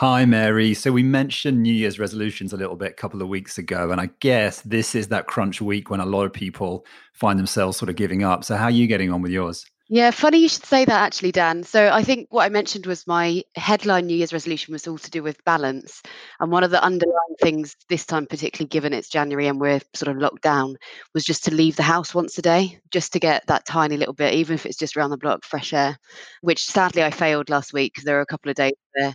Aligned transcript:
Hi, 0.00 0.24
Mary. 0.24 0.74
So 0.74 0.90
we 0.90 1.04
mentioned 1.04 1.62
New 1.62 1.72
Year's 1.72 2.00
resolutions 2.00 2.52
a 2.52 2.56
little 2.56 2.74
bit 2.74 2.90
a 2.90 2.94
couple 2.94 3.22
of 3.22 3.28
weeks 3.28 3.58
ago, 3.58 3.92
and 3.92 4.00
I 4.00 4.10
guess 4.18 4.60
this 4.62 4.96
is 4.96 5.06
that 5.08 5.28
crunch 5.28 5.62
week 5.62 5.88
when 5.88 6.00
a 6.00 6.06
lot 6.06 6.24
of 6.24 6.32
people 6.32 6.84
find 7.12 7.38
themselves 7.38 7.76
sort 7.76 7.90
of 7.90 7.94
giving 7.94 8.24
up. 8.24 8.42
So 8.42 8.56
how 8.56 8.64
are 8.64 8.70
you 8.72 8.88
getting 8.88 9.12
on 9.12 9.22
with 9.22 9.30
yours? 9.30 9.64
Yeah, 9.88 10.10
funny 10.10 10.38
you 10.38 10.48
should 10.48 10.64
say 10.64 10.84
that 10.84 11.02
actually, 11.02 11.30
Dan. 11.30 11.62
So 11.62 11.90
I 11.92 12.02
think 12.02 12.26
what 12.30 12.44
I 12.44 12.48
mentioned 12.48 12.86
was 12.86 13.06
my 13.06 13.42
headline 13.54 14.06
New 14.06 14.16
Year's 14.16 14.32
resolution 14.32 14.72
was 14.72 14.88
all 14.88 14.98
to 14.98 15.10
do 15.10 15.22
with 15.22 15.44
balance. 15.44 16.02
And 16.40 16.50
one 16.50 16.64
of 16.64 16.72
the 16.72 16.82
underlying 16.82 17.36
things 17.40 17.76
this 17.88 18.04
time, 18.04 18.26
particularly 18.26 18.68
given 18.68 18.92
it's 18.92 19.08
January 19.08 19.46
and 19.46 19.60
we're 19.60 19.80
sort 19.94 20.08
of 20.16 20.20
locked 20.20 20.42
down, 20.42 20.76
was 21.12 21.24
just 21.24 21.44
to 21.44 21.54
leave 21.54 21.76
the 21.76 21.84
house 21.84 22.14
once 22.14 22.36
a 22.38 22.42
day, 22.42 22.80
just 22.90 23.12
to 23.12 23.20
get 23.20 23.46
that 23.46 23.66
tiny 23.66 23.96
little 23.96 24.14
bit, 24.14 24.34
even 24.34 24.54
if 24.54 24.66
it's 24.66 24.78
just 24.78 24.96
around 24.96 25.10
the 25.10 25.18
block, 25.18 25.44
fresh 25.44 25.72
air, 25.72 25.98
which 26.40 26.64
sadly 26.64 27.04
I 27.04 27.10
failed 27.10 27.48
last 27.48 27.72
week 27.72 27.92
because 27.92 28.04
there 28.04 28.16
were 28.16 28.22
a 28.22 28.26
couple 28.26 28.50
of 28.50 28.56
days 28.56 28.72
where 28.94 29.14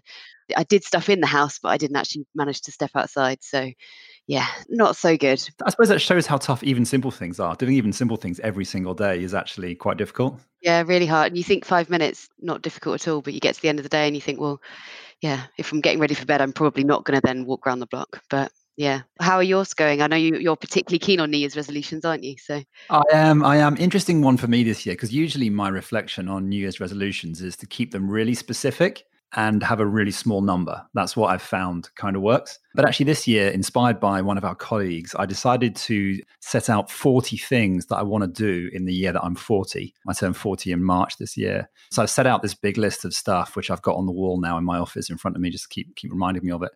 I 0.55 0.63
did 0.63 0.83
stuff 0.83 1.09
in 1.09 1.21
the 1.21 1.27
house, 1.27 1.59
but 1.59 1.69
I 1.69 1.77
didn't 1.77 1.97
actually 1.97 2.25
manage 2.35 2.61
to 2.61 2.71
step 2.71 2.91
outside. 2.95 3.39
So 3.41 3.71
yeah, 4.27 4.45
not 4.69 4.95
so 4.95 5.17
good. 5.17 5.41
I 5.65 5.71
suppose 5.71 5.89
that 5.89 5.99
shows 5.99 6.27
how 6.27 6.37
tough 6.37 6.63
even 6.63 6.85
simple 6.85 7.09
things 7.09 7.39
are. 7.39 7.55
Doing 7.55 7.73
even 7.73 7.91
simple 7.91 8.15
things 8.15 8.39
every 8.41 8.63
single 8.63 8.93
day 8.93 9.23
is 9.23 9.33
actually 9.33 9.73
quite 9.73 9.97
difficult. 9.97 10.39
Yeah, 10.61 10.83
really 10.85 11.07
hard. 11.07 11.27
And 11.31 11.37
you 11.37 11.43
think 11.43 11.65
five 11.65 11.89
minutes, 11.89 12.29
not 12.39 12.61
difficult 12.61 13.01
at 13.01 13.07
all, 13.07 13.21
but 13.21 13.33
you 13.33 13.39
get 13.39 13.55
to 13.55 13.61
the 13.61 13.69
end 13.69 13.79
of 13.79 13.83
the 13.83 13.89
day 13.89 14.05
and 14.05 14.15
you 14.15 14.21
think, 14.21 14.39
well, 14.39 14.61
yeah, 15.21 15.43
if 15.57 15.71
I'm 15.71 15.81
getting 15.81 15.99
ready 15.99 16.13
for 16.13 16.27
bed, 16.27 16.41
I'm 16.41 16.53
probably 16.53 16.83
not 16.83 17.05
going 17.05 17.19
to 17.19 17.25
then 17.25 17.45
walk 17.45 17.65
around 17.65 17.79
the 17.79 17.87
block. 17.87 18.21
But 18.29 18.51
yeah, 18.77 19.01
how 19.19 19.35
are 19.37 19.43
yours 19.43 19.73
going? 19.73 20.01
I 20.01 20.07
know 20.07 20.15
you, 20.15 20.37
you're 20.37 20.55
particularly 20.55 20.99
keen 20.99 21.19
on 21.19 21.31
New 21.31 21.37
Year's 21.37 21.57
resolutions, 21.57 22.05
aren't 22.05 22.23
you? 22.23 22.35
So 22.37 22.61
I 22.89 23.01
am. 23.11 23.43
I 23.43 23.57
am. 23.57 23.77
Interesting 23.77 24.21
one 24.21 24.37
for 24.37 24.47
me 24.47 24.63
this 24.63 24.85
year 24.85 24.93
because 24.93 25.11
usually 25.11 25.49
my 25.49 25.69
reflection 25.69 26.29
on 26.29 26.47
New 26.47 26.59
Year's 26.59 26.79
resolutions 26.79 27.41
is 27.41 27.57
to 27.57 27.65
keep 27.65 27.91
them 27.91 28.09
really 28.09 28.35
specific 28.35 29.05
and 29.35 29.61
have 29.63 29.79
a 29.79 29.85
really 29.85 30.11
small 30.11 30.41
number. 30.41 30.85
That's 30.93 31.15
what 31.15 31.29
I've 31.29 31.41
found 31.41 31.89
kind 31.95 32.15
of 32.15 32.21
works. 32.21 32.59
But 32.75 32.85
actually, 32.85 33.05
this 33.05 33.27
year, 33.27 33.49
inspired 33.49 33.99
by 33.99 34.21
one 34.21 34.37
of 34.37 34.45
our 34.45 34.55
colleagues, 34.55 35.15
I 35.17 35.25
decided 35.25 35.75
to 35.77 36.19
set 36.39 36.69
out 36.69 36.91
40 36.91 37.37
things 37.37 37.87
that 37.87 37.97
I 37.97 38.03
want 38.03 38.23
to 38.23 38.27
do 38.27 38.69
in 38.71 38.85
the 38.85 38.93
year 38.93 39.11
that 39.11 39.23
I'm 39.23 39.35
40. 39.35 39.93
I 40.07 40.13
turn 40.13 40.33
40 40.33 40.71
in 40.71 40.83
March 40.83 41.17
this 41.17 41.35
year. 41.35 41.69
So 41.89 42.03
I've 42.03 42.09
set 42.09 42.27
out 42.27 42.43
this 42.43 42.53
big 42.53 42.77
list 42.77 43.05
of 43.05 43.13
stuff, 43.13 43.55
which 43.55 43.71
I've 43.71 43.81
got 43.81 43.95
on 43.95 44.05
the 44.05 44.11
wall 44.11 44.39
now 44.39 44.57
in 44.57 44.65
my 44.65 44.77
office 44.77 45.09
in 45.09 45.17
front 45.17 45.35
of 45.35 45.41
me, 45.41 45.49
just 45.49 45.69
keep 45.69 45.95
keep 45.95 46.11
reminding 46.11 46.45
me 46.45 46.51
of 46.51 46.61
it. 46.61 46.71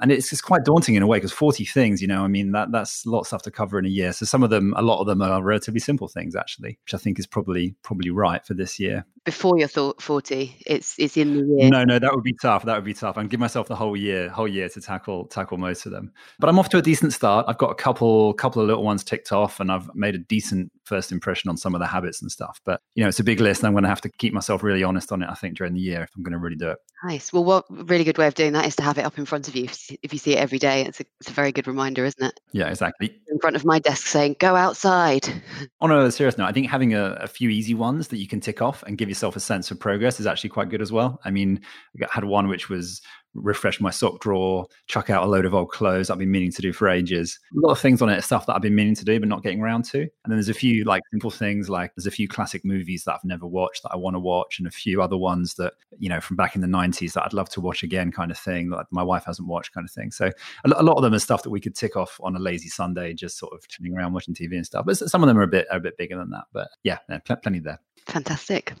And 0.00 0.10
it's 0.10 0.30
just 0.30 0.44
quite 0.44 0.64
daunting 0.64 0.96
in 0.96 1.02
a 1.02 1.06
way 1.06 1.18
because 1.18 1.32
40 1.32 1.64
things, 1.64 2.02
you 2.02 2.08
know, 2.08 2.24
I 2.24 2.28
mean, 2.28 2.52
that 2.52 2.72
that's 2.72 3.04
a 3.04 3.10
lot 3.10 3.20
of 3.20 3.26
stuff 3.26 3.42
to 3.42 3.50
cover 3.50 3.78
in 3.78 3.84
a 3.84 3.88
year. 3.90 4.12
So 4.12 4.26
some 4.26 4.42
of 4.42 4.50
them, 4.50 4.74
a 4.76 4.82
lot 4.82 5.00
of 5.00 5.06
them 5.06 5.22
are 5.22 5.42
relatively 5.42 5.80
simple 5.80 6.08
things, 6.08 6.34
actually, 6.34 6.78
which 6.84 6.94
I 6.94 6.98
think 6.98 7.18
is 7.18 7.26
probably 7.26 7.74
probably 7.82 8.10
right 8.10 8.44
for 8.44 8.54
this 8.54 8.80
year. 8.80 9.06
Before 9.24 9.56
you're 9.56 9.68
40, 9.68 10.56
it's 10.66 10.98
it's 10.98 11.16
in 11.16 11.34
the 11.34 11.44
year. 11.44 11.70
No, 11.70 11.84
no, 11.84 11.98
that 11.98 12.12
would 12.12 12.24
be 12.24 12.34
tough. 12.40 12.64
That 12.64 12.74
would 12.74 12.84
be 12.84 12.94
tough. 12.94 13.16
And 13.16 13.30
give 13.30 13.38
myself 13.38 13.68
the 13.68 13.76
whole 13.76 13.96
year, 13.96 14.28
whole 14.28 14.48
year 14.48 14.68
to 14.70 14.80
tackle 14.80 15.26
tackle 15.26 15.41
most 15.50 15.86
of 15.86 15.92
them. 15.92 16.12
But 16.38 16.48
I'm 16.48 16.58
off 16.58 16.68
to 16.70 16.78
a 16.78 16.82
decent 16.82 17.12
start. 17.12 17.46
I've 17.48 17.58
got 17.58 17.70
a 17.70 17.74
couple 17.74 18.32
couple 18.34 18.62
of 18.62 18.68
little 18.68 18.84
ones 18.84 19.04
ticked 19.04 19.32
off, 19.32 19.60
and 19.60 19.70
I've 19.70 19.92
made 19.94 20.14
a 20.14 20.18
decent 20.18 20.70
first 20.84 21.12
impression 21.12 21.48
on 21.50 21.56
some 21.56 21.74
of 21.74 21.80
the 21.80 21.86
habits 21.86 22.22
and 22.22 22.30
stuff. 22.30 22.60
But 22.64 22.80
you 22.94 23.02
know, 23.02 23.08
it's 23.08 23.20
a 23.20 23.24
big 23.24 23.40
list, 23.40 23.60
and 23.60 23.68
I'm 23.68 23.74
going 23.74 23.84
to 23.84 23.88
have 23.88 24.00
to 24.02 24.10
keep 24.18 24.32
myself 24.32 24.62
really 24.62 24.82
honest 24.82 25.12
on 25.12 25.22
it. 25.22 25.28
I 25.30 25.34
think 25.34 25.56
during 25.56 25.74
the 25.74 25.80
year 25.80 26.02
if 26.02 26.10
I'm 26.16 26.22
going 26.22 26.32
to 26.32 26.38
really 26.38 26.56
do 26.56 26.70
it. 26.70 26.78
Nice. 27.04 27.32
Well, 27.32 27.44
what 27.44 27.64
really 27.68 28.04
good 28.04 28.18
way 28.18 28.26
of 28.26 28.34
doing 28.34 28.52
that 28.52 28.66
is 28.66 28.76
to 28.76 28.82
have 28.82 28.98
it 28.98 29.04
up 29.04 29.18
in 29.18 29.24
front 29.24 29.48
of 29.48 29.56
you. 29.56 29.68
If 30.02 30.12
you 30.12 30.18
see 30.18 30.34
it 30.34 30.38
every 30.38 30.58
day, 30.58 30.82
it's 30.82 31.00
a, 31.00 31.04
it's 31.20 31.30
a 31.30 31.32
very 31.32 31.50
good 31.50 31.66
reminder, 31.66 32.04
isn't 32.04 32.24
it? 32.24 32.38
Yeah, 32.52 32.68
exactly. 32.68 33.18
In 33.28 33.38
front 33.40 33.56
of 33.56 33.64
my 33.64 33.78
desk, 33.78 34.06
saying 34.06 34.36
"Go 34.38 34.54
outside." 34.54 35.28
On 35.80 35.90
a 35.90 36.10
serious 36.10 36.38
note, 36.38 36.46
I 36.46 36.52
think 36.52 36.68
having 36.68 36.94
a, 36.94 37.18
a 37.20 37.26
few 37.26 37.48
easy 37.48 37.74
ones 37.74 38.08
that 38.08 38.18
you 38.18 38.28
can 38.28 38.40
tick 38.40 38.62
off 38.62 38.82
and 38.84 38.98
give 38.98 39.08
yourself 39.08 39.36
a 39.36 39.40
sense 39.40 39.70
of 39.70 39.80
progress 39.80 40.20
is 40.20 40.26
actually 40.26 40.50
quite 40.50 40.68
good 40.68 40.82
as 40.82 40.92
well. 40.92 41.20
I 41.24 41.30
mean, 41.30 41.60
I 42.00 42.06
had 42.10 42.24
one 42.24 42.48
which 42.48 42.68
was 42.68 43.00
refresh 43.34 43.80
my 43.80 43.90
sock 43.90 44.20
drawer, 44.20 44.66
chuck 44.86 45.10
out 45.10 45.24
a 45.24 45.26
load 45.26 45.44
of 45.44 45.54
old 45.54 45.70
clothes 45.70 46.10
I've 46.10 46.18
been 46.18 46.30
meaning 46.30 46.52
to 46.52 46.62
do 46.62 46.72
for 46.72 46.88
ages. 46.88 47.38
A 47.56 47.60
lot 47.60 47.72
of 47.72 47.78
things 47.78 48.02
on 48.02 48.08
it, 48.08 48.22
stuff 48.22 48.46
that 48.46 48.54
I've 48.54 48.62
been 48.62 48.74
meaning 48.74 48.94
to 48.96 49.04
do 49.04 49.18
but 49.18 49.28
not 49.28 49.42
getting 49.42 49.60
around 49.60 49.84
to. 49.86 50.00
And 50.00 50.10
then 50.26 50.36
there's 50.36 50.48
a 50.48 50.54
few 50.54 50.84
like 50.84 51.02
simple 51.10 51.30
things 51.30 51.68
like 51.68 51.94
there's 51.94 52.06
a 52.06 52.10
few 52.10 52.28
classic 52.28 52.64
movies 52.64 53.04
that 53.04 53.14
I've 53.14 53.24
never 53.24 53.46
watched 53.46 53.82
that 53.82 53.92
I 53.92 53.96
want 53.96 54.14
to 54.14 54.20
watch, 54.20 54.58
and 54.58 54.68
a 54.68 54.70
few 54.70 55.02
other 55.02 55.16
ones 55.16 55.54
that 55.54 55.74
you 55.98 56.08
know 56.08 56.20
from 56.20 56.36
back 56.36 56.54
in 56.54 56.60
the 56.60 56.66
90s 56.66 57.14
that 57.14 57.24
I'd 57.24 57.32
love 57.32 57.48
to 57.50 57.60
watch 57.60 57.82
again, 57.82 58.12
kind 58.12 58.30
of 58.30 58.38
thing 58.38 58.70
that 58.70 58.86
my 58.90 59.02
wife 59.02 59.24
hasn't 59.24 59.48
watched, 59.48 59.72
kind 59.72 59.86
of 59.86 59.90
thing. 59.90 60.10
So 60.10 60.30
a 60.64 60.82
lot 60.82 60.96
of 60.96 61.02
them 61.02 61.14
are 61.14 61.18
stuff 61.18 61.42
that 61.42 61.50
we 61.50 61.60
could 61.60 61.74
tick 61.74 61.96
off 61.96 62.18
on 62.22 62.36
a 62.36 62.38
lazy 62.38 62.68
Sunday, 62.68 63.14
just 63.14 63.38
sort 63.38 63.52
of 63.52 63.66
chilling 63.68 63.96
around 63.96 64.12
watching 64.12 64.34
TV 64.34 64.56
and 64.56 64.66
stuff. 64.66 64.84
But 64.86 64.96
some 64.96 65.22
of 65.22 65.28
them 65.28 65.38
are 65.38 65.42
a 65.42 65.48
bit 65.48 65.66
are 65.70 65.78
a 65.78 65.80
bit 65.80 65.96
bigger 65.96 66.16
than 66.16 66.30
that. 66.30 66.44
But 66.52 66.68
yeah, 66.82 66.98
pl- 67.24 67.36
plenty 67.36 67.60
there. 67.60 67.80
Fantastic. 68.06 68.74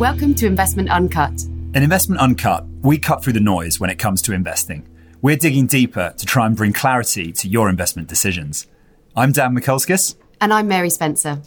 Welcome 0.00 0.34
to 0.36 0.46
Investment 0.46 0.88
Uncut. 0.88 1.42
In 1.74 1.82
Investment 1.82 2.22
Uncut, 2.22 2.64
we 2.80 2.96
cut 2.96 3.22
through 3.22 3.34
the 3.34 3.40
noise 3.40 3.78
when 3.78 3.90
it 3.90 3.98
comes 3.98 4.22
to 4.22 4.32
investing. 4.32 4.88
We're 5.20 5.36
digging 5.36 5.66
deeper 5.66 6.14
to 6.16 6.24
try 6.24 6.46
and 6.46 6.56
bring 6.56 6.72
clarity 6.72 7.32
to 7.32 7.46
your 7.46 7.68
investment 7.68 8.08
decisions. 8.08 8.66
I'm 9.14 9.32
Dan 9.32 9.54
Mikulskis. 9.54 10.14
And 10.40 10.54
I'm 10.54 10.68
Mary 10.68 10.88
Spencer. 10.88 11.42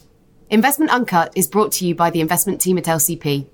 Investment 0.50 0.92
Uncut 0.92 1.32
is 1.34 1.48
brought 1.48 1.72
to 1.72 1.84
you 1.84 1.96
by 1.96 2.10
the 2.10 2.20
investment 2.20 2.60
team 2.60 2.78
at 2.78 2.84
LCP. 2.84 3.48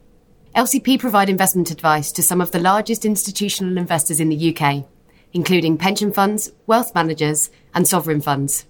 LCP 0.55 1.01
provide 1.01 1.31
investment 1.31 1.71
advice 1.71 2.13
to 2.13 2.23
some 2.23 2.43
of 2.43 2.51
the 2.51 2.61
largest 2.61 3.07
institutional 3.07 3.79
investors 3.79 4.21
in 4.21 4.29
the 4.29 4.55
UK, 4.55 4.85
including 5.33 5.79
pension 5.79 6.13
funds, 6.13 6.53
wealth 6.67 6.95
managers, 6.95 7.51
and 7.73 7.89
sovereign 7.89 8.21
funds. 8.21 8.67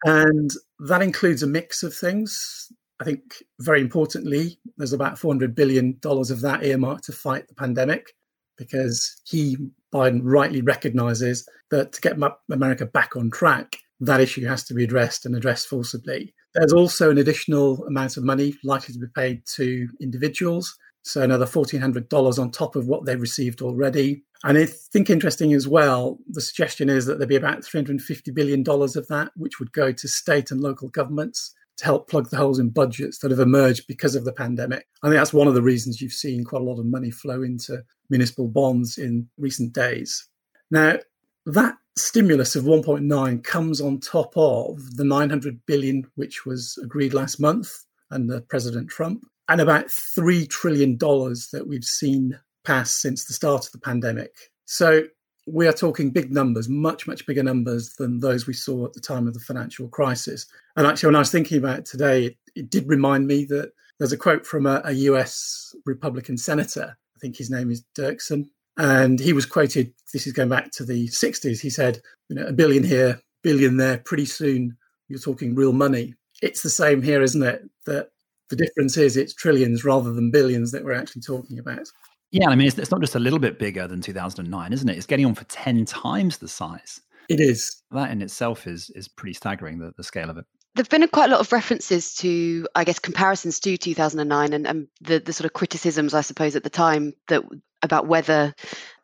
And 0.06 0.52
that 0.80 1.02
includes 1.02 1.44
a 1.44 1.48
mix 1.48 1.84
of 1.84 1.94
things. 1.94 2.72
I 3.00 3.04
think 3.04 3.44
very 3.60 3.82
importantly, 3.82 4.60
there's 4.78 4.94
about 4.94 5.18
$400 5.18 5.56
billion 5.56 6.00
of 6.04 6.42
that 6.42 6.64
earmarked 6.64 7.06
to 7.06 7.12
fight 7.12 7.48
the 7.48 7.56
pandemic 7.56 8.14
because 8.58 9.22
he, 9.26 9.58
Biden, 9.94 10.22
rightly 10.24 10.62
recognizes 10.62 11.48
that 11.70 11.94
to 11.94 12.02
get 12.02 12.18
America 12.52 12.86
back 12.86 13.16
on 13.16 13.30
track, 13.30 13.78
that 14.00 14.22
issue 14.22 14.46
has 14.46 14.64
to 14.66 14.74
be 14.74 14.84
addressed 14.84 15.26
and 15.26 15.36
addressed 15.36 15.68
forcibly. 15.68 16.34
There's 16.54 16.74
also 16.74 17.12
an 17.12 17.18
additional 17.18 17.86
amount 17.86 18.18
of 18.18 18.24
money 18.24 18.56
likely 18.64 18.94
to 18.94 19.00
be 19.00 19.08
paid 19.16 19.46
to 19.56 19.88
individuals. 20.02 20.76
So 21.04 21.22
another 21.22 21.46
$1,400 21.46 22.40
on 22.40 22.52
top 22.52 22.76
of 22.76 22.88
what 22.88 23.06
they've 23.06 23.22
received 23.22 23.62
already. 23.62 24.24
And 24.44 24.58
I 24.58 24.66
think 24.66 25.10
interesting 25.10 25.54
as 25.54 25.68
well, 25.68 26.20
the 26.30 26.42
suggestion 26.42 26.90
is 26.90 27.06
that 27.06 27.18
there'd 27.18 27.30
be 27.30 27.36
about 27.36 27.62
$350 27.62 28.34
billion 28.34 28.64
of 28.68 29.08
that, 29.08 29.32
which 29.36 29.60
would 29.60 29.72
go 29.72 29.92
to 29.92 30.08
state 30.08 30.52
and 30.52 30.62
local 30.62 30.90
governments 30.90 31.54
to 31.78 31.86
help 31.86 32.10
plug 32.10 32.30
the 32.30 32.38
holes 32.38 32.60
in 32.60 32.70
budgets 32.70 33.20
that 33.20 33.32
have 33.32 33.40
emerged 33.40 33.86
because 33.88 34.16
of 34.16 34.26
the 34.26 34.34
pandemic. 34.34 34.88
I 35.04 35.08
think 35.08 35.20
that's 35.20 35.34
one 35.34 35.48
of 35.48 35.54
the 35.54 35.62
reasons 35.62 36.02
you've 36.02 36.12
seen 36.12 36.44
quite 36.44 36.62
a 36.62 36.66
lot 36.66 36.80
of 36.80 36.86
money 36.86 37.12
flow 37.12 37.44
into 37.44 37.84
municipal 38.10 38.48
bonds 38.48 38.98
in 38.98 39.28
recent 39.38 39.74
days. 39.74 40.28
Now, 40.72 40.98
that 41.46 41.76
stimulus 41.96 42.56
of 42.56 42.64
1.9 42.64 43.44
comes 43.44 43.82
on 43.82 44.00
top 44.00 44.34
of 44.36 44.98
the 44.98 45.04
900 45.04 45.66
billion 45.66 46.06
which 46.16 46.46
was 46.46 46.78
agreed 46.84 47.14
last 47.14 47.40
month 47.40 47.72
under 48.12 48.42
President 48.42 48.90
Trump 48.90 49.26
and 49.50 49.62
about 49.62 49.90
3 49.90 50.46
trillion 50.48 50.98
dollars 50.98 51.50
that 51.54 51.68
we've 51.68 51.84
seen 51.84 52.40
passed 52.68 53.02
since 53.02 53.24
the 53.24 53.34
start 53.34 53.66
of 53.66 53.72
the 53.72 53.80
pandemic. 53.80 54.32
So 54.66 55.04
we 55.48 55.68
are 55.68 55.74
talking 55.74 56.12
big 56.12 56.32
numbers, 56.32 56.68
much, 56.68 57.08
much 57.08 57.26
bigger 57.26 57.42
numbers 57.42 57.94
than 57.94 58.20
those 58.20 58.46
we 58.46 58.54
saw 58.54 58.86
at 58.86 58.94
the 58.94 59.00
time 59.00 59.26
of 59.26 59.34
the 59.34 59.40
financial 59.40 59.88
crisis. 59.88 60.46
And 60.76 60.86
actually, 60.86 61.08
when 61.08 61.16
I 61.16 61.20
was 61.20 61.32
thinking 61.32 61.58
about 61.58 61.80
it 61.80 61.86
today, 61.86 62.26
it, 62.26 62.38
it 62.56 62.70
did 62.70 62.88
remind 62.90 63.26
me 63.26 63.46
that 63.46 63.72
there's 63.98 64.12
a 64.12 64.18
quote 64.18 64.46
from 64.46 64.66
a, 64.66 64.82
a 64.84 64.92
US 64.92 65.74
Republican 65.86 66.38
senator. 66.38 66.98
I 67.16 67.20
think 67.20 67.38
his 67.38 67.50
name 67.50 67.72
is 67.72 67.84
Dirksen. 67.98 68.50
And 68.76 69.20
he 69.20 69.32
was 69.32 69.46
quoted, 69.46 69.94
this 70.14 70.28
is 70.28 70.34
going 70.34 70.50
back 70.50 70.72
to 70.74 70.84
the 70.84 71.08
60s. 71.08 71.62
He 71.62 71.70
said, 71.70 72.02
you 72.28 72.36
know, 72.36 72.46
a 72.46 72.54
billion 72.54 72.84
here, 72.84 73.22
billion 73.44 73.78
there, 73.78 74.00
pretty 74.00 74.26
soon 74.26 74.78
you're 75.08 75.20
talking 75.20 75.56
real 75.56 75.74
money. 75.74 76.16
It's 76.42 76.62
the 76.62 76.70
same 76.70 77.02
here, 77.02 77.24
isn't 77.24 77.42
it? 77.42 77.64
That 77.86 78.10
the 78.50 78.58
difference 78.58 78.98
is 78.98 79.16
it's 79.16 79.34
trillions 79.34 79.86
rather 79.86 80.12
than 80.12 80.32
billions 80.32 80.72
that 80.72 80.84
we're 80.84 80.94
actually 80.94 81.22
talking 81.22 81.58
about. 81.58 81.88
Yeah, 82.32 82.50
I 82.50 82.56
mean, 82.56 82.68
it's, 82.68 82.78
it's 82.78 82.92
not 82.92 83.02
just 83.02 83.16
a 83.16 83.20
little 83.20 83.40
bit 83.40 83.58
bigger 83.58 83.88
than 83.88 84.02
2009, 84.02 84.74
isn't 84.74 84.90
it? 84.90 84.98
It's 84.98 85.06
getting 85.06 85.26
on 85.26 85.36
for 85.36 85.46
10 85.46 85.86
times 85.86 86.38
the 86.38 86.48
size. 86.48 87.02
It 87.30 87.40
is. 87.40 87.84
That 87.92 88.12
in 88.12 88.22
itself 88.22 88.68
is 88.68 88.90
is 88.92 89.08
pretty 89.08 89.34
staggering, 89.34 89.80
the, 89.80 89.94
the 89.98 90.04
scale 90.04 90.30
of 90.30 90.38
it. 90.38 90.46
There've 90.76 90.90
been 90.90 91.08
quite 91.08 91.30
a 91.30 91.34
lot 91.34 91.42
of 91.42 91.52
references 91.52 92.14
to, 92.16 92.68
I 92.76 92.84
guess, 92.84 93.00
comparisons 93.00 93.60
to 93.62 93.78
2009 93.78 94.54
and, 94.54 94.68
and 94.68 94.88
the, 95.02 95.20
the 95.20 95.34
sort 95.34 95.46
of 95.46 95.54
criticisms, 95.54 96.14
I 96.14 96.22
suppose, 96.22 96.56
at 96.56 96.64
the 96.64 96.70
time 96.70 97.14
that 97.30 97.44
about 97.82 98.08
whether 98.08 98.54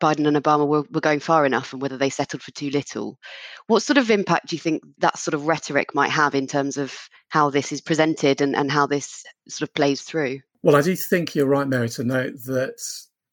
Biden 0.00 0.26
and 0.26 0.36
Obama 0.36 0.66
were, 0.66 0.84
were 0.90 1.00
going 1.00 1.20
far 1.20 1.44
enough 1.44 1.72
and 1.72 1.82
whether 1.82 1.96
they 1.96 2.10
settled 2.10 2.42
for 2.42 2.52
too 2.52 2.70
little. 2.70 3.18
What 3.66 3.82
sort 3.82 3.98
of 3.98 4.10
impact 4.10 4.48
do 4.48 4.56
you 4.56 4.60
think 4.60 4.82
that 4.98 5.18
sort 5.18 5.34
of 5.34 5.46
rhetoric 5.46 5.94
might 5.94 6.10
have 6.10 6.34
in 6.34 6.46
terms 6.46 6.76
of 6.76 6.96
how 7.28 7.50
this 7.50 7.72
is 7.72 7.80
presented 7.80 8.40
and, 8.40 8.54
and 8.54 8.70
how 8.70 8.86
this 8.86 9.24
sort 9.48 9.68
of 9.68 9.74
plays 9.74 10.02
through? 10.02 10.40
Well, 10.62 10.76
I 10.76 10.82
do 10.82 10.96
think 10.96 11.34
you're 11.34 11.46
right, 11.46 11.68
Mary, 11.68 11.88
to 11.90 12.04
note 12.04 12.34
that 12.46 12.80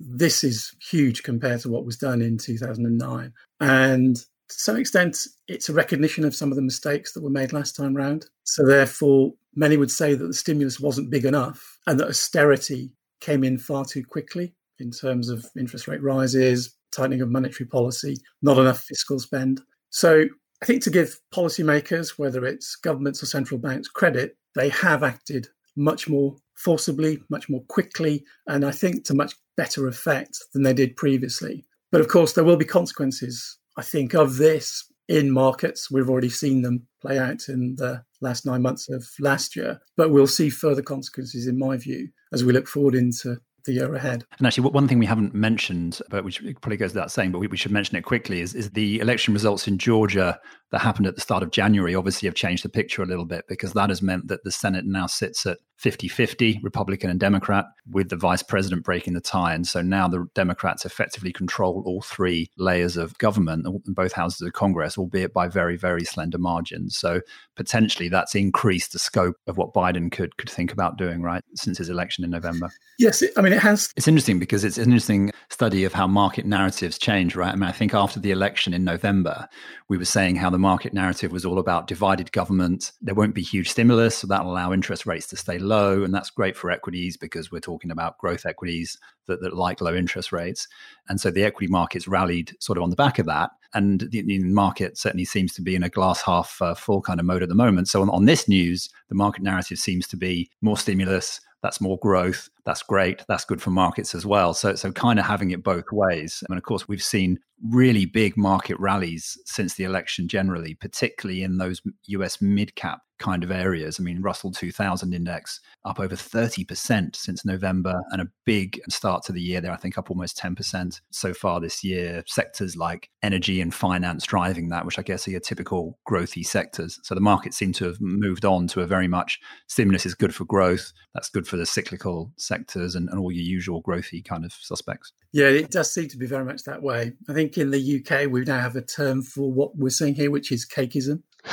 this 0.08 0.44
is 0.44 0.74
huge 0.90 1.24
compared 1.24 1.62
to 1.62 1.70
what 1.70 1.86
was 1.86 1.98
done 1.98 2.22
in 2.22 2.38
2009. 2.38 3.34
And 3.60 4.16
to 4.16 4.26
some 4.60 4.78
extent, 4.78 5.28
it's 5.48 5.70
a 5.70 5.74
recognition 5.74 6.26
of 6.26 6.36
some 6.36 6.52
of 6.52 6.56
the 6.56 6.62
mistakes 6.62 7.14
that 7.14 7.24
were 7.24 7.30
made 7.30 7.54
last 7.54 7.76
time 7.76 7.96
round. 7.96 8.26
So, 8.44 8.66
therefore, 8.66 9.34
many 9.56 9.78
would 9.78 9.92
say 9.92 10.14
that 10.14 10.26
the 10.26 10.34
stimulus 10.34 10.80
wasn't 10.80 11.10
big 11.10 11.26
enough 11.26 11.80
and 11.88 12.00
that 12.00 12.10
austerity 12.10 12.92
came 13.22 13.44
in 13.44 13.58
far 13.58 13.86
too 13.86 14.04
quickly 14.04 14.54
in 14.80 14.92
terms 14.92 15.30
of 15.30 15.46
interest 15.58 15.88
rate 15.88 16.02
rises, 16.02 16.76
tightening 16.92 17.22
of 17.22 17.30
monetary 17.30 17.68
policy, 17.68 18.18
not 18.42 18.58
enough 18.58 18.84
fiscal 18.84 19.20
spend. 19.20 19.62
So, 19.90 20.26
I 20.62 20.66
think 20.66 20.84
to 20.84 20.92
give 20.92 21.20
policymakers, 21.34 22.20
whether 22.20 22.46
it's 22.46 22.76
governments 22.76 23.24
or 23.24 23.26
central 23.26 23.60
banks, 23.60 23.88
credit, 23.88 24.38
they 24.54 24.70
have 24.70 25.02
acted 25.02 25.48
much 25.76 26.10
more 26.10 26.36
forcibly, 26.56 27.24
much 27.30 27.50
more 27.50 27.64
quickly, 27.68 28.24
and 28.48 28.66
I 28.66 28.72
think 28.72 29.06
to 29.06 29.14
much 29.14 29.34
better 29.58 29.88
effect 29.88 30.38
than 30.54 30.64
they 30.64 30.74
did 30.74 30.96
previously. 30.96 31.66
But 31.92 32.02
of 32.02 32.08
course, 32.08 32.34
there 32.34 32.44
will 32.44 32.58
be 32.58 32.66
consequences, 32.66 33.58
I 33.78 33.82
think, 33.82 34.14
of 34.14 34.38
this 34.38 34.86
in 35.08 35.32
markets. 35.32 35.92
We've 35.92 36.10
already 36.10 36.30
seen 36.30 36.62
them 36.62 36.88
play 37.02 37.20
out 37.20 37.50
in 37.50 37.76
the 37.76 38.04
last 38.22 38.46
nine 38.46 38.62
months 38.62 38.90
of 38.90 39.06
last 39.20 39.56
year, 39.56 39.82
but 39.98 40.12
we'll 40.12 40.28
see 40.28 40.50
further 40.50 40.82
consequences, 40.82 41.48
in 41.48 41.60
my 41.60 41.78
view, 41.78 42.10
as 42.32 42.44
we 42.44 42.54
look 42.54 42.68
forward 42.68 42.96
into 42.96 43.38
the 43.66 43.74
year 43.74 43.94
ahead. 43.94 44.26
And 44.38 44.48
actually, 44.48 44.70
one 44.70 44.88
thing 44.88 45.00
we 45.00 45.06
haven't 45.06 45.34
mentioned, 45.34 46.02
but 46.10 46.24
which 46.24 46.42
probably 46.62 46.78
goes 46.78 46.94
without 46.94 47.12
saying, 47.12 47.32
but 47.32 47.40
we, 47.40 47.48
we, 47.48 47.58
should 47.58 47.72
mention 47.72 47.96
it 47.98 48.04
quickly, 48.04 48.42
is, 48.42 48.54
is 48.56 48.72
the 48.72 49.00
election 49.00 49.34
results 49.34 49.68
in 49.68 49.78
Georgia 49.78 50.40
that 50.72 50.80
happened 50.80 51.06
at 51.06 51.16
the 51.16 51.22
start 51.22 51.44
of 51.44 51.52
January 51.52 51.96
obviously 51.96 52.28
have 52.28 52.36
changed 52.36 52.64
the 52.64 52.70
picture 52.70 53.04
a 53.04 53.06
little 53.06 53.26
bit 53.26 53.46
because 53.48 53.74
that 53.74 53.90
has 53.90 54.02
meant 54.02 54.28
that 54.30 54.44
the 54.44 54.52
Senate 54.52 54.86
now 54.86 55.06
sits 55.06 55.46
at 55.46 55.58
50 55.78 56.08
50, 56.08 56.60
Republican 56.62 57.10
and 57.10 57.20
Democrat, 57.20 57.66
with 57.90 58.10
the 58.10 58.16
vice 58.16 58.44
president 58.44 58.84
breaking 58.84 59.14
the 59.14 59.22
tie. 59.22 59.54
And 59.54 59.66
so 59.66 59.82
now 59.82 60.08
the 60.08 60.28
Democrats 60.36 60.86
effectively 60.86 61.34
control 61.34 61.82
all 61.88 62.02
three 62.02 62.52
layers 62.56 62.98
of 62.98 63.18
government 63.18 63.66
in 63.66 63.94
both 63.94 64.14
houses 64.14 64.42
of 64.42 64.54
Congress, 64.54 64.96
albeit 64.98 65.34
by 65.34 65.48
very, 65.48 65.78
very 65.78 66.06
slender 66.06 66.38
margins. 66.38 66.96
So 66.98 67.22
potentially 67.56 68.10
that's 68.10 68.36
increased 68.36 68.94
the 68.94 69.00
scope 69.00 69.38
of 69.48 69.58
what 69.58 69.74
Biden 69.74 70.12
could, 70.12 70.38
could 70.38 70.52
think 70.52 70.72
about 70.72 71.00
doing, 71.00 71.24
right, 71.24 71.44
since 71.56 71.80
his 71.80 71.90
election 71.90 72.24
in 72.24 72.30
November. 72.30 72.70
Yes. 73.00 73.24
I 73.36 73.42
mean, 73.42 73.51
mean, 73.52 73.58
it 73.58 73.64
has. 73.64 73.94
It's 73.98 74.08
interesting 74.08 74.40
because 74.40 74.64
it's 74.64 74.78
an 74.78 74.86
interesting 74.86 75.32
study 75.50 75.84
of 75.84 75.94
how 75.94 76.08
market 76.08 76.46
narratives 76.46 76.98
change, 76.98 77.36
right? 77.36 77.52
I 77.52 77.56
mean, 77.56 77.70
I 77.70 77.74
think 77.74 77.94
after 77.94 78.20
the 78.20 78.32
election 78.32 78.74
in 78.74 78.84
November, 78.84 79.48
we 79.90 79.98
were 79.98 80.06
saying 80.06 80.38
how 80.38 80.50
the 80.50 80.58
market 80.58 80.94
narrative 80.94 81.32
was 81.32 81.46
all 81.46 81.60
about 81.60 81.88
divided 81.88 82.32
government. 82.32 82.94
There 83.02 83.14
won't 83.14 83.36
be 83.36 83.42
huge 83.42 83.70
stimulus, 83.70 84.18
so 84.18 84.28
that'll 84.28 84.52
allow 84.52 84.72
interest 84.72 85.06
rates 85.06 85.28
to 85.28 85.36
stay 85.36 85.60
low. 85.60 86.04
And 86.04 86.14
that's 86.14 86.30
great 86.30 86.56
for 86.56 86.72
equities 86.72 87.18
because 87.18 87.52
we're 87.52 87.60
talking 87.60 87.92
about 87.92 88.18
growth 88.18 88.46
equities 88.46 88.98
that, 89.28 89.42
that 89.42 89.56
like 89.56 89.82
low 89.82 89.94
interest 89.94 90.32
rates. 90.32 90.68
And 91.10 91.20
so 91.20 91.30
the 91.30 91.44
equity 91.44 91.70
markets 91.70 92.08
rallied 92.08 92.56
sort 92.60 92.78
of 92.78 92.84
on 92.84 92.90
the 92.90 92.96
back 92.96 93.20
of 93.20 93.26
that. 93.26 93.52
And 93.74 94.02
the, 94.12 94.22
the 94.22 94.40
market 94.40 94.98
certainly 94.98 95.26
seems 95.26 95.54
to 95.54 95.62
be 95.62 95.76
in 95.76 95.84
a 95.84 95.90
glass 95.90 96.22
half 96.22 96.62
uh, 96.62 96.74
full 96.74 97.02
kind 97.02 97.20
of 97.20 97.26
mode 97.26 97.44
at 97.44 97.50
the 97.50 97.56
moment. 97.56 97.90
So 97.90 98.02
on, 98.02 98.10
on 98.10 98.26
this 98.26 98.48
news, 98.48 98.90
the 99.10 99.16
market 99.16 99.44
narrative 99.44 99.78
seems 99.78 100.08
to 100.08 100.18
be 100.18 100.50
more 100.62 100.78
stimulus, 100.78 101.42
that's 101.62 101.80
more 101.80 101.98
growth 102.00 102.50
that's 102.66 102.84
great 102.84 103.24
that's 103.28 103.46
good 103.46 103.62
for 103.62 103.70
markets 103.70 104.14
as 104.16 104.26
well 104.26 104.54
so 104.54 104.76
so 104.76 104.92
kind 104.92 105.20
of 105.20 105.26
having 105.26 105.52
it 105.52 105.64
both 105.64 105.86
ways 105.92 106.44
and 106.50 106.58
of 106.58 106.64
course 106.64 106.88
we've 106.88 107.04
seen 107.04 107.40
really 107.70 108.06
big 108.06 108.36
market 108.38 108.80
rallies 108.80 109.38
since 109.46 109.76
the 109.76 109.84
election 109.84 110.28
generally 110.28 110.74
particularly 110.76 111.44
in 111.44 111.58
those 111.58 111.82
US 112.08 112.42
mid 112.42 112.76
cap 112.76 113.02
kind 113.22 113.44
of 113.44 113.52
areas. 113.52 114.00
I 114.00 114.04
mean, 114.04 114.22
Russell 114.22 114.52
2000 114.52 115.14
index 115.14 115.62
up 115.86 116.00
over 116.00 116.16
30% 116.16 117.16
since 117.16 117.46
November 117.46 118.02
and 118.12 118.22
a 118.22 118.28
big 118.46 118.82
start 118.90 119.24
to 119.26 119.32
the 119.32 119.42
year 119.42 119.62
there, 119.62 119.72
I 119.72 119.78
think 119.78 119.98
up 119.98 120.10
almost 120.10 120.38
10% 120.38 121.00
so 121.12 121.34
far 121.34 121.62
this 121.62 121.84
year. 121.84 122.24
Sectors 122.26 122.76
like 122.76 123.10
energy 123.22 123.62
and 123.62 123.74
finance 123.74 124.26
driving 124.26 124.70
that, 124.70 124.86
which 124.86 125.00
I 125.00 125.04
guess 125.04 125.28
are 125.28 125.32
your 125.32 125.40
typical 125.40 126.00
growthy 126.10 126.46
sectors. 126.46 127.00
So 127.04 127.16
the 127.16 127.22
market 127.22 127.54
seemed 127.54 127.76
to 127.76 127.86
have 127.86 128.02
moved 128.02 128.44
on 128.44 128.68
to 128.70 128.82
a 128.82 128.88
very 128.88 129.08
much 129.08 129.40
stimulus 129.68 130.06
is 130.06 130.16
good 130.16 130.36
for 130.36 130.46
growth. 130.46 130.92
That's 131.14 131.30
good 131.30 131.48
for 131.48 131.58
the 131.58 131.66
cyclical 131.66 132.34
sectors 132.52 132.96
and, 132.96 133.08
and 133.10 133.18
all 133.18 133.32
your 133.32 133.46
usual 133.46 133.82
growthy 133.82 134.24
kind 134.24 134.44
of 134.44 134.52
suspects. 134.52 135.14
Yeah, 135.32 135.48
it 135.48 135.72
does 135.72 135.94
seem 135.94 136.10
to 136.10 136.18
be 136.18 136.26
very 136.26 136.44
much 136.44 136.64
that 136.64 136.84
way. 136.84 137.14
I 137.30 137.34
think 137.34 137.58
in 137.58 137.72
the 137.72 137.82
UK, 137.98 138.30
we 138.30 138.44
now 138.44 138.60
have 138.60 138.76
a 138.76 138.82
term 138.82 139.22
for 139.22 139.50
what 139.50 139.78
we're 139.78 139.90
seeing 139.90 140.16
here, 140.16 140.30
which 140.30 140.52
is 140.52 140.68
cakeism. 140.68 141.24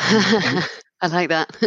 I 1.00 1.06
like 1.06 1.28
that. 1.28 1.56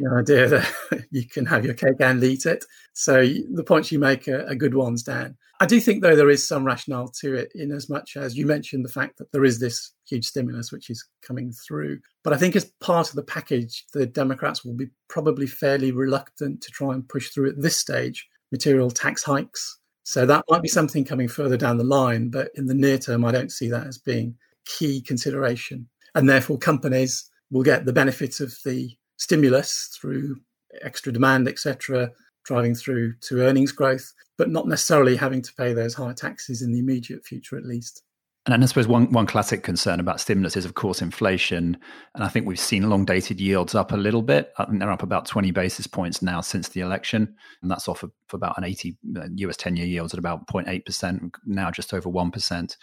the 0.00 0.10
idea 0.18 0.48
that 0.48 1.06
you 1.10 1.28
can 1.28 1.44
have 1.44 1.66
your 1.66 1.74
cake 1.74 2.00
and 2.00 2.24
eat 2.24 2.46
it. 2.46 2.64
So 2.94 3.26
the 3.52 3.64
points 3.64 3.92
you 3.92 3.98
make 3.98 4.26
are, 4.26 4.46
are, 4.48 4.54
good 4.54 4.74
ones, 4.74 5.02
Dan. 5.02 5.36
I 5.60 5.66
do 5.66 5.78
think, 5.78 6.02
though, 6.02 6.16
there 6.16 6.30
is 6.30 6.48
some 6.48 6.64
rationale 6.64 7.08
to 7.20 7.34
it 7.34 7.52
in 7.54 7.70
as 7.70 7.90
much 7.90 8.16
as 8.16 8.36
you 8.36 8.46
mentioned 8.46 8.86
the 8.86 8.92
fact 8.92 9.18
that 9.18 9.30
there 9.32 9.44
is 9.44 9.60
this 9.60 9.92
huge 10.08 10.24
stimulus 10.24 10.72
which 10.72 10.88
is 10.88 11.06
coming 11.20 11.52
through. 11.52 11.98
But 12.24 12.32
I 12.32 12.38
think 12.38 12.56
as 12.56 12.72
part 12.80 13.10
of 13.10 13.16
the 13.16 13.22
package, 13.22 13.84
the 13.92 14.06
Democrats 14.06 14.64
will 14.64 14.74
be 14.74 14.88
probably 15.08 15.46
fairly 15.46 15.92
reluctant 15.92 16.62
to 16.62 16.70
try 16.70 16.94
and 16.94 17.06
push 17.06 17.28
through 17.28 17.50
at 17.50 17.60
this 17.60 17.76
stage 17.76 18.26
material 18.52 18.90
tax 18.90 19.24
hikes. 19.24 19.78
So 20.04 20.26
that 20.26 20.44
might 20.48 20.62
be 20.62 20.68
something 20.68 21.04
coming 21.04 21.28
further 21.28 21.56
down 21.56 21.78
the 21.78 21.84
line. 21.84 22.28
But 22.28 22.50
in 22.54 22.66
the 22.66 22.74
near 22.74 22.98
term, 22.98 23.24
I 23.24 23.32
don't 23.32 23.50
see 23.50 23.68
that 23.70 23.86
as 23.86 23.98
being 23.98 24.36
key 24.66 25.00
consideration. 25.00 25.88
And 26.14 26.28
therefore, 26.28 26.58
companies 26.58 27.30
will 27.50 27.62
get 27.62 27.84
the 27.84 27.92
benefits 27.92 28.40
of 28.40 28.54
the 28.64 28.90
stimulus 29.16 29.90
through 30.00 30.36
extra 30.82 31.12
demand, 31.12 31.48
etc., 31.48 32.10
driving 32.44 32.74
through 32.74 33.14
to 33.20 33.40
earnings 33.40 33.72
growth, 33.72 34.12
but 34.36 34.50
not 34.50 34.66
necessarily 34.66 35.16
having 35.16 35.42
to 35.42 35.54
pay 35.54 35.72
those 35.72 35.94
higher 35.94 36.14
taxes 36.14 36.62
in 36.62 36.72
the 36.72 36.78
immediate 36.78 37.24
future, 37.24 37.56
at 37.56 37.64
least. 37.64 38.02
And 38.46 38.62
I 38.62 38.66
suppose 38.66 38.88
one, 38.88 39.12
one 39.12 39.26
classic 39.26 39.62
concern 39.62 40.00
about 40.00 40.20
stimulus 40.20 40.56
is, 40.56 40.64
of 40.64 40.74
course, 40.74 41.00
inflation. 41.00 41.76
And 42.14 42.24
I 42.24 42.28
think 42.28 42.44
we've 42.44 42.58
seen 42.58 42.90
long 42.90 43.04
dated 43.04 43.40
yields 43.40 43.76
up 43.76 43.92
a 43.92 43.96
little 43.96 44.22
bit. 44.22 44.52
I 44.58 44.64
think 44.64 44.80
they're 44.80 44.90
up 44.90 45.04
about 45.04 45.26
20 45.26 45.52
basis 45.52 45.86
points 45.86 46.22
now 46.22 46.40
since 46.40 46.68
the 46.68 46.80
election. 46.80 47.36
And 47.62 47.70
that's 47.70 47.86
off 47.86 48.02
of, 48.02 48.10
about 48.32 48.58
an 48.58 48.64
80 48.64 48.96
uh, 49.16 49.26
US 49.36 49.56
10 49.58 49.76
year 49.76 49.86
yields 49.86 50.12
at 50.12 50.18
about 50.18 50.48
0.8%, 50.48 51.34
now 51.46 51.70
just 51.70 51.94
over 51.94 52.08
1% 52.08 52.76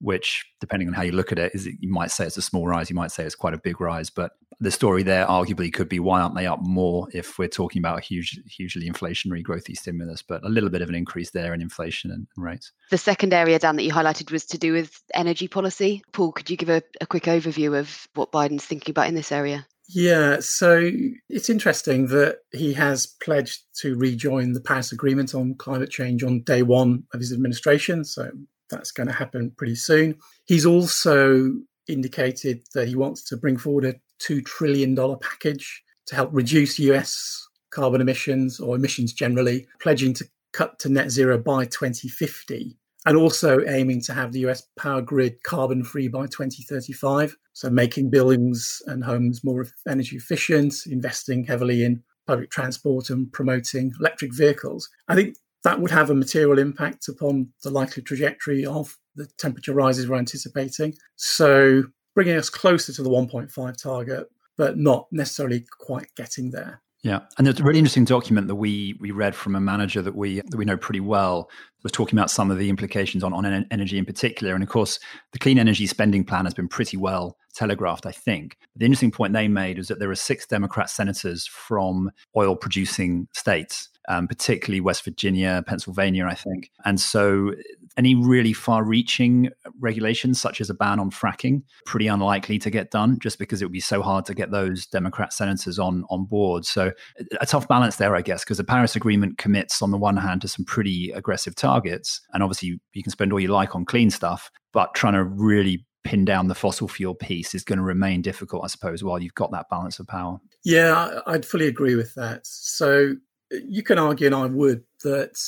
which, 0.00 0.44
depending 0.60 0.88
on 0.88 0.94
how 0.94 1.02
you 1.02 1.12
look 1.12 1.32
at 1.32 1.38
it, 1.38 1.52
is 1.54 1.66
you 1.66 1.90
might 1.90 2.10
say 2.10 2.26
it's 2.26 2.36
a 2.36 2.42
small 2.42 2.66
rise, 2.66 2.90
you 2.90 2.96
might 2.96 3.10
say 3.10 3.24
it's 3.24 3.34
quite 3.34 3.54
a 3.54 3.58
big 3.58 3.80
rise. 3.80 4.10
But 4.10 4.32
the 4.60 4.70
story 4.70 5.02
there 5.02 5.26
arguably 5.26 5.72
could 5.72 5.88
be 5.88 6.00
why 6.00 6.20
aren't 6.20 6.34
they 6.34 6.46
up 6.46 6.60
more 6.62 7.08
if 7.12 7.38
we're 7.38 7.48
talking 7.48 7.80
about 7.80 7.98
a 7.98 8.02
huge, 8.02 8.40
hugely 8.46 8.88
inflationary 8.88 9.42
growthy 9.42 9.76
stimulus, 9.76 10.22
but 10.22 10.44
a 10.44 10.48
little 10.48 10.70
bit 10.70 10.82
of 10.82 10.88
an 10.88 10.94
increase 10.94 11.30
there 11.30 11.54
in 11.54 11.60
inflation 11.60 12.10
and, 12.10 12.26
rates. 12.36 12.72
The 12.90 12.98
second 12.98 13.32
area, 13.32 13.58
Dan, 13.58 13.76
that 13.76 13.82
you 13.82 13.92
highlighted 13.92 14.30
was 14.30 14.44
to 14.46 14.58
do 14.58 14.72
with 14.72 15.02
energy 15.14 15.48
policy. 15.48 16.02
Paul, 16.12 16.32
could 16.32 16.50
you 16.50 16.56
give 16.56 16.68
a, 16.68 16.82
a 17.00 17.06
quick 17.06 17.24
overview 17.24 17.78
of 17.78 18.08
what 18.14 18.32
Biden's 18.32 18.64
thinking 18.64 18.92
about 18.92 19.08
in 19.08 19.14
this 19.14 19.32
area? 19.32 19.66
Yeah, 19.90 20.40
so 20.40 20.90
it's 21.30 21.48
interesting 21.48 22.08
that 22.08 22.40
he 22.52 22.74
has 22.74 23.06
pledged 23.06 23.62
to 23.80 23.96
rejoin 23.96 24.52
the 24.52 24.60
Paris 24.60 24.92
Agreement 24.92 25.34
on 25.34 25.54
climate 25.54 25.90
change 25.90 26.22
on 26.22 26.42
day 26.42 26.62
one 26.62 27.04
of 27.14 27.20
his 27.20 27.32
administration. 27.32 28.04
So 28.04 28.30
that's 28.70 28.92
going 28.92 29.06
to 29.06 29.12
happen 29.12 29.52
pretty 29.56 29.74
soon. 29.74 30.16
He's 30.46 30.66
also 30.66 31.52
indicated 31.88 32.62
that 32.74 32.88
he 32.88 32.96
wants 32.96 33.24
to 33.24 33.36
bring 33.36 33.56
forward 33.56 33.84
a 33.84 33.94
$2 34.20 34.44
trillion 34.44 34.96
package 35.20 35.82
to 36.06 36.14
help 36.14 36.30
reduce 36.32 36.78
US 36.78 37.48
carbon 37.70 38.00
emissions 38.00 38.60
or 38.60 38.76
emissions 38.76 39.12
generally, 39.12 39.66
pledging 39.80 40.14
to 40.14 40.24
cut 40.52 40.78
to 40.80 40.88
net 40.88 41.10
zero 41.10 41.38
by 41.38 41.64
2050 41.66 42.76
and 43.06 43.16
also 43.16 43.60
aiming 43.66 44.02
to 44.02 44.12
have 44.12 44.32
the 44.32 44.40
US 44.40 44.66
power 44.78 45.00
grid 45.00 45.42
carbon 45.42 45.84
free 45.84 46.08
by 46.08 46.26
2035. 46.26 47.36
So, 47.52 47.70
making 47.70 48.10
buildings 48.10 48.82
and 48.86 49.04
homes 49.04 49.44
more 49.44 49.66
energy 49.86 50.16
efficient, 50.16 50.74
investing 50.86 51.44
heavily 51.44 51.84
in 51.84 52.02
public 52.26 52.50
transport 52.50 53.10
and 53.10 53.32
promoting 53.32 53.92
electric 53.98 54.34
vehicles. 54.34 54.88
I 55.08 55.14
think 55.14 55.36
that 55.64 55.80
would 55.80 55.90
have 55.90 56.10
a 56.10 56.14
material 56.14 56.58
impact 56.58 57.08
upon 57.08 57.48
the 57.62 57.70
likely 57.70 58.02
trajectory 58.02 58.64
of 58.64 58.96
the 59.16 59.26
temperature 59.38 59.74
rises 59.74 60.08
we're 60.08 60.16
anticipating. 60.16 60.94
So, 61.16 61.84
bringing 62.14 62.36
us 62.36 62.50
closer 62.50 62.92
to 62.92 63.02
the 63.02 63.10
1.5 63.10 63.82
target, 63.82 64.28
but 64.56 64.78
not 64.78 65.06
necessarily 65.10 65.64
quite 65.78 66.14
getting 66.16 66.50
there. 66.50 66.82
Yeah, 67.04 67.20
and 67.36 67.46
there's 67.46 67.60
a 67.60 67.62
really 67.62 67.78
interesting 67.78 68.04
document 68.04 68.48
that 68.48 68.56
we 68.56 68.96
we 68.98 69.12
read 69.12 69.36
from 69.36 69.54
a 69.54 69.60
manager 69.60 70.02
that 70.02 70.16
we 70.16 70.40
that 70.40 70.56
we 70.56 70.64
know 70.64 70.76
pretty 70.76 71.00
well. 71.00 71.48
Was 71.84 71.92
talking 71.92 72.18
about 72.18 72.28
some 72.28 72.50
of 72.50 72.58
the 72.58 72.68
implications 72.68 73.22
on 73.22 73.32
on 73.32 73.66
energy 73.70 73.98
in 73.98 74.04
particular, 74.04 74.54
and 74.54 74.64
of 74.64 74.68
course, 74.68 74.98
the 75.32 75.38
clean 75.38 75.60
energy 75.60 75.86
spending 75.86 76.24
plan 76.24 76.44
has 76.44 76.54
been 76.54 76.66
pretty 76.66 76.96
well 76.96 77.36
telegraphed. 77.54 78.04
I 78.04 78.10
think 78.10 78.56
the 78.74 78.84
interesting 78.84 79.12
point 79.12 79.32
they 79.32 79.46
made 79.46 79.78
is 79.78 79.86
that 79.88 80.00
there 80.00 80.10
are 80.10 80.16
six 80.16 80.44
Democrat 80.44 80.90
senators 80.90 81.46
from 81.46 82.10
oil 82.36 82.56
producing 82.56 83.28
states 83.32 83.88
um, 84.08 84.26
particularly 84.26 84.80
West 84.80 85.04
Virginia, 85.04 85.62
Pennsylvania, 85.66 86.26
I 86.26 86.34
think. 86.34 86.70
And 86.84 87.00
so, 87.00 87.54
any 87.96 88.14
really 88.14 88.52
far 88.52 88.84
reaching 88.84 89.50
regulations, 89.80 90.40
such 90.40 90.60
as 90.60 90.70
a 90.70 90.74
ban 90.74 91.00
on 91.00 91.10
fracking, 91.10 91.62
pretty 91.84 92.06
unlikely 92.06 92.58
to 92.60 92.70
get 92.70 92.90
done 92.90 93.18
just 93.20 93.38
because 93.38 93.60
it 93.60 93.64
would 93.64 93.72
be 93.72 93.80
so 93.80 94.02
hard 94.02 94.24
to 94.26 94.34
get 94.34 94.50
those 94.50 94.86
Democrat 94.86 95.32
senators 95.32 95.78
on, 95.78 96.04
on 96.08 96.24
board. 96.24 96.64
So, 96.64 96.92
a 97.40 97.46
tough 97.46 97.68
balance 97.68 97.96
there, 97.96 98.16
I 98.16 98.22
guess, 98.22 98.44
because 98.44 98.58
the 98.58 98.64
Paris 98.64 98.96
Agreement 98.96 99.38
commits, 99.38 99.82
on 99.82 99.90
the 99.90 99.98
one 99.98 100.16
hand, 100.16 100.40
to 100.42 100.48
some 100.48 100.64
pretty 100.64 101.10
aggressive 101.14 101.54
targets. 101.54 102.20
And 102.32 102.42
obviously, 102.42 102.80
you 102.94 103.02
can 103.02 103.12
spend 103.12 103.32
all 103.32 103.40
you 103.40 103.48
like 103.48 103.76
on 103.76 103.84
clean 103.84 104.10
stuff, 104.10 104.50
but 104.72 104.94
trying 104.94 105.14
to 105.14 105.24
really 105.24 105.84
pin 106.04 106.24
down 106.24 106.48
the 106.48 106.54
fossil 106.54 106.88
fuel 106.88 107.14
piece 107.14 107.54
is 107.54 107.64
going 107.64 107.76
to 107.76 107.84
remain 107.84 108.22
difficult, 108.22 108.64
I 108.64 108.68
suppose, 108.68 109.04
while 109.04 109.22
you've 109.22 109.34
got 109.34 109.50
that 109.52 109.66
balance 109.68 109.98
of 109.98 110.06
power. 110.06 110.38
Yeah, 110.64 111.20
I'd 111.26 111.44
fully 111.44 111.66
agree 111.66 111.96
with 111.96 112.14
that. 112.14 112.46
So 112.46 113.14
you 113.50 113.82
can 113.82 113.98
argue, 113.98 114.26
and 114.26 114.34
I 114.34 114.46
would, 114.46 114.82
that 115.04 115.38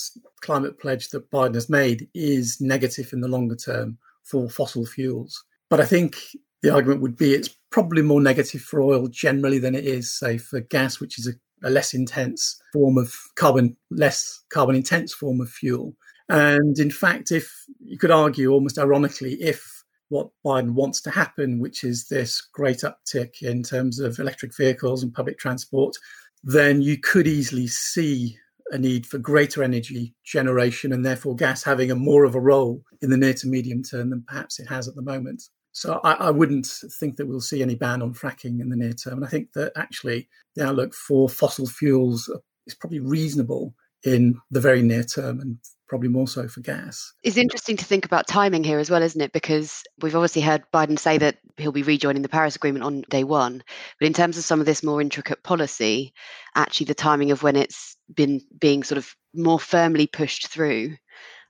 climate 0.41 0.79
pledge 0.79 1.09
that 1.11 1.31
Biden 1.31 1.55
has 1.55 1.69
made 1.69 2.09
is 2.15 2.61
negative 2.61 3.13
in 3.13 3.21
the 3.21 3.29
longer 3.29 3.57
term 3.57 3.99
for 4.25 4.49
fossil 4.49 4.87
fuels. 4.87 5.45
But 5.69 5.81
I 5.81 5.85
think 5.85 6.17
the 6.63 6.73
argument 6.73 7.03
would 7.03 7.17
be 7.17 7.35
it's 7.35 7.51
probably 7.71 8.03
more 8.03 8.21
negative 8.21 8.63
for 8.63 8.83
oil 8.83 9.09
generally 9.09 9.59
than 9.59 9.75
it 9.75 9.85
is, 9.85 10.13
say, 10.13 10.39
for 10.39 10.61
gas, 10.61 11.01
which 11.01 11.19
is 11.19 11.29
a, 11.29 11.69
a 11.69 11.71
less 11.71 11.95
intense 11.95 12.61
form 12.73 12.99
of 12.99 13.15
carbon, 13.37 13.77
less 13.91 14.43
carbon 14.51 14.77
intense 14.77 15.13
form 15.13 15.41
of 15.41 15.51
fuel. 15.51 15.95
And 16.29 16.79
in 16.79 16.91
fact, 16.91 17.33
if 17.33 17.65
you 17.81 17.99
could 17.99 18.11
argue 18.11 18.53
almost 18.53 18.79
ironically, 18.79 19.35
if 19.35 19.85
what 20.11 20.31
Biden 20.45 20.73
wants 20.73 21.01
to 21.03 21.11
happen, 21.11 21.61
which 21.61 21.85
is 21.85 22.09
this 22.09 22.41
great 22.53 22.79
uptick 22.79 23.43
in 23.43 23.63
terms 23.63 23.99
of 24.01 24.19
electric 24.19 24.57
vehicles 24.57 25.03
and 25.03 25.15
public 25.15 25.39
transport, 25.39 25.97
then 26.43 26.83
you 26.83 26.99
could 26.99 27.27
easily 27.27 27.67
see 27.67 28.39
a 28.71 28.79
need 28.79 29.07
for 29.07 29.19
greater 29.19 29.63
energy 29.63 30.15
generation 30.25 30.93
and 30.93 31.05
therefore 31.05 31.35
gas 31.35 31.65
having 31.65 31.91
a 31.91 31.97
more 31.97 32.25
of 32.25 32.35
a 32.35 32.41
role 32.41 32.83
in 33.03 33.11
the 33.11 33.17
near 33.17 33.35
to 33.35 33.49
medium 33.49 33.83
term 33.83 34.11
than 34.11 34.25
perhaps 34.27 34.61
it 34.61 34.69
has 34.69 34.89
at 34.89 34.95
the 34.95 35.03
moment. 35.03 35.43
So 35.73 36.01
I, 36.03 36.13
I, 36.15 36.31
wouldn't 36.31 36.67
think 36.99 37.17
that 37.17 37.27
we'll 37.27 37.41
see 37.41 37.63
any 37.63 37.77
ban 37.77 38.03
on 38.03 38.13
fracking 38.13 38.61
in 38.61 38.71
the 38.71 38.77
near 38.77 38.93
term. 38.93 39.19
And 39.19 39.25
I 39.25 39.29
think 39.29 39.53
that 39.55 39.73
actually 39.77 40.29
the 40.57 40.67
outlook 40.67 40.95
for 40.95 41.29
fossil 41.29 41.67
fuels 41.67 42.31
is 42.67 42.75
probably 42.75 43.01
reasonable 43.01 43.75
in 44.05 44.41
the 44.51 44.61
very 44.61 44.83
near 44.83 45.05
term 45.05 45.41
and 45.41 45.59
probably 45.91 46.09
more 46.09 46.29
so 46.29 46.47
for 46.47 46.61
gas. 46.61 47.13
It's 47.25 47.37
interesting 47.37 47.77
to 47.79 47.85
think 47.85 48.05
about 48.05 48.29
timing 48.29 48.63
here 48.63 48.79
as 48.79 48.91
well, 48.91 49.03
isn't 49.03 49.21
it? 49.21 49.33
Because 49.33 49.83
we've 50.01 50.15
obviously 50.15 50.41
heard 50.41 50.63
Biden 50.73 50.97
say 50.97 51.19
that 51.19 51.39
he'll 51.57 51.73
be 51.73 51.83
rejoining 51.83 52.23
the 52.23 52.29
Paris 52.29 52.55
Agreement 52.55 52.85
on 52.85 53.03
day 53.11 53.25
one. 53.25 53.65
But 53.99 54.07
in 54.07 54.13
terms 54.13 54.39
of 54.39 54.45
some 54.45 54.61
of 54.61 54.67
this 54.67 54.85
more 54.85 55.01
intricate 55.01 55.43
policy, 55.43 56.15
actually 56.55 56.87
the 56.87 56.95
timing 56.95 57.33
of 57.33 57.43
when 57.43 57.57
it's 57.57 57.97
been 58.15 58.41
being 58.61 58.85
sort 58.85 58.99
of 58.99 59.17
more 59.35 59.59
firmly 59.59 60.07
pushed 60.07 60.47
through, 60.47 60.97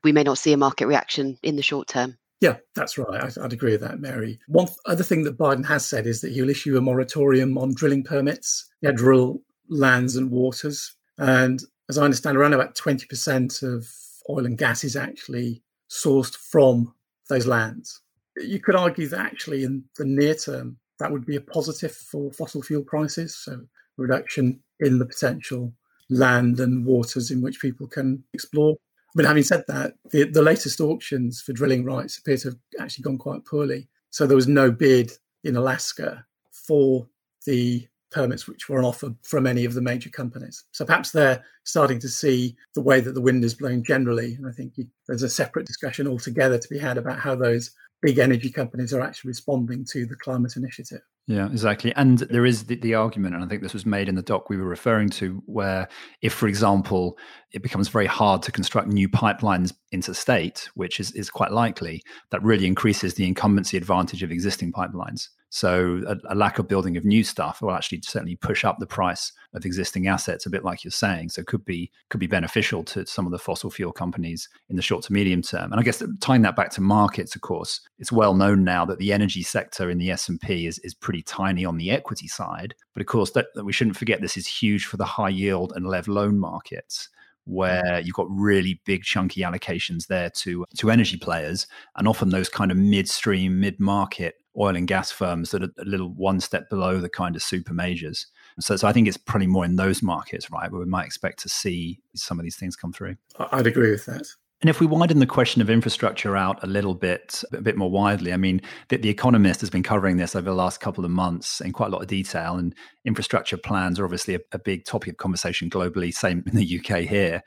we 0.03 0.13
may 0.13 0.23
not 0.23 0.39
see 0.39 0.55
a 0.55 0.57
market 0.57 0.87
reaction 0.87 1.37
in 1.43 1.57
the 1.57 1.63
short 1.63 1.87
term. 1.87 2.17
Yeah, 2.41 2.57
that's 2.75 2.97
right. 2.97 3.37
I, 3.37 3.43
would 3.43 3.53
agree 3.53 3.73
with 3.73 3.83
that, 3.83 4.01
Mary. 4.01 4.41
One 4.49 4.69
other 4.87 5.05
thing 5.05 5.25
that 5.25 5.37
Biden 5.37 5.67
has 5.67 5.85
said 5.85 6.07
is 6.07 6.23
that 6.23 6.33
he'll 6.33 6.49
issue 6.49 6.79
a 6.79 6.81
moratorium 6.81 7.59
on 7.59 7.75
drilling 7.75 8.05
permits, 8.05 8.71
federal 8.83 9.43
lands 9.69 10.17
and 10.17 10.31
waters. 10.31 10.95
And 11.19 11.63
as 11.91 11.99
I 11.99 12.05
understand, 12.05 12.37
around 12.37 12.53
about 12.53 12.77
20% 12.77 13.63
of 13.65 13.93
oil 14.31 14.47
and 14.47 14.57
gas 14.57 14.85
is 14.85 14.95
actually 14.95 15.61
sourced 15.91 16.37
from 16.37 16.95
those 17.29 17.49
lands. 17.49 18.01
You 18.37 18.61
could 18.61 18.77
argue 18.77 19.09
that 19.09 19.19
actually 19.19 19.65
in 19.65 19.83
the 19.99 20.05
near 20.05 20.37
term, 20.37 20.77
that 21.01 21.11
would 21.11 21.27
be 21.27 21.35
a 21.35 21.41
positive 21.41 21.93
for 21.93 22.31
fossil 22.33 22.63
fuel 22.63 22.85
prices. 22.85 23.37
So, 23.37 23.61
reduction 23.97 24.61
in 24.79 25.01
the 25.01 25.05
potential 25.05 25.73
land 26.11 26.61
and 26.61 26.87
waters 26.87 27.33
in 27.33 27.43
which 27.43 27.61
people 27.61 27.89
can 27.89 28.23
explore. 28.35 28.77
But 29.17 29.25
having 29.25 29.43
said 29.43 29.65
that, 29.67 29.95
the, 30.13 30.25
the 30.25 30.43
latest 30.43 30.81
auctions 30.81 31.41
for 31.41 31.53
drilling 31.53 31.85
rights 31.85 32.19
appear 32.19 32.37
to 32.39 32.51
have 32.51 32.59
actually 32.81 33.03
gone 33.03 33.19
quite 33.19 33.45
poorly. 33.45 33.89
So, 34.11 34.29
there 34.29 34.37
was 34.37 34.47
no 34.47 34.71
bid 34.71 35.11
in 35.43 35.57
Alaska 35.57 36.25
for 36.53 37.09
the 37.47 37.89
permits 38.11 38.47
which 38.47 38.69
were 38.69 38.79
on 38.79 38.85
offer 38.85 39.15
from 39.23 39.47
any 39.47 39.65
of 39.65 39.75
the 39.75 39.81
major 39.81 40.11
companies. 40.11 40.65
So 40.73 40.85
perhaps 40.85 41.11
they're 41.11 41.45
starting 41.65 41.99
to 42.01 42.09
see 42.09 42.57
the 42.75 42.83
way 42.83 43.01
that 43.01 43.13
the 43.13 43.21
wind 43.21 43.45
is 43.45 43.55
blowing 43.55 43.85
generally. 43.85 44.35
And 44.35 44.47
I 44.47 44.53
think 44.53 44.75
there's 45.07 45.23
a 45.23 45.29
separate 45.29 45.67
discussion 45.67 46.07
altogether 46.07 46.59
to 46.59 46.69
be 46.69 46.79
had 46.79 46.99
about 46.99 47.21
how 47.21 47.35
those 47.35 47.71
big 48.03 48.19
energy 48.19 48.51
companies 48.51 48.93
are 48.95 49.03
actually 49.03 49.29
responding 49.29 49.85
to 49.93 50.07
the 50.07 50.17
climate 50.17 50.57
initiative. 50.57 51.03
Yeah, 51.27 51.47
exactly. 51.47 51.95
And 51.95 52.19
there 52.19 52.47
is 52.47 52.65
the, 52.65 52.77
the, 52.77 52.95
argument, 52.95 53.35
and 53.35 53.45
I 53.45 53.47
think 53.47 53.63
this 53.63 53.75
was 53.75 53.87
made 53.87 54.09
in 54.09 54.17
the 54.17 54.23
doc 54.23 54.49
we 54.49 54.57
were 54.57 54.65
referring 54.65 55.11
to, 55.11 55.43
where 55.47 55.87
if, 56.23 56.33
for 56.33 56.49
example, 56.49 57.17
it 57.53 57.63
becomes 57.63 57.89
very 57.89 58.07
hard 58.07 58.43
to 58.43 58.53
construct 58.53 58.89
new 58.89 59.09
pipelines 59.09 59.73
interstate, 59.93 60.69
which 60.75 60.99
is, 60.99 61.13
is 61.13 61.31
quite 61.31 61.53
likely, 61.53 62.03
that 62.31 62.43
really 62.43 62.67
increases 62.67 63.15
the 63.15 63.29
incumbency 63.29 63.77
advantage 63.77 64.23
of 64.23 64.33
existing 64.33 64.73
pipelines. 64.73 65.29
So 65.51 66.03
a, 66.07 66.17
a, 66.33 66.37
lack 66.37 66.61
of 66.61 66.69
building 66.69 66.97
of 66.97 67.05
new 67.05 67.25
stuff 67.25 67.61
will 67.61 67.73
actually 67.73 68.03
certainly 68.03 68.37
push 68.37 68.65
up 68.65 68.79
the 68.79 68.87
price 68.87 69.33
of 69.53 69.65
existing 69.67 70.07
assets, 70.07 70.47
a 70.47 70.51
bit 70.51 70.65
like 70.65 70.85
you're 70.85 70.93
saying. 70.93 71.31
So 71.31 71.43
could 71.43 71.65
be 71.65 71.91
could 72.09 72.21
be 72.21 72.29
beneficial 72.29 72.85
to 72.85 73.05
some 73.05 73.27
of 73.27 73.33
the 73.33 73.39
fossil 73.39 73.69
fuel 73.69 73.93
companies 73.93 74.49
in 74.69 74.77
the 74.77 74.83
short 74.83 75.03
to 75.05 75.13
medium 75.13 75.43
term. 75.43 75.73
And 75.73 75.81
I 75.81 75.83
guess 75.83 76.03
tying 76.21 76.43
that 76.43 76.55
back 76.55 76.71
to 76.73 76.81
markets, 76.81 77.35
of 77.35 77.41
course, 77.41 77.81
it's 77.99 78.13
well 78.13 78.35
known 78.35 78.63
now 78.63 78.85
that 78.85 78.99
the 78.99 79.13
energy 79.13 79.43
sector 79.43 79.91
in 79.91 79.99
the 79.99 80.13
S 80.13 80.29
and 80.29 80.41
P 80.41 80.69
is 80.69 80.79
is 80.79 80.95
pretty 80.95 81.23
tiny 81.23 81.65
on 81.65 81.79
the 81.79 81.91
equity 81.91 82.29
side. 82.29 82.77
But 82.95 83.01
of 83.01 83.09
course, 83.09 83.33
that, 83.33 83.47
that 83.57 83.65
we 83.65 83.73
shouldn't 83.73 83.97
forget 83.97 84.21
this 84.21 84.37
is 84.37 84.47
huge 84.47 84.87
for 84.87 84.99
the 84.99 85.05
high 85.05 85.31
yield 85.31 85.73
and 85.75 85.85
lev 85.85 86.07
loan 86.07 86.39
markets 86.39 87.09
where 87.45 88.01
you've 88.01 88.15
got 88.15 88.27
really 88.31 88.81
big 88.85 89.03
chunky 89.03 89.41
allocations 89.41 90.07
there 90.07 90.31
to 90.31 90.65
to 90.77 90.91
energy 90.91 91.17
players 91.17 91.67
and 91.97 92.07
often 92.07 92.29
those 92.29 92.49
kind 92.49 92.71
of 92.71 92.77
midstream 92.77 93.59
mid 93.59 93.81
market 93.81 94.35
oil 94.61 94.77
and 94.77 94.87
gas 94.87 95.11
firms 95.11 95.51
that 95.51 95.63
are 95.63 95.71
a 95.79 95.85
little 95.85 96.13
one 96.15 96.41
step 96.41 96.69
below 96.69 97.01
the 97.01 97.09
kind 97.09 97.35
of 97.35 97.43
super 97.43 97.73
majors. 97.73 98.27
So, 98.59 98.77
so 98.77 98.87
I 98.87 98.93
think 98.93 99.09
it's 99.09 99.17
probably 99.17 99.47
more 99.47 99.65
in 99.65 99.77
those 99.77 100.03
markets, 100.03 100.51
right, 100.51 100.71
where 100.71 100.81
we 100.81 100.87
might 100.87 101.07
expect 101.07 101.41
to 101.41 101.49
see 101.49 102.01
some 102.15 102.39
of 102.39 102.45
these 102.45 102.57
things 102.57 102.77
come 102.77 102.93
through. 102.93 103.17
I'd 103.39 103.67
agree 103.67 103.91
with 103.91 104.07
that. 104.07 104.27
And 104.63 104.69
if 104.69 104.79
we 104.79 104.87
widen 104.87 105.21
the 105.21 105.27
question 105.27 105.63
of 105.63 105.71
infrastructure 105.71 106.37
out 106.37 106.63
a 106.63 106.67
little 106.67 106.95
bit, 106.95 107.43
a 107.51 107.63
bit 107.63 107.79
more 107.79 107.91
widely, 107.91 108.31
I 108.31 108.37
mean, 108.37 108.61
the, 108.89 108.99
the, 108.99 109.09
Economist 109.09 109.61
has 109.61 109.71
been 109.71 109.83
covering 109.83 110.19
this 110.19 110.37
over 110.37 110.51
the 110.51 110.55
last 110.55 110.81
couple 110.81 111.03
of 111.03 111.11
months 111.11 111.63
in 111.63 111.73
quite 111.73 111.87
a 111.87 111.91
lot 111.91 112.03
of 112.03 112.09
detail. 112.09 112.57
And 112.57 112.75
infrastructure 113.07 113.57
plans 113.57 113.99
are 113.99 114.05
obviously 114.05 114.35
a, 114.35 114.41
a 114.53 114.59
big 114.59 114.85
topic 114.85 115.13
of 115.13 115.17
conversation 115.17 115.71
globally, 115.71 116.13
same 116.13 116.45
in 116.47 116.57
the 116.57 116.79
UK 116.79 117.05
here. 117.05 117.43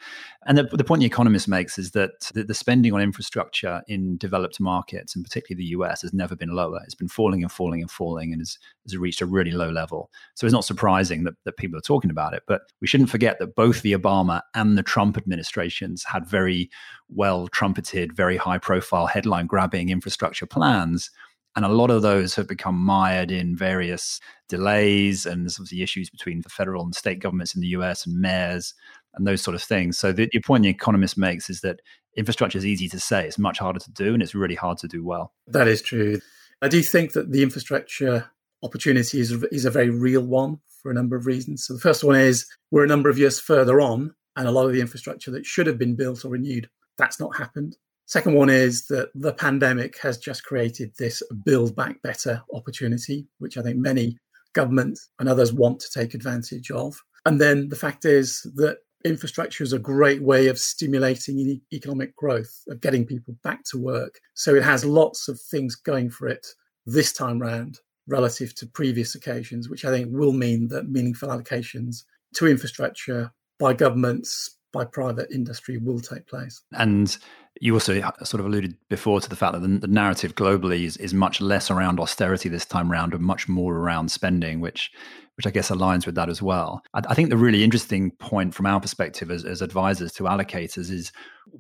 And 0.46 0.58
the, 0.58 0.64
the 0.64 0.84
point 0.84 1.00
the 1.00 1.06
Economist 1.06 1.48
makes 1.48 1.78
is 1.78 1.92
that 1.92 2.12
the, 2.34 2.44
the, 2.44 2.54
spending 2.54 2.94
on 2.94 3.02
infrastructure 3.02 3.82
in 3.88 4.18
developed 4.18 4.60
markets, 4.60 5.16
and 5.16 5.24
particularly 5.24 5.64
the 5.64 5.70
US, 5.70 6.02
has 6.02 6.14
never 6.14 6.36
been 6.36 6.50
lower. 6.50 6.82
It's 6.84 6.96
been 6.96 7.08
falling 7.08 7.44
and 7.44 7.52
falling 7.52 7.82
and 7.82 7.90
falling 7.90 8.32
and 8.32 8.42
has, 8.42 8.58
has 8.84 8.98
reached 8.98 9.22
a 9.22 9.26
really 9.26 9.52
low 9.52 9.70
level. 9.70 10.12
So 10.36 10.46
it's 10.46 10.54
not 10.54 10.66
surprising 10.66 11.24
that, 11.24 11.36
that 11.46 11.58
people 11.58 11.78
are 11.78 11.82
talking 11.82 12.12
about 12.12 12.34
it. 12.34 12.44
But 12.48 12.62
we 12.82 12.88
shouldn't 12.88 13.10
forget 13.10 13.40
that 13.40 13.56
both 13.56 13.82
the 13.82 13.94
Obama 13.94 14.42
and 14.54 14.78
the 14.78 14.84
Trump 14.84 15.18
administrations 15.18 16.04
had 16.04 16.28
very 16.28 16.70
well 17.10 17.48
trumpeted, 17.48 18.14
very 18.14 18.38
high 18.38 18.58
profile, 18.58 19.08
headline 19.08 19.48
grabbing 19.48 19.90
infrastructure 19.90 20.46
plans. 20.46 21.10
And 21.56 21.64
a 21.64 21.70
lot 21.70 21.92
of 21.92 22.02
those 22.02 22.34
have 22.36 22.48
become 22.48 22.76
mired 22.76 23.30
in 23.30 23.56
various 23.56 24.20
delays 24.50 25.26
and 25.26 25.44
there's 25.44 25.58
obviously 25.58 25.84
issues 25.84 26.10
between 26.10 26.42
the 26.42 26.50
federal 26.50 26.84
and 26.84 26.96
state 26.96 27.20
governments 27.20 27.56
in 27.56 27.62
the 27.62 27.68
US 27.68 28.06
and 28.06 28.20
mayors 28.20 28.74
and 29.16 29.28
those 29.28 29.42
sort 29.42 29.56
of 29.56 29.62
things. 29.62 29.98
So 29.98 30.12
the, 30.12 30.30
the 30.32 30.42
point 30.42 30.64
the 30.64 30.70
economist 30.70 31.18
makes 31.18 31.50
is 31.50 31.62
that 31.62 31.80
infrastructure 32.16 32.58
is 32.58 32.66
easy 32.66 32.88
to 32.90 33.00
say, 33.00 33.26
it's 33.26 33.38
much 33.38 33.60
harder 33.60 33.80
to 33.80 33.92
do, 33.92 34.14
and 34.14 34.22
it's 34.22 34.36
really 34.36 34.56
hard 34.56 34.78
to 34.80 34.88
do 34.88 35.04
well. 35.04 35.34
That 35.48 35.68
is 35.68 35.82
true. 35.82 36.20
I 36.62 36.68
do 36.68 36.82
think 36.82 37.14
that 37.14 37.32
the 37.32 37.44
infrastructure 37.44 38.30
opportunity 38.62 39.20
is, 39.20 39.32
is 39.52 39.66
a 39.66 39.72
very 39.72 39.90
real 39.90 40.22
one 40.22 40.60
for 40.82 40.92
a 40.92 40.94
number 40.94 41.16
of 41.16 41.26
reasons. 41.26 41.66
So 41.66 41.74
the 41.74 41.80
first 41.80 42.04
one 42.04 42.16
is 42.16 42.46
we're 42.72 42.84
a 42.84 42.88
number 42.88 43.10
of 43.10 43.18
years 43.18 43.40
further 43.40 43.82
on, 43.82 44.14
and 44.36 44.48
a 44.48 44.52
lot 44.52 44.66
of 44.66 44.74
the 44.74 44.82
infrastructure 44.82 45.32
that 45.32 45.46
should 45.46 45.68
have 45.68 45.78
been 45.78 45.96
built 45.96 46.26
or 46.26 46.30
renewed, 46.30 46.70
that's 46.98 47.20
not 47.20 47.38
happened. 47.38 47.78
Second 48.06 48.34
one 48.36 48.50
is 48.50 48.88
that 48.88 49.10
the 49.16 49.34
pandemic 49.34 50.00
has 50.02 50.18
just 50.18 50.44
created 50.44 50.92
this 50.98 51.24
build 51.46 51.76
back 51.76 52.02
better 52.02 52.42
opportunity, 52.54 53.28
which 53.40 53.58
I 53.58 53.62
think 53.62 53.78
many 53.78 54.18
governments 54.54 55.10
and 55.20 55.30
others 55.30 55.54
want 55.54 55.80
to 55.80 56.00
take 56.00 56.14
advantage 56.14 56.70
of. 56.70 57.02
And 57.26 57.40
then 57.40 57.70
the 57.70 57.76
fact 57.76 58.06
is 58.06 58.42
that 58.56 58.80
infrastructure 59.04 59.64
is 59.64 59.74
a 59.74 59.80
great 59.80 60.22
way 60.22 60.48
of 60.48 60.60
stimulating 60.60 61.62
economic 61.72 62.16
growth, 62.16 62.64
of 62.70 62.82
getting 62.82 63.06
people 63.06 63.36
back 63.44 63.64
to 63.66 63.78
work. 63.78 64.20
So 64.34 64.56
it 64.56 64.64
has 64.64 64.86
lots 64.86 65.28
of 65.28 65.40
things 65.40 65.76
going 65.76 66.10
for 66.10 66.28
it 66.28 66.46
this 66.86 67.14
time 67.14 67.40
round 67.40 67.80
relative 68.08 68.54
to 68.56 68.68
previous 68.68 69.16
occasions, 69.16 69.70
which 69.70 69.86
I 69.86 69.90
think 69.90 70.10
will 70.12 70.34
mean 70.34 70.68
that 70.70 70.90
meaningful 70.90 71.30
allocations 71.30 72.04
to 72.36 72.48
infrastructure 72.48 73.32
by 73.60 73.74
governments, 73.74 74.58
by 74.72 74.86
private 74.86 75.32
industry 75.32 75.78
will 75.78 76.00
take 76.00 76.28
place. 76.28 76.62
And 76.74 77.16
you 77.62 77.74
also 77.74 78.00
sort 78.24 78.40
of 78.40 78.46
alluded 78.46 78.76
before 78.90 79.22
to 79.22 79.30
the 79.30 79.36
fact 79.36 79.54
that 79.54 79.60
the, 79.60 79.68
the 79.68 79.88
narrative 79.88 80.36
globally 80.36 80.86
is, 80.86 80.98
is 80.98 81.14
much 81.14 81.40
less 81.40 81.70
around 81.70 82.00
austerity 82.00 82.50
this 82.50 82.66
time 82.66 82.92
around 82.92 83.14
and 83.14 83.24
much 83.24 83.48
more 83.48 83.76
around 83.76 84.10
spending, 84.10 84.60
which 84.60 84.92
which 85.36 85.48
I 85.48 85.50
guess 85.50 85.72
aligns 85.72 86.06
with 86.06 86.16
that 86.16 86.30
as 86.30 86.42
well. 86.42 86.84
I, 86.94 87.02
I 87.10 87.16
think 87.16 87.30
the 87.30 87.38
really 87.38 87.64
interesting 87.64 88.12
point 88.12 88.54
from 88.54 88.66
our 88.66 88.80
perspective 88.80 89.32
as, 89.32 89.44
as 89.46 89.62
advisors 89.62 90.12
to 90.14 90.24
allocators 90.24 90.92
is 90.92 91.12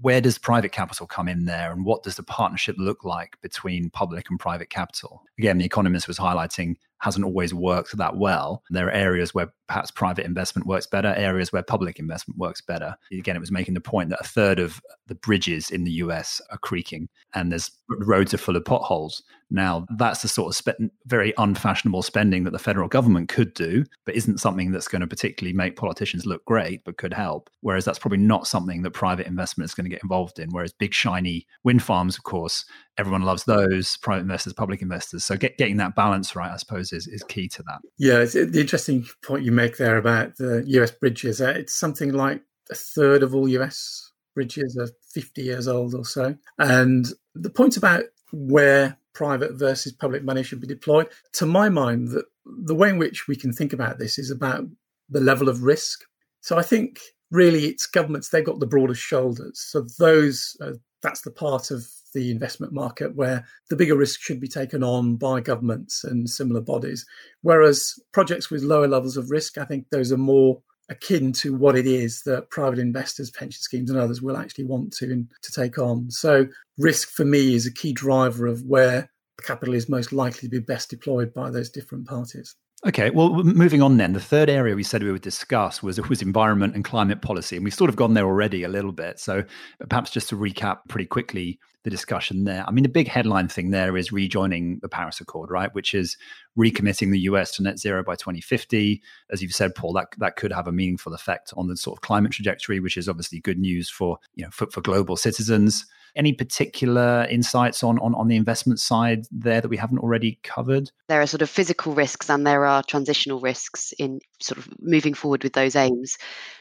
where 0.02 0.22
does 0.22 0.38
private 0.38 0.72
capital 0.72 1.08
come 1.08 1.28
in 1.28 1.46
there 1.46 1.72
and 1.72 1.84
what 1.84 2.04
does 2.04 2.16
the 2.16 2.24
partnership 2.24 2.76
look 2.78 3.04
like 3.04 3.40
between 3.42 3.90
public 3.90 4.30
and 4.30 4.40
private 4.40 4.70
capital? 4.70 5.24
Again, 5.40 5.58
the 5.58 5.66
economist 5.66 6.08
was 6.08 6.20
highlighting 6.20 6.76
hasn't 7.04 7.26
always 7.26 7.54
worked 7.54 7.98
that 7.98 8.16
well. 8.16 8.64
There 8.70 8.88
are 8.88 8.92
areas 8.92 9.34
where 9.34 9.52
perhaps 9.68 9.92
private 9.92 10.26
investment 10.26 10.66
works 10.66 10.88
better, 10.88 11.14
areas 11.18 11.52
where 11.52 11.62
public 11.62 12.00
investment 12.00 12.40
works 12.40 12.62
better. 12.62 12.96
Again, 13.12 13.36
it 13.36 13.42
was 13.42 13.52
making 13.52 13.74
the 13.74 13.82
point 13.82 14.10
that 14.12 14.22
a 14.22 14.28
third 14.28 14.58
of 14.58 14.82
the 15.08 15.16
bridges 15.16 15.70
in 15.84 15.86
the 15.86 16.04
US 16.04 16.42
are 16.50 16.58
creaking 16.58 17.10
and 17.34 17.52
there's 17.52 17.72
roads 17.90 18.34
are 18.34 18.38
full 18.38 18.56
of 18.56 18.64
potholes. 18.64 19.24
Now, 19.52 19.86
that's 19.98 20.22
the 20.22 20.28
sort 20.28 20.50
of 20.50 20.56
spe- 20.56 20.92
very 21.06 21.34
unfashionable 21.38 22.02
spending 22.02 22.44
that 22.44 22.52
the 22.52 22.60
federal 22.60 22.88
government 22.88 23.30
could 23.30 23.54
do, 23.54 23.84
but 24.06 24.16
isn't 24.16 24.40
something 24.40 24.72
that's 24.72 24.88
going 24.88 25.02
to 25.02 25.08
particularly 25.08 25.56
make 25.56 25.76
politicians 25.76 26.26
look 26.26 26.44
great, 26.46 26.84
but 26.86 26.98
could 26.98 27.14
help. 27.14 27.50
Whereas 27.62 27.86
that's 27.86 28.00
probably 28.00 28.18
not 28.20 28.48
something 28.48 28.82
that 28.82 28.92
private 28.92 29.28
investment 29.28 29.70
is 29.70 29.76
going 29.76 29.86
to 29.86 29.92
get 29.92 30.02
involved 30.02 30.40
in. 30.40 30.50
Whereas 30.50 30.72
big, 30.72 30.94
shiny 30.94 31.46
wind 31.64 31.84
farms, 31.84 32.18
of 32.18 32.24
course, 32.24 32.66
everyone 32.98 33.24
loves 33.24 33.44
those 33.44 33.98
private 33.98 34.22
investors, 34.22 34.54
public 34.54 34.82
investors. 34.82 35.24
So 35.24 35.36
get, 35.36 35.58
getting 35.58 35.78
that 35.78 35.96
balance 35.96 36.36
right, 36.36 36.52
I 36.52 36.58
suppose, 36.58 36.94
is, 36.94 37.08
is 37.08 37.24
key 37.24 37.48
to 37.50 37.64
that. 37.64 37.82
Yeah, 37.98 38.24
the 38.24 38.62
interesting 38.62 39.06
point 39.24 39.44
you 39.44 39.52
make 39.52 39.78
there 39.78 39.98
about 39.98 40.38
the 40.38 40.64
US 40.66 40.92
bridges, 40.92 41.42
uh, 41.42 41.54
it's 41.58 41.74
something 41.74 42.14
like 42.14 42.42
a 42.72 42.76
third 42.76 43.24
of 43.24 43.36
all 43.36 43.48
US 43.48 44.03
bridges 44.34 44.78
are 44.78 44.90
50 45.14 45.42
years 45.42 45.68
old 45.68 45.94
or 45.94 46.06
so. 46.06 46.36
And 46.58 47.08
the 47.36 47.50
point 47.50 47.78
about 47.78 48.04
where 48.32 48.98
private 49.14 49.54
versus 49.54 49.92
public 49.92 50.24
money 50.24 50.44
should 50.44 50.60
be 50.60 50.68
deployed, 50.68 51.08
to 51.34 51.46
my 51.46 51.70
mind, 51.70 52.10
the 52.46 52.76
way 52.76 52.90
in 52.90 52.98
which 52.98 53.28
we 53.28 53.36
can 53.36 53.54
think 53.54 53.74
about 53.74 54.00
this 54.00 54.18
is 54.18 54.32
about 54.32 54.66
the 55.10 55.22
level 55.22 55.50
of 55.50 55.64
risk. 55.64 56.04
So 56.42 56.58
I 56.58 56.64
think 56.64 57.00
really 57.32 57.66
it's 57.66 57.86
governments, 57.86 58.30
they've 58.30 58.46
got 58.46 58.60
the 58.60 58.68
broadest 58.68 59.02
shoulders. 59.02 59.60
So 59.60 59.86
those, 60.00 60.58
uh, 60.62 60.74
that's 61.02 61.22
the 61.22 61.32
part 61.32 61.72
of 61.72 61.86
the 62.14 62.32
investment 62.32 62.74
market 62.74 63.16
where 63.16 63.46
the 63.70 63.76
bigger 63.76 63.98
risk 63.98 64.22
should 64.22 64.40
be 64.40 64.48
taken 64.48 64.84
on 64.84 65.16
by 65.16 65.42
governments 65.42 66.04
and 66.04 66.30
similar 66.30 66.62
bodies. 66.62 67.06
Whereas 67.42 67.96
projects 68.12 68.50
with 68.50 68.62
lower 68.64 68.88
levels 68.88 69.18
of 69.18 69.32
risk, 69.32 69.58
I 69.58 69.66
think 69.66 69.90
those 69.90 70.12
are 70.12 70.18
more 70.18 70.62
akin 70.90 71.32
to 71.32 71.56
what 71.56 71.76
it 71.76 71.88
is 71.88 72.22
that 72.24 72.50
private 72.50 72.80
investors, 72.80 73.32
pension 73.32 73.62
schemes, 73.62 73.90
and 73.90 74.00
others 74.00 74.22
will 74.22 74.38
actually 74.38 74.66
want 74.66 74.94
to 74.94 75.26
to 75.42 75.52
take 75.52 75.78
on. 75.78 76.10
So, 76.12 76.48
risk 76.78 77.10
for 77.10 77.26
me 77.26 77.56
is 77.56 77.66
a 77.66 77.74
key 77.74 77.94
driver 77.94 78.48
of 78.48 78.64
where 78.64 79.10
capital 79.44 79.74
is 79.74 79.90
most 79.90 80.14
likely 80.14 80.42
to 80.42 80.50
be 80.50 80.60
best 80.60 80.90
deployed 80.90 81.34
by 81.34 81.50
those 81.50 81.70
different 81.70 82.08
parties. 82.08 82.56
Okay, 82.86 83.12
well, 83.12 83.32
moving 83.44 83.82
on 83.82 83.96
then, 83.96 84.12
the 84.12 84.20
third 84.20 84.50
area 84.50 84.76
we 84.76 84.84
said 84.84 85.04
we 85.04 85.12
would 85.12 85.22
discuss 85.22 85.82
was 85.82 86.02
was 86.10 86.22
environment 86.22 86.76
and 86.76 86.84
climate 86.84 87.22
policy, 87.22 87.56
and 87.56 87.64
we've 87.64 87.74
sort 87.74 87.90
of 87.90 87.96
gone 87.96 88.14
there 88.14 88.26
already 88.26 88.64
a 88.64 88.68
little 88.68 88.92
bit. 88.92 89.20
So 89.20 89.40
uh, 89.40 89.86
perhaps 89.90 90.12
just 90.12 90.28
to 90.30 90.36
recap 90.36 90.80
pretty 90.90 91.06
quickly 91.06 91.60
the 91.84 91.90
discussion 91.90 92.44
there. 92.44 92.66
I 92.68 92.72
mean, 92.72 92.84
the 92.84 92.90
big 92.90 93.08
headline 93.08 93.48
thing 93.48 93.72
there 93.72 93.96
is 93.96 94.12
rejoining 94.12 94.80
the 94.82 94.90
Paris 94.90 95.22
Accord, 95.22 95.50
right? 95.50 95.74
Which 95.74 95.94
is 95.94 96.18
recommitting 96.58 97.12
the 97.12 97.20
US 97.20 97.56
to 97.56 97.64
net 97.64 97.80
zero 97.80 98.04
by 98.04 98.16
2050. 98.16 99.02
As 99.32 99.42
you've 99.42 99.54
said, 99.54 99.76
Paul, 99.76 99.94
that 99.94 100.08
that 100.18 100.36
could 100.36 100.52
have 100.52 100.68
a 100.68 100.74
meaningful 100.74 101.14
effect 101.14 101.54
on 101.56 101.68
the 101.68 101.78
sort 101.78 101.98
of 101.98 102.02
climate 102.02 102.34
trajectory, 102.34 102.82
which 102.82 102.98
is 102.98 103.08
obviously 103.08 103.40
good 103.40 103.60
news 103.60 103.90
for 103.90 104.18
you 104.36 104.44
know 104.44 104.52
for, 104.52 104.68
for 104.68 104.82
global 104.82 105.16
citizens. 105.16 105.86
Any 106.16 106.34
particular 106.34 107.28
insights 107.30 107.84
on, 107.84 107.98
on, 108.00 108.14
on 108.16 108.28
the 108.28 108.36
investment 108.36 108.80
side 108.80 109.26
there 109.32 109.62
that 109.62 109.70
we 109.70 109.78
haven't 109.78 110.00
already 110.00 110.40
covered? 110.44 110.92
There 111.10 111.22
are 111.22 111.28
sort 111.28 111.42
of 111.42 111.50
physical 111.50 111.94
risks 111.94 112.30
and 112.30 112.46
there 112.46 112.66
are 112.66 112.84
transitional 112.84 113.40
risks 113.40 113.94
in 113.98 114.20
sort 114.40 114.60
of 114.60 114.68
moving 114.80 115.14
forward 115.14 115.44
with 115.44 115.54
those 115.54 115.76
aims. 115.76 116.18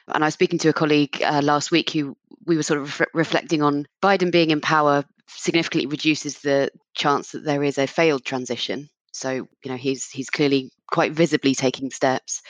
And 0.09 0.25
I 0.25 0.27
was 0.27 0.35
speaking 0.35 0.59
to 0.61 0.69
a 0.69 0.73
colleague 0.73 1.23
uh, 1.23 1.43
last 1.43 1.71
week 1.71 1.91
who 1.91 2.17
we 2.47 2.57
were 2.57 2.63
sort 2.63 2.81
of 2.81 2.99
re- 3.01 3.07
reflecting 3.15 3.63
on 3.63 3.87
Biden 4.03 4.33
being 4.33 4.51
in 4.51 4.61
power 4.61 5.05
significantly 5.29 5.87
reduces 5.87 6.39
the 6.39 6.71
chance 6.95 7.33
that 7.33 7.45
there 7.45 7.63
is 7.63 7.79
a 7.79 7.87
failed 7.87 8.25
transition. 8.25 8.89
So, 9.13 9.31
you 9.31 9.71
know, 9.71 9.77
he's 9.77 10.09
he's 10.11 10.31
clearly 10.31 10.71
quite 10.91 11.13
visibly 11.13 11.55
taking 11.55 11.91
steps 11.91 12.43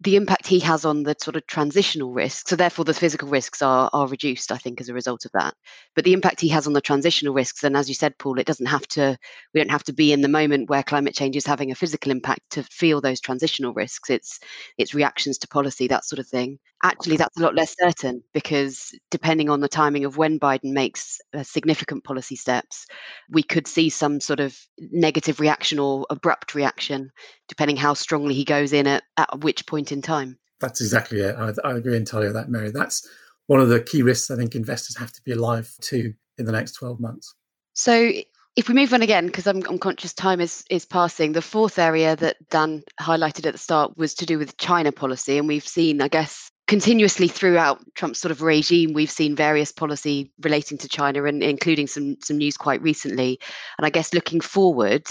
the 0.00 0.16
impact 0.16 0.46
he 0.46 0.60
has 0.60 0.84
on 0.84 1.02
the 1.02 1.16
sort 1.18 1.36
of 1.36 1.46
transitional 1.46 2.12
risks. 2.12 2.50
So 2.50 2.56
therefore, 2.56 2.84
the 2.84 2.94
physical 2.94 3.28
risks 3.28 3.62
are 3.62 3.88
are 3.92 4.06
reduced, 4.06 4.52
I 4.52 4.58
think, 4.58 4.80
as 4.80 4.88
a 4.88 4.94
result 4.94 5.24
of 5.24 5.32
that. 5.32 5.54
But 5.94 6.04
the 6.04 6.12
impact 6.12 6.40
he 6.40 6.48
has 6.50 6.66
on 6.66 6.74
the 6.74 6.80
transitional 6.82 7.34
risks, 7.34 7.64
and 7.64 7.76
as 7.76 7.88
you 7.88 7.94
said, 7.94 8.18
Paul, 8.18 8.38
it 8.38 8.46
doesn't 8.46 8.66
have 8.66 8.86
to. 8.88 9.16
We 9.54 9.60
don't 9.60 9.70
have 9.70 9.84
to 9.84 9.94
be 9.94 10.12
in 10.12 10.20
the 10.20 10.28
moment 10.28 10.68
where 10.68 10.82
climate 10.82 11.14
change 11.14 11.36
is 11.36 11.46
having 11.46 11.70
a 11.70 11.74
physical 11.74 12.12
impact 12.12 12.40
to 12.50 12.62
feel 12.64 13.00
those 13.00 13.20
transitional 13.20 13.72
risks. 13.72 14.10
It's 14.10 14.38
it's 14.76 14.94
reactions 14.94 15.38
to 15.38 15.48
policy, 15.48 15.88
that 15.88 16.04
sort 16.04 16.18
of 16.18 16.28
thing. 16.28 16.58
Actually, 16.82 17.16
that's 17.16 17.38
a 17.38 17.42
lot 17.42 17.54
less 17.54 17.74
certain 17.78 18.22
because 18.34 18.94
depending 19.10 19.48
on 19.48 19.60
the 19.60 19.68
timing 19.68 20.04
of 20.04 20.18
when 20.18 20.38
Biden 20.38 20.72
makes 20.72 21.18
uh, 21.34 21.42
significant 21.42 22.04
policy 22.04 22.36
steps, 22.36 22.86
we 23.30 23.42
could 23.42 23.66
see 23.66 23.88
some 23.88 24.20
sort 24.20 24.40
of 24.40 24.56
negative 24.78 25.40
reaction 25.40 25.78
or 25.78 26.06
abrupt 26.10 26.54
reaction, 26.54 27.10
depending 27.48 27.76
how 27.76 27.94
strongly 27.94 28.34
he 28.34 28.44
goes 28.44 28.72
in 28.72 28.86
at, 28.86 29.04
at 29.16 29.40
which 29.40 29.66
point 29.66 29.90
in 29.90 30.02
time. 30.02 30.38
That's 30.60 30.80
exactly 30.80 31.20
it. 31.20 31.34
I, 31.36 31.52
I 31.64 31.76
agree 31.76 31.96
entirely 31.96 32.26
with 32.26 32.36
that, 32.36 32.50
Mary. 32.50 32.70
That's 32.70 33.08
one 33.46 33.60
of 33.60 33.68
the 33.68 33.80
key 33.80 34.02
risks 34.02 34.30
I 34.30 34.36
think 34.36 34.54
investors 34.54 34.96
have 34.98 35.12
to 35.12 35.22
be 35.22 35.32
alive 35.32 35.72
to 35.82 36.12
in 36.38 36.44
the 36.44 36.52
next 36.52 36.72
12 36.72 37.00
months. 37.00 37.34
So 37.72 38.12
if 38.56 38.68
we 38.68 38.74
move 38.74 38.92
on 38.94 39.02
again, 39.02 39.26
because 39.26 39.46
I'm, 39.46 39.62
I'm, 39.68 39.78
conscious 39.78 40.14
time 40.14 40.40
is, 40.40 40.64
is 40.70 40.86
passing, 40.86 41.32
the 41.32 41.42
fourth 41.42 41.78
area 41.78 42.16
that 42.16 42.36
Dan 42.48 42.82
highlighted 43.00 43.46
at 43.46 43.52
the 43.52 43.58
start 43.58 43.96
was 43.96 44.14
to 44.14 44.26
do 44.26 44.38
with 44.38 44.56
China 44.56 44.92
policy. 44.92 45.36
And 45.36 45.46
we've 45.46 45.66
seen, 45.66 46.00
I 46.00 46.08
guess, 46.08 46.50
continuously 46.66 47.28
throughout 47.28 47.80
Trump's 47.94 48.18
sort 48.18 48.32
of 48.32 48.42
regime, 48.42 48.92
we've 48.92 49.10
seen 49.10 49.36
various 49.36 49.72
policy 49.72 50.32
relating 50.40 50.78
to 50.78 50.88
China, 50.88 51.24
and 51.24 51.42
including 51.42 51.86
some 51.86 52.16
some 52.22 52.38
news 52.38 52.56
quite 52.56 52.82
recently. 52.82 53.38
And 53.78 53.86
I 53.86 53.90
guess 53.90 54.12
looking 54.12 54.40
forward, 54.40 55.06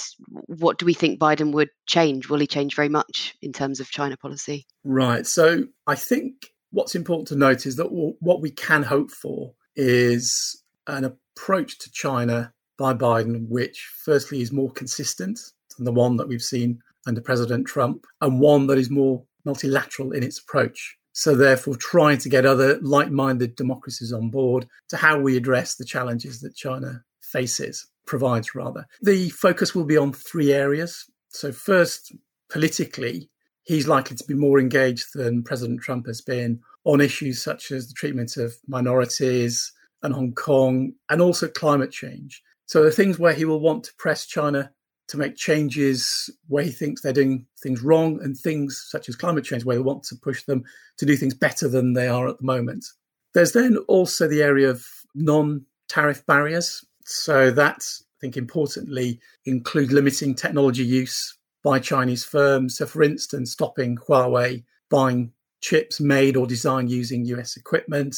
what 0.48 0.78
do 0.78 0.86
we 0.86 0.94
think 0.94 1.20
Biden 1.20 1.54
would 1.54 1.70
change? 1.86 2.30
Will 2.30 2.40
he 2.40 2.48
change 2.48 2.76
very 2.76 2.90
much 2.90 3.36
in 3.42 3.54
terms 3.54 3.80
of 3.80 3.90
China 3.90 4.18
policy? 4.18 4.66
Right. 4.84 5.26
So 5.26 5.64
I 5.88 5.96
think 5.96 6.52
what's 6.72 6.96
important 6.96 7.28
to 7.30 7.36
note 7.36 7.66
is 7.66 7.78
that 7.78 7.92
what 7.92 8.42
we 8.42 8.52
can 8.52 8.84
hope 8.84 9.12
for 9.12 9.54
is 9.76 10.62
an 10.88 11.06
approach 11.06 11.80
to 11.80 11.92
China 11.92 12.54
by 12.78 12.94
Biden, 12.94 13.48
which 13.48 13.90
firstly 14.04 14.42
is 14.42 14.52
more 14.52 14.72
consistent 14.72 15.40
than 15.78 15.86
the 15.86 15.94
one 15.94 16.18
that 16.18 16.28
we've 16.28 16.42
seen 16.42 16.80
under 17.08 17.22
President 17.22 17.68
Trump, 17.68 18.06
and 18.22 18.40
one 18.40 18.68
that 18.68 18.78
is 18.78 18.90
more 18.90 19.24
multilateral 19.46 20.12
in 20.12 20.24
its 20.24 20.40
approach. 20.40 20.98
So, 21.18 21.34
therefore, 21.34 21.78
trying 21.78 22.18
to 22.20 22.30
get 22.30 22.46
other 22.46 22.78
like 22.82 23.10
minded 23.10 23.56
democracies 23.56 24.12
on 24.12 24.30
board 24.30 24.68
to 24.90 24.98
how 24.98 25.18
we 25.18 25.38
address 25.38 25.76
the 25.76 25.86
challenges 25.86 26.42
that 26.42 26.58
China 26.58 27.06
faces, 27.22 27.88
provides 28.06 28.54
rather. 28.54 28.86
The 29.02 29.30
focus 29.30 29.74
will 29.74 29.86
be 29.86 29.96
on 29.96 30.12
three 30.12 30.52
areas. 30.52 31.10
So, 31.30 31.54
first, 31.54 32.14
politically, 32.50 33.30
he's 33.64 33.88
likely 33.88 34.18
to 34.18 34.24
be 34.26 34.34
more 34.34 34.60
engaged 34.60 35.14
than 35.14 35.42
President 35.42 35.80
Trump 35.80 36.06
has 36.08 36.20
been 36.20 36.60
on 36.84 37.00
issues 37.00 37.42
such 37.42 37.72
as 37.72 37.88
the 37.88 37.94
treatment 37.94 38.36
of 38.36 38.54
minorities 38.68 39.72
and 40.04 40.14
Hong 40.14 40.34
Kong 40.34 40.96
and 41.10 41.22
also 41.22 41.48
climate 41.48 41.94
change. 41.94 42.44
So, 42.66 42.84
the 42.84 42.92
things 42.92 43.18
where 43.18 43.34
he 43.34 43.46
will 43.46 43.62
want 43.62 43.86
to 43.86 43.96
press 43.98 44.26
China 44.26 44.74
to 45.08 45.18
make 45.18 45.36
changes 45.36 46.30
where 46.48 46.64
he 46.64 46.72
thinks 46.72 47.02
they're 47.02 47.14
doing 47.14 47.46
things 47.62 47.82
wrong 47.82 48.20
and 48.24 48.38
things 48.38 48.88
such 48.90 49.08
as 49.08 49.16
climate 49.16 49.44
change 49.44 49.64
where 49.64 49.76
they 49.76 49.82
want 49.82 50.04
to 50.04 50.16
push 50.16 50.44
them 50.44 50.64
to 50.98 51.06
do 51.06 51.16
things 51.16 51.34
better 51.34 51.68
than 51.68 51.94
they 51.94 52.08
are 52.08 52.28
at 52.28 52.38
the 52.40 52.46
moment. 52.46 52.86
There's 53.34 53.52
then 53.52 53.78
also 53.88 54.28
the 54.28 54.42
area 54.42 54.70
of 54.70 54.86
non 55.14 55.66
tariff 55.88 56.26
barriers. 56.26 56.84
So 57.04 57.52
that, 57.52 57.78
I 57.78 58.16
think 58.20 58.38
importantly, 58.38 59.20
include 59.46 59.92
limiting 59.92 60.34
technology 60.34 60.84
use 60.84 61.38
by 61.64 61.80
Chinese 61.80 62.24
firms. 62.24 62.78
So, 62.78 62.86
for 62.86 63.04
instance, 63.04 63.52
stopping 63.52 63.98
Huawei 63.98 64.64
buying 64.90 65.32
chips 65.62 66.00
made 66.00 66.38
or 66.38 66.48
designed 66.48 66.92
using 66.92 67.26
US 67.26 67.58
equipment, 67.58 68.18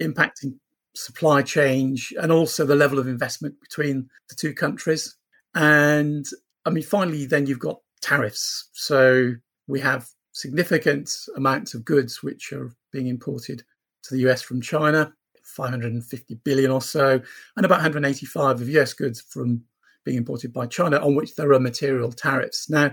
impacting 0.00 0.54
supply 0.94 1.42
chain, 1.42 1.96
and 2.20 2.30
also 2.30 2.64
the 2.64 2.76
level 2.76 2.98
of 2.98 3.08
investment 3.08 3.60
between 3.60 4.08
the 4.28 4.34
two 4.34 4.54
countries. 4.54 5.16
And 5.54 6.26
I 6.64 6.70
mean, 6.70 6.84
finally, 6.84 7.26
then 7.26 7.46
you've 7.46 7.58
got 7.58 7.80
tariffs. 8.00 8.68
So 8.72 9.34
we 9.66 9.80
have 9.80 10.08
significant 10.32 11.14
amounts 11.36 11.74
of 11.74 11.84
goods 11.84 12.22
which 12.22 12.52
are 12.52 12.72
being 12.92 13.06
imported 13.06 13.62
to 14.04 14.14
the 14.14 14.28
US 14.28 14.42
from 14.42 14.60
China, 14.60 15.12
550 15.42 16.34
billion 16.44 16.70
or 16.70 16.82
so, 16.82 17.20
and 17.56 17.66
about 17.66 17.76
185 17.76 18.60
of 18.60 18.68
US 18.68 18.92
goods 18.92 19.20
from 19.20 19.62
being 20.04 20.16
imported 20.16 20.52
by 20.52 20.66
China, 20.66 20.98
on 20.98 21.14
which 21.14 21.36
there 21.36 21.52
are 21.52 21.60
material 21.60 22.10
tariffs. 22.10 22.68
Now, 22.68 22.92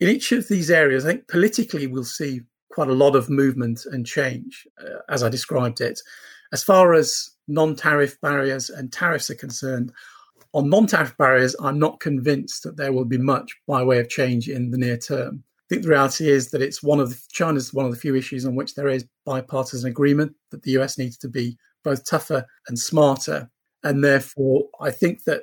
in 0.00 0.08
each 0.08 0.32
of 0.32 0.48
these 0.48 0.70
areas, 0.70 1.04
I 1.04 1.12
think 1.12 1.28
politically 1.28 1.86
we'll 1.86 2.04
see 2.04 2.42
quite 2.70 2.88
a 2.88 2.94
lot 2.94 3.16
of 3.16 3.30
movement 3.30 3.84
and 3.86 4.06
change, 4.06 4.66
uh, 4.80 4.98
as 5.08 5.22
I 5.22 5.28
described 5.28 5.80
it. 5.80 6.00
As 6.52 6.62
far 6.62 6.94
as 6.94 7.30
non 7.48 7.74
tariff 7.74 8.20
barriers 8.20 8.70
and 8.70 8.92
tariffs 8.92 9.30
are 9.30 9.34
concerned, 9.34 9.92
on 10.56 10.70
non-tariff 10.70 11.14
barriers, 11.18 11.54
I'm 11.60 11.78
not 11.78 12.00
convinced 12.00 12.62
that 12.62 12.78
there 12.78 12.90
will 12.90 13.04
be 13.04 13.18
much 13.18 13.54
by 13.68 13.84
way 13.84 13.98
of 13.98 14.08
change 14.08 14.48
in 14.48 14.70
the 14.70 14.78
near 14.78 14.96
term. 14.96 15.44
I 15.44 15.64
think 15.68 15.82
the 15.82 15.90
reality 15.90 16.30
is 16.30 16.50
that 16.50 16.62
it's 16.62 16.82
one 16.82 16.98
of 16.98 17.10
the, 17.10 17.20
China's 17.30 17.74
one 17.74 17.84
of 17.84 17.92
the 17.92 17.98
few 17.98 18.14
issues 18.14 18.46
on 18.46 18.54
which 18.54 18.74
there 18.74 18.88
is 18.88 19.04
bipartisan 19.26 19.90
agreement 19.90 20.32
that 20.52 20.62
the 20.62 20.70
US 20.78 20.96
needs 20.96 21.18
to 21.18 21.28
be 21.28 21.58
both 21.84 22.08
tougher 22.08 22.46
and 22.68 22.78
smarter, 22.78 23.50
and 23.84 24.02
therefore 24.02 24.64
I 24.80 24.90
think 24.90 25.24
that 25.24 25.42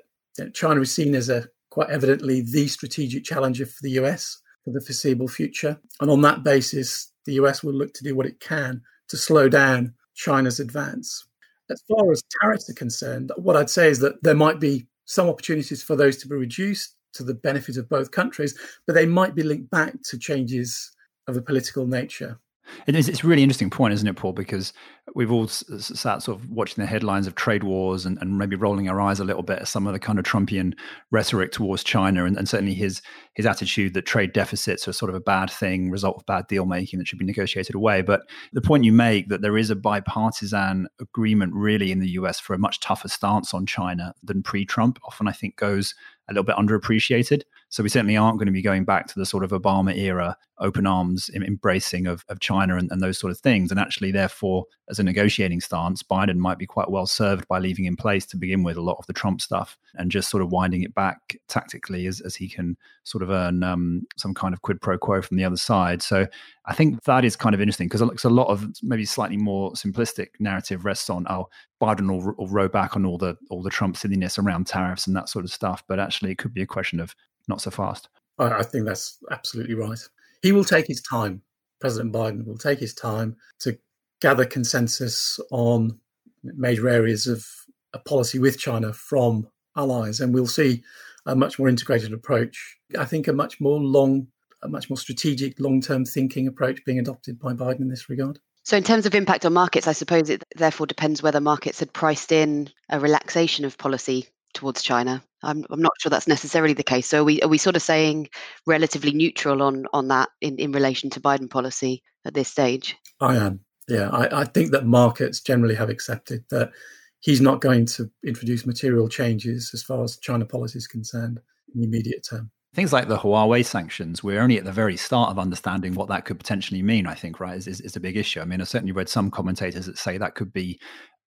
China 0.56 0.82
is 0.82 0.92
seen 0.92 1.14
as 1.14 1.30
a 1.30 1.48
quite 1.70 1.92
evidently 1.92 2.42
the 2.42 2.68
strategic 2.68 3.24
challenger 3.24 3.68
for 3.68 3.84
the 3.84 3.92
US 3.92 4.42
for 4.66 4.72
the 4.72 4.82
foreseeable 4.82 5.28
future, 5.28 5.80
and 6.02 6.10
on 6.10 6.22
that 6.22 6.44
basis, 6.44 7.12
the 7.26 7.34
US 7.34 7.62
will 7.64 7.74
look 7.74 7.94
to 7.94 8.04
do 8.04 8.16
what 8.16 8.26
it 8.26 8.40
can 8.40 8.82
to 9.10 9.18
slow 9.18 9.48
down 9.48 9.94
China's 10.16 10.60
advance. 10.60 11.28
As 11.70 11.84
far 11.88 12.12
as 12.12 12.24
tariffs 12.42 12.68
are 12.70 12.74
concerned, 12.74 13.32
what 13.36 13.56
I'd 13.56 13.70
say 13.70 13.90
is 13.90 14.00
that 14.00 14.24
there 14.24 14.34
might 14.34 14.60
be 14.60 14.88
some 15.06 15.30
opportunities 15.30 15.84
for 15.84 15.96
those 15.96 16.18
to 16.18 16.28
be 16.28 16.36
reduced 16.36 16.96
to 17.14 17.24
the 17.24 17.34
benefit 17.34 17.78
of 17.78 17.90
both 17.90 18.12
countries, 18.12 18.58
but 18.88 18.94
they 18.94 19.06
might 19.06 19.36
be 19.36 19.44
linked 19.44 19.70
back 19.70 19.94
to 20.04 20.18
changes 20.18 20.92
of 21.28 21.38
a 21.38 21.42
political 21.42 21.86
nature. 21.86 22.40
It 22.88 22.96
is, 22.96 23.10
it's 23.10 23.24
a 23.24 23.28
really 23.28 23.44
interesting 23.44 23.70
point, 23.70 23.94
isn't 23.94 24.08
it, 24.08 24.16
Paul? 24.16 24.34
Because 24.34 24.74
we've 25.16 25.32
all 25.32 25.48
sat 25.48 26.24
sort 26.24 26.40
of 26.40 26.50
watching 26.50 26.82
the 26.82 26.88
headlines 26.88 27.28
of 27.28 27.36
trade 27.36 27.64
wars 27.64 28.06
and, 28.06 28.18
and 28.20 28.38
maybe 28.38 28.56
rolling 28.56 28.90
our 28.90 29.00
eyes 29.02 29.20
a 29.20 29.24
little 29.24 29.44
bit 29.44 29.60
at 29.60 29.68
some 29.68 29.86
of 29.86 29.94
the 29.94 30.00
kind 30.00 30.18
of 30.18 30.26
Trumpian 30.26 30.74
rhetoric 31.12 31.52
towards 31.52 31.84
China, 31.84 32.26
and, 32.26 32.38
and, 32.38 32.48
certainly 32.48 32.74
his 32.74 33.02
his 33.36 33.46
attitude 33.46 33.94
that 33.94 34.06
trade 34.06 34.32
deficits 34.34 34.88
are 34.88 34.94
sort 34.94 35.10
of 35.10 35.16
a 35.16 35.20
bad 35.20 35.50
thing, 35.50 35.90
result 35.90 36.18
of 36.18 36.26
bad 36.26 36.48
deal 36.48 36.66
making 36.66 37.00
that 37.00 37.08
should 37.08 37.20
be 37.20 37.26
negotiated 37.26 37.76
away. 37.76 38.02
But 38.02 38.22
the 38.54 38.62
point 38.62 38.84
you 38.86 38.94
make 38.94 39.30
that 39.30 39.42
there 39.42 39.58
is 39.58 39.70
a 39.70 39.76
bipartisan 39.76 40.88
agreement 41.00 41.54
really 41.54 41.92
in 41.92 42.00
the 42.00 42.10
US 42.12 42.40
for 42.40 42.54
a 42.54 42.60
much 42.60 42.80
tougher 42.80 43.08
stance 43.08 43.54
on 43.54 43.66
China 43.66 44.14
than 44.24 44.44
pre-Trump 44.44 45.00
often 45.04 45.28
I 45.28 45.32
think 45.32 45.56
goes 45.58 45.96
a 46.30 46.34
little 46.34 46.44
bit 46.44 46.56
underappreciated. 46.56 47.44
So 47.74 47.82
we 47.82 47.90
certainly 47.90 48.16
aren't 48.16 48.38
going 48.38 48.46
to 48.46 48.52
be 48.52 48.62
going 48.62 48.86
back 48.86 49.08
to 49.08 49.18
the 49.18 49.26
sort 49.26 49.44
of 49.44 49.50
Obama 49.50 49.98
era 49.98 50.38
open 50.60 50.86
arms 50.86 51.32
embracing 51.34 52.06
of, 52.06 52.24
of 52.30 52.40
China 52.40 52.78
and, 52.78 52.88
and 52.92 53.02
those 53.02 53.18
sort 53.18 53.32
of 53.32 53.40
things. 53.40 53.72
And 53.72 53.80
actually, 53.80 54.12
therefore, 54.12 54.66
as 54.92 55.00
a 55.00 55.04
negotiating 55.04 55.60
stance, 55.60 56.04
Biden 56.04 56.38
might 56.38 56.60
be 56.60 56.68
quite 56.68 56.92
well 56.92 57.08
served 57.08 57.48
by 57.48 57.58
leaving 57.58 57.86
in 57.86 57.96
place 57.96 58.28
to 58.28 58.38
begin 58.38 58.62
with 58.62 58.78
a 58.78 58.82
lot 58.82 58.98
of 59.00 59.08
the 59.08 59.14
Trump 59.14 59.42
stuff 59.42 59.80
and 59.96 60.12
just 60.12 60.30
sort 60.30 60.44
of 60.44 60.52
winding 60.52 60.84
it 60.84 60.94
back 60.94 61.36
tactically 61.48 62.06
as, 62.06 62.22
as 62.22 62.36
he 62.36 62.48
can 62.48 62.78
sort 63.06 63.24
of 63.24 63.32
earn 63.32 63.64
um, 63.64 64.04
some 64.18 64.36
kind 64.36 64.54
of 64.54 64.62
quid 64.62 64.80
pro 64.80 64.96
quo 64.96 65.24
from 65.24 65.38
the 65.38 65.44
other 65.44 65.58
side. 65.58 66.04
So 66.04 66.28
I 66.68 66.76
think 66.76 67.04
that 67.06 67.26
is 67.26 67.36
kind 67.36 67.56
of 67.56 67.62
interesting 67.62 67.88
because 67.88 68.02
it 68.02 68.06
looks 68.06 68.24
a 68.24 68.30
lot 68.30 68.50
of 68.50 68.68
maybe 68.84 69.04
slightly 69.04 69.38
more 69.38 69.72
simplistic 69.72 70.28
narrative 70.40 70.86
rests 70.86 71.10
on 71.10 71.26
oh 71.28 71.50
Biden 71.82 72.08
will, 72.08 72.36
will 72.38 72.48
row 72.48 72.68
back 72.68 72.96
on 72.96 73.04
all 73.04 73.18
the 73.18 73.36
all 73.50 73.64
the 73.64 73.72
Trump 73.72 73.98
silliness 73.98 74.38
around 74.38 74.68
tariffs 74.68 75.08
and 75.08 75.16
that 75.16 75.28
sort 75.28 75.44
of 75.44 75.52
stuff, 75.52 75.84
but 75.88 76.00
actually 76.00 76.32
it 76.32 76.38
could 76.38 76.54
be 76.54 76.62
a 76.62 76.68
question 76.68 77.00
of 77.00 77.16
not 77.48 77.62
so 77.62 77.72
fast. 77.72 78.10
I 78.40 78.64
think 78.64 78.86
that's 78.86 79.18
absolutely 79.32 79.76
right. 79.76 80.00
He 80.42 80.52
will 80.52 80.64
take 80.64 80.88
his 80.88 81.02
time. 81.02 81.42
President 81.80 82.14
Biden 82.14 82.46
will 82.46 82.58
take 82.58 82.80
his 82.80 82.94
time 82.94 83.36
to 83.60 83.78
gather 84.22 84.46
consensus 84.46 85.40
on 85.52 86.00
major 86.44 86.90
areas 86.90 87.28
of 87.28 87.46
a 87.94 88.00
policy 88.00 88.40
with 88.40 88.58
China 88.58 88.94
from 88.94 89.48
allies, 89.76 90.20
and 90.20 90.34
we'll 90.34 90.48
see 90.48 90.84
a 91.26 91.36
much 91.36 91.60
more 91.60 91.70
integrated 91.70 92.14
approach. 92.14 92.78
I 92.98 93.06
think 93.06 93.28
a 93.28 93.34
much 93.34 93.62
more 93.62 93.80
long, 93.80 94.28
a 94.62 94.68
much 94.68 94.90
more 94.90 94.98
strategic, 94.98 95.60
long-term 95.60 96.06
thinking 96.06 96.48
approach 96.48 96.84
being 96.86 97.00
adopted 97.00 97.40
by 97.40 97.54
Biden 97.54 97.82
in 97.82 97.90
this 97.90 98.10
regard. 98.10 98.40
So, 98.64 98.78
in 98.78 98.84
terms 98.84 99.06
of 99.06 99.14
impact 99.14 99.46
on 99.46 99.54
markets, 99.54 99.88
I 99.88 99.92
suppose 99.92 100.30
it 100.30 100.44
therefore 100.56 100.88
depends 100.88 101.22
whether 101.22 101.42
markets 101.42 101.80
had 101.80 101.92
priced 101.92 102.32
in 102.32 102.70
a 102.90 103.00
relaxation 103.00 103.66
of 103.66 103.78
policy 103.78 104.28
towards 104.54 104.82
China. 104.82 105.22
I'm, 105.44 105.66
I'm 105.70 105.82
not 105.82 105.94
sure 106.00 106.10
that's 106.10 106.28
necessarily 106.28 106.74
the 106.74 106.84
case. 106.84 107.08
So, 107.08 107.22
are 107.22 107.26
we 107.26 107.42
are 107.42 107.50
we 107.50 107.58
sort 107.58 107.76
of 107.76 107.82
saying 107.82 108.30
relatively 108.66 109.12
neutral 109.12 109.62
on 109.62 109.86
on 109.94 110.08
that 110.08 110.30
in, 110.42 110.58
in 110.58 110.72
relation 110.72 111.10
to 111.12 111.22
Biden 111.22 111.50
policy 111.50 112.04
at 112.26 112.34
this 112.34 112.50
stage? 112.50 112.96
I 113.20 113.38
am. 113.38 113.60
Yeah, 113.88 114.10
I, 114.10 114.42
I 114.42 114.44
think 114.46 114.72
that 114.72 114.86
markets 114.86 115.42
generally 115.42 115.76
have 115.76 115.90
accepted 115.90 116.46
that 116.50 116.72
he's 117.20 117.42
not 117.42 117.62
going 117.62 117.86
to 117.86 118.10
introduce 118.26 118.66
material 118.66 119.10
changes 119.10 119.72
as 119.74 119.84
far 119.84 120.04
as 120.04 120.18
China 120.18 120.46
policy 120.46 120.78
is 120.78 120.88
concerned 120.88 121.40
in 121.74 121.82
the 121.82 121.88
immediate 121.88 122.26
term. 122.30 122.52
Things 122.74 122.92
like 122.92 123.08
the 123.08 123.18
Huawei 123.18 123.64
sanctions, 123.64 124.24
we're 124.24 124.42
only 124.42 124.58
at 124.58 124.64
the 124.64 124.72
very 124.72 124.98
start 124.98 125.30
of 125.30 125.38
understanding 125.38 125.94
what 125.94 126.08
that 126.08 126.26
could 126.26 126.40
potentially 126.40 126.82
mean, 126.82 127.06
I 127.06 127.14
think, 127.14 127.40
right, 127.40 127.56
is, 127.56 127.68
is, 127.68 127.82
is 127.82 127.96
a 127.96 128.00
big 128.00 128.18
issue. 128.18 128.42
I 128.42 128.46
mean, 128.46 128.62
I've 128.62 128.68
certainly 128.68 128.94
read 128.94 129.10
some 129.10 129.30
commentators 129.30 129.86
that 129.86 130.00
say 130.00 130.18
that 130.18 130.34
could 130.34 130.52
be 130.52 130.80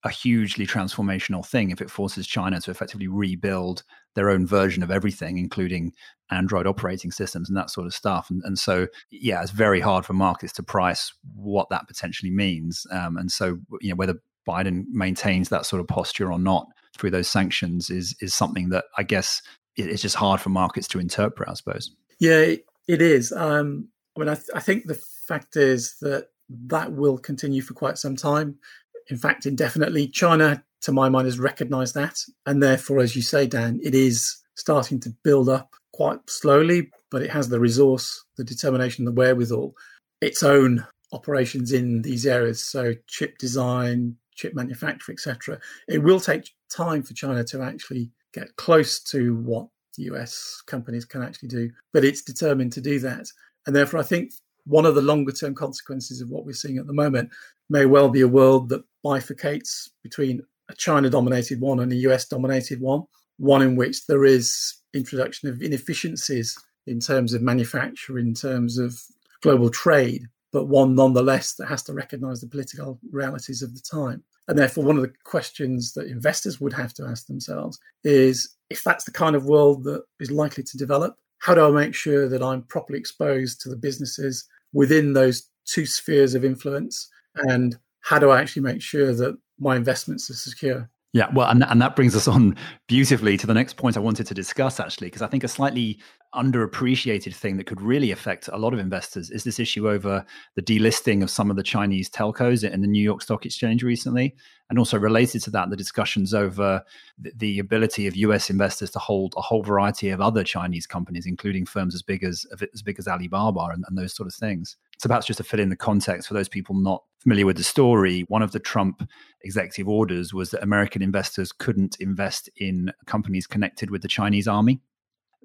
a 0.05 0.11
hugely 0.11 0.67
transformational 0.67 1.45
thing 1.45 1.71
if 1.71 1.81
it 1.81 1.91
forces 1.91 2.27
China 2.27 2.61
to 2.61 2.71
effectively 2.71 3.09
rebuild 3.09 3.83
their 4.15 4.31
own 4.31 4.47
version 4.47 4.83
of 4.83 4.91
everything, 4.91 5.39
including 5.39 5.93
Android 6.31 6.67
operating 6.67 7.11
systems 7.11 7.49
and 7.49 7.57
that 7.57 7.71
sort 7.71 7.87
of 7.87 7.95
stuff. 7.95 8.31
And, 8.31 8.43
and 8.45 8.59
so, 8.59 8.87
yeah, 9.11 9.43
it's 9.43 9.51
very 9.51 9.81
hard 9.81 10.05
for 10.05 10.13
markets 10.13 10.53
to 10.55 10.63
price 10.63 11.13
what 11.35 11.69
that 11.71 11.89
potentially 11.89 12.31
means. 12.31 12.87
Um, 12.91 13.17
and 13.17 13.31
so, 13.31 13.59
you 13.81 13.91
know, 13.91 13.97
whether 13.97 14.15
Biden 14.49 14.85
maintains 14.91 15.49
that 15.49 15.67
sort 15.67 15.81
of 15.81 15.89
posture 15.89 16.31
or 16.31 16.39
not 16.39 16.67
through 16.97 17.11
those 17.11 17.29
sanctions 17.29 17.91
is 17.91 18.17
is 18.21 18.35
something 18.35 18.71
that 18.71 18.85
I 18.97 19.03
guess 19.03 19.43
it's 19.77 20.03
just 20.03 20.17
hard 20.17 20.41
for 20.41 20.49
markets 20.49 20.89
to 20.89 21.01
interpret, 21.01 21.49
I 21.49 21.55
suppose. 21.55 21.91
Yeah, 22.19 22.55
it 22.89 23.03
is. 23.03 23.33
Um, 23.33 23.89
I 24.17 24.21
mean, 24.21 24.29
I, 24.29 24.35
th- 24.35 24.49
I 24.55 24.61
think 24.61 24.87
the 24.87 24.95
fact 24.95 25.57
is 25.57 25.97
that 26.01 26.29
that 26.49 26.93
will 26.93 27.19
continue 27.19 27.61
for 27.61 27.75
quite 27.75 27.99
some 27.99 28.17
time. 28.17 28.59
In 29.09 29.17
fact, 29.17 29.47
indefinitely. 29.47 30.09
China, 30.09 30.65
to 30.83 30.93
my 30.93 31.09
mind, 31.09 31.27
has 31.27 31.39
recognized 31.39 31.95
that. 31.95 32.19
And 32.45 32.63
therefore, 32.63 33.01
as 33.01 33.15
you 33.15 33.23
say, 33.23 33.47
Dan, 33.47 33.81
it 33.83 33.95
is 33.95 34.37
starting 34.55 35.01
to 35.01 35.15
build 35.23 35.49
up 35.49 35.75
quite 35.93 36.19
slowly, 36.29 36.91
but 37.11 37.23
it 37.23 37.31
has 37.31 37.49
the 37.49 37.61
resource, 37.61 38.25
the 38.37 38.45
determination, 38.45 39.05
the 39.05 39.13
wherewithal, 39.13 39.75
its 40.21 40.43
own 40.43 40.87
operations 41.13 41.73
in 41.73 42.03
these 42.03 42.27
areas. 42.27 42.65
So, 42.65 42.95
chip 43.07 43.39
design, 43.39 44.17
chip 44.35 44.55
manufacture, 44.55 45.13
etc. 45.13 45.61
It 45.89 46.03
will 46.03 46.21
take 46.21 46.51
time 46.75 47.03
for 47.03 47.15
China 47.15 47.45
to 47.45 47.63
actually 47.63 48.11
get 48.35 48.57
close 48.57 49.01
to 49.01 49.35
what 49.37 49.69
US 49.99 50.63
companies 50.67 51.05
can 51.05 51.23
actually 51.23 51.49
do, 51.49 51.71
but 51.93 52.05
it's 52.05 52.23
determined 52.23 52.73
to 52.75 52.81
do 52.81 52.99
that. 53.01 53.27
And 53.67 53.75
therefore, 53.75 54.01
I 54.01 54.03
think 54.03 54.33
one 54.67 54.85
of 54.85 54.95
the 54.95 55.03
longer 55.03 55.33
term 55.33 55.55
consequences 55.55 56.21
of 56.21 56.29
what 56.29 56.45
we're 56.45 56.53
seeing 56.53 56.79
at 56.79 56.87
the 56.87 56.93
moment 56.93 57.31
may 57.71 57.87
well 57.87 58.09
be 58.09 58.21
a 58.21 58.29
world 58.29 58.69
that 58.69 58.85
bifurcates 59.05 59.89
between 60.03 60.43
a 60.69 60.75
China 60.75 61.09
dominated 61.09 61.61
one 61.61 61.81
and 61.81 61.93
a 61.93 61.97
US 61.97 62.27
dominated 62.27 62.81
one, 62.81 63.05
one 63.39 63.63
in 63.63 63.77
which 63.77 64.07
there 64.07 64.25
is 64.25 64.75
introduction 64.95 65.49
of 65.49 65.63
inefficiencies 65.63 66.57
in 66.87 67.01
terms 67.01 67.33
of 67.33 67.43
manufacture, 67.43 68.19
in 68.19 68.35
terms 68.35 68.79
of 68.79 69.01
global 69.43 69.71
trade, 69.71 70.23
but 70.53 70.67
one 70.67 70.95
nonetheless 70.95 71.55
that 71.55 71.67
has 71.67 71.83
to 71.85 71.93
recognize 71.93 72.41
the 72.41 72.49
political 72.49 72.99
realities 73.11 73.63
of 73.63 73.75
the 73.75 73.81
time. 73.81 74.23
And 74.49 74.59
therefore, 74.59 74.85
one 74.85 74.97
of 74.97 75.03
the 75.03 75.13
questions 75.25 75.93
that 75.95 76.07
investors 76.07 76.61
would 76.61 76.73
have 76.73 76.95
to 76.95 77.05
ask 77.05 77.27
themselves 77.27 77.79
is 78.05 78.57
if 78.71 78.85
that's 78.85 79.05
the 79.05 79.11
kind 79.11 79.35
of 79.35 79.47
world 79.47 79.85
that 79.85 80.03
is 80.21 80.31
likely 80.31 80.63
to 80.63 80.79
develop, 80.79 81.17
how 81.39 81.55
do 81.55 81.67
I 81.67 81.71
make 81.71 81.95
sure 81.95 82.29
that 82.29 82.43
I'm 82.43 82.63
properly 82.63 82.99
exposed 82.99 83.61
to 83.61 83.69
the 83.69 83.77
businesses 83.77 84.49
within 84.73 85.13
those 85.13 85.49
two 85.67 85.87
spheres 85.87 86.35
of 86.35 86.45
influence? 86.45 87.09
And 87.35 87.77
how 88.01 88.19
do 88.19 88.31
I 88.31 88.41
actually 88.41 88.63
make 88.63 88.83
sure 88.83 89.13
that 89.15 89.37
my 89.59 89.77
investments 89.77 90.31
are 90.31 90.35
secure? 90.35 90.91
Yeah, 91.13 91.31
well, 91.33 91.49
and, 91.49 91.65
and 91.65 91.81
that 91.81 91.97
brings 91.97 92.15
us 92.15 92.29
on 92.29 92.57
beautifully 92.89 93.37
to 93.39 93.47
the 93.47 93.55
next 93.55 93.77
point 93.77 93.97
I 93.97 94.01
wanted 94.01 94.27
to 94.27 94.35
discuss, 94.35 94.79
actually, 94.79 95.07
because 95.07 95.23
I 95.23 95.29
think 95.29 95.45
a 95.45 95.49
slightly 95.49 95.99
underappreciated 96.37 97.35
thing 97.35 97.57
that 97.57 97.67
could 97.67 97.81
really 97.81 98.11
affect 98.11 98.49
a 98.53 98.59
lot 98.59 98.73
of 98.73 98.79
investors 98.79 99.31
is 99.31 99.45
this 99.45 99.59
issue 99.59 99.89
over 99.89 100.25
the 100.55 100.63
delisting 100.63 101.23
of 101.23 101.31
some 101.31 101.51
of 101.51 101.57
the 101.57 101.63
Chinese 101.63 102.11
telcos 102.11 102.69
in 102.69 102.83
the 102.83 102.87
New 102.87 103.03
York 103.03 103.23
Stock 103.23 103.47
Exchange 103.47 103.83
recently. 103.83 104.35
And 104.69 104.79
also 104.79 104.99
related 104.99 105.43
to 105.45 105.51
that, 105.53 105.71
the 105.71 105.77
discussions 105.77 106.35
over 106.35 106.83
the, 107.19 107.59
ability 107.59 108.07
of 108.07 108.17
US 108.17 108.51
investors 108.51 108.91
to 108.91 108.99
hold 108.99 109.33
a 109.37 109.41
whole 109.41 109.63
variety 109.63 110.11
of 110.11 110.21
other 110.21 110.45
Chinese 110.45 110.87
companies, 110.87 111.25
including 111.25 111.65
firms 111.65 111.95
as 111.95 112.03
big 112.03 112.23
as 112.23 112.45
as 112.75 112.83
big 112.83 112.99
as 112.99 113.09
Alibaba 113.09 113.71
and, 113.73 113.85
and 113.89 113.97
those 113.97 114.13
sort 114.15 114.27
of 114.27 114.35
things. 114.35 114.77
So 114.99 115.09
perhaps 115.09 115.27
just 115.27 115.39
to 115.39 115.45
fill 115.45 115.61
in 115.61 115.71
the 115.71 115.77
context 115.77 116.29
for 116.29 116.35
those 116.35 116.49
people 116.49 116.75
not 116.75 117.03
familiar 117.21 117.47
with 117.47 117.57
the 117.57 117.65
story, 117.65 118.23
one 118.29 118.43
of 118.43 118.53
the 118.53 118.59
Trump 118.59 119.09
executive 119.43 119.89
orders 119.89 120.35
was 120.35 120.51
that 120.51 120.63
American 120.63 121.01
investors 121.01 121.53
couldn't 121.53 121.97
invest 122.01 122.51
in 122.57 122.93
companies 123.07 123.47
connected 123.47 123.91
with 123.91 124.03
the 124.03 124.09
Chinese 124.09 124.49
army 124.49 124.81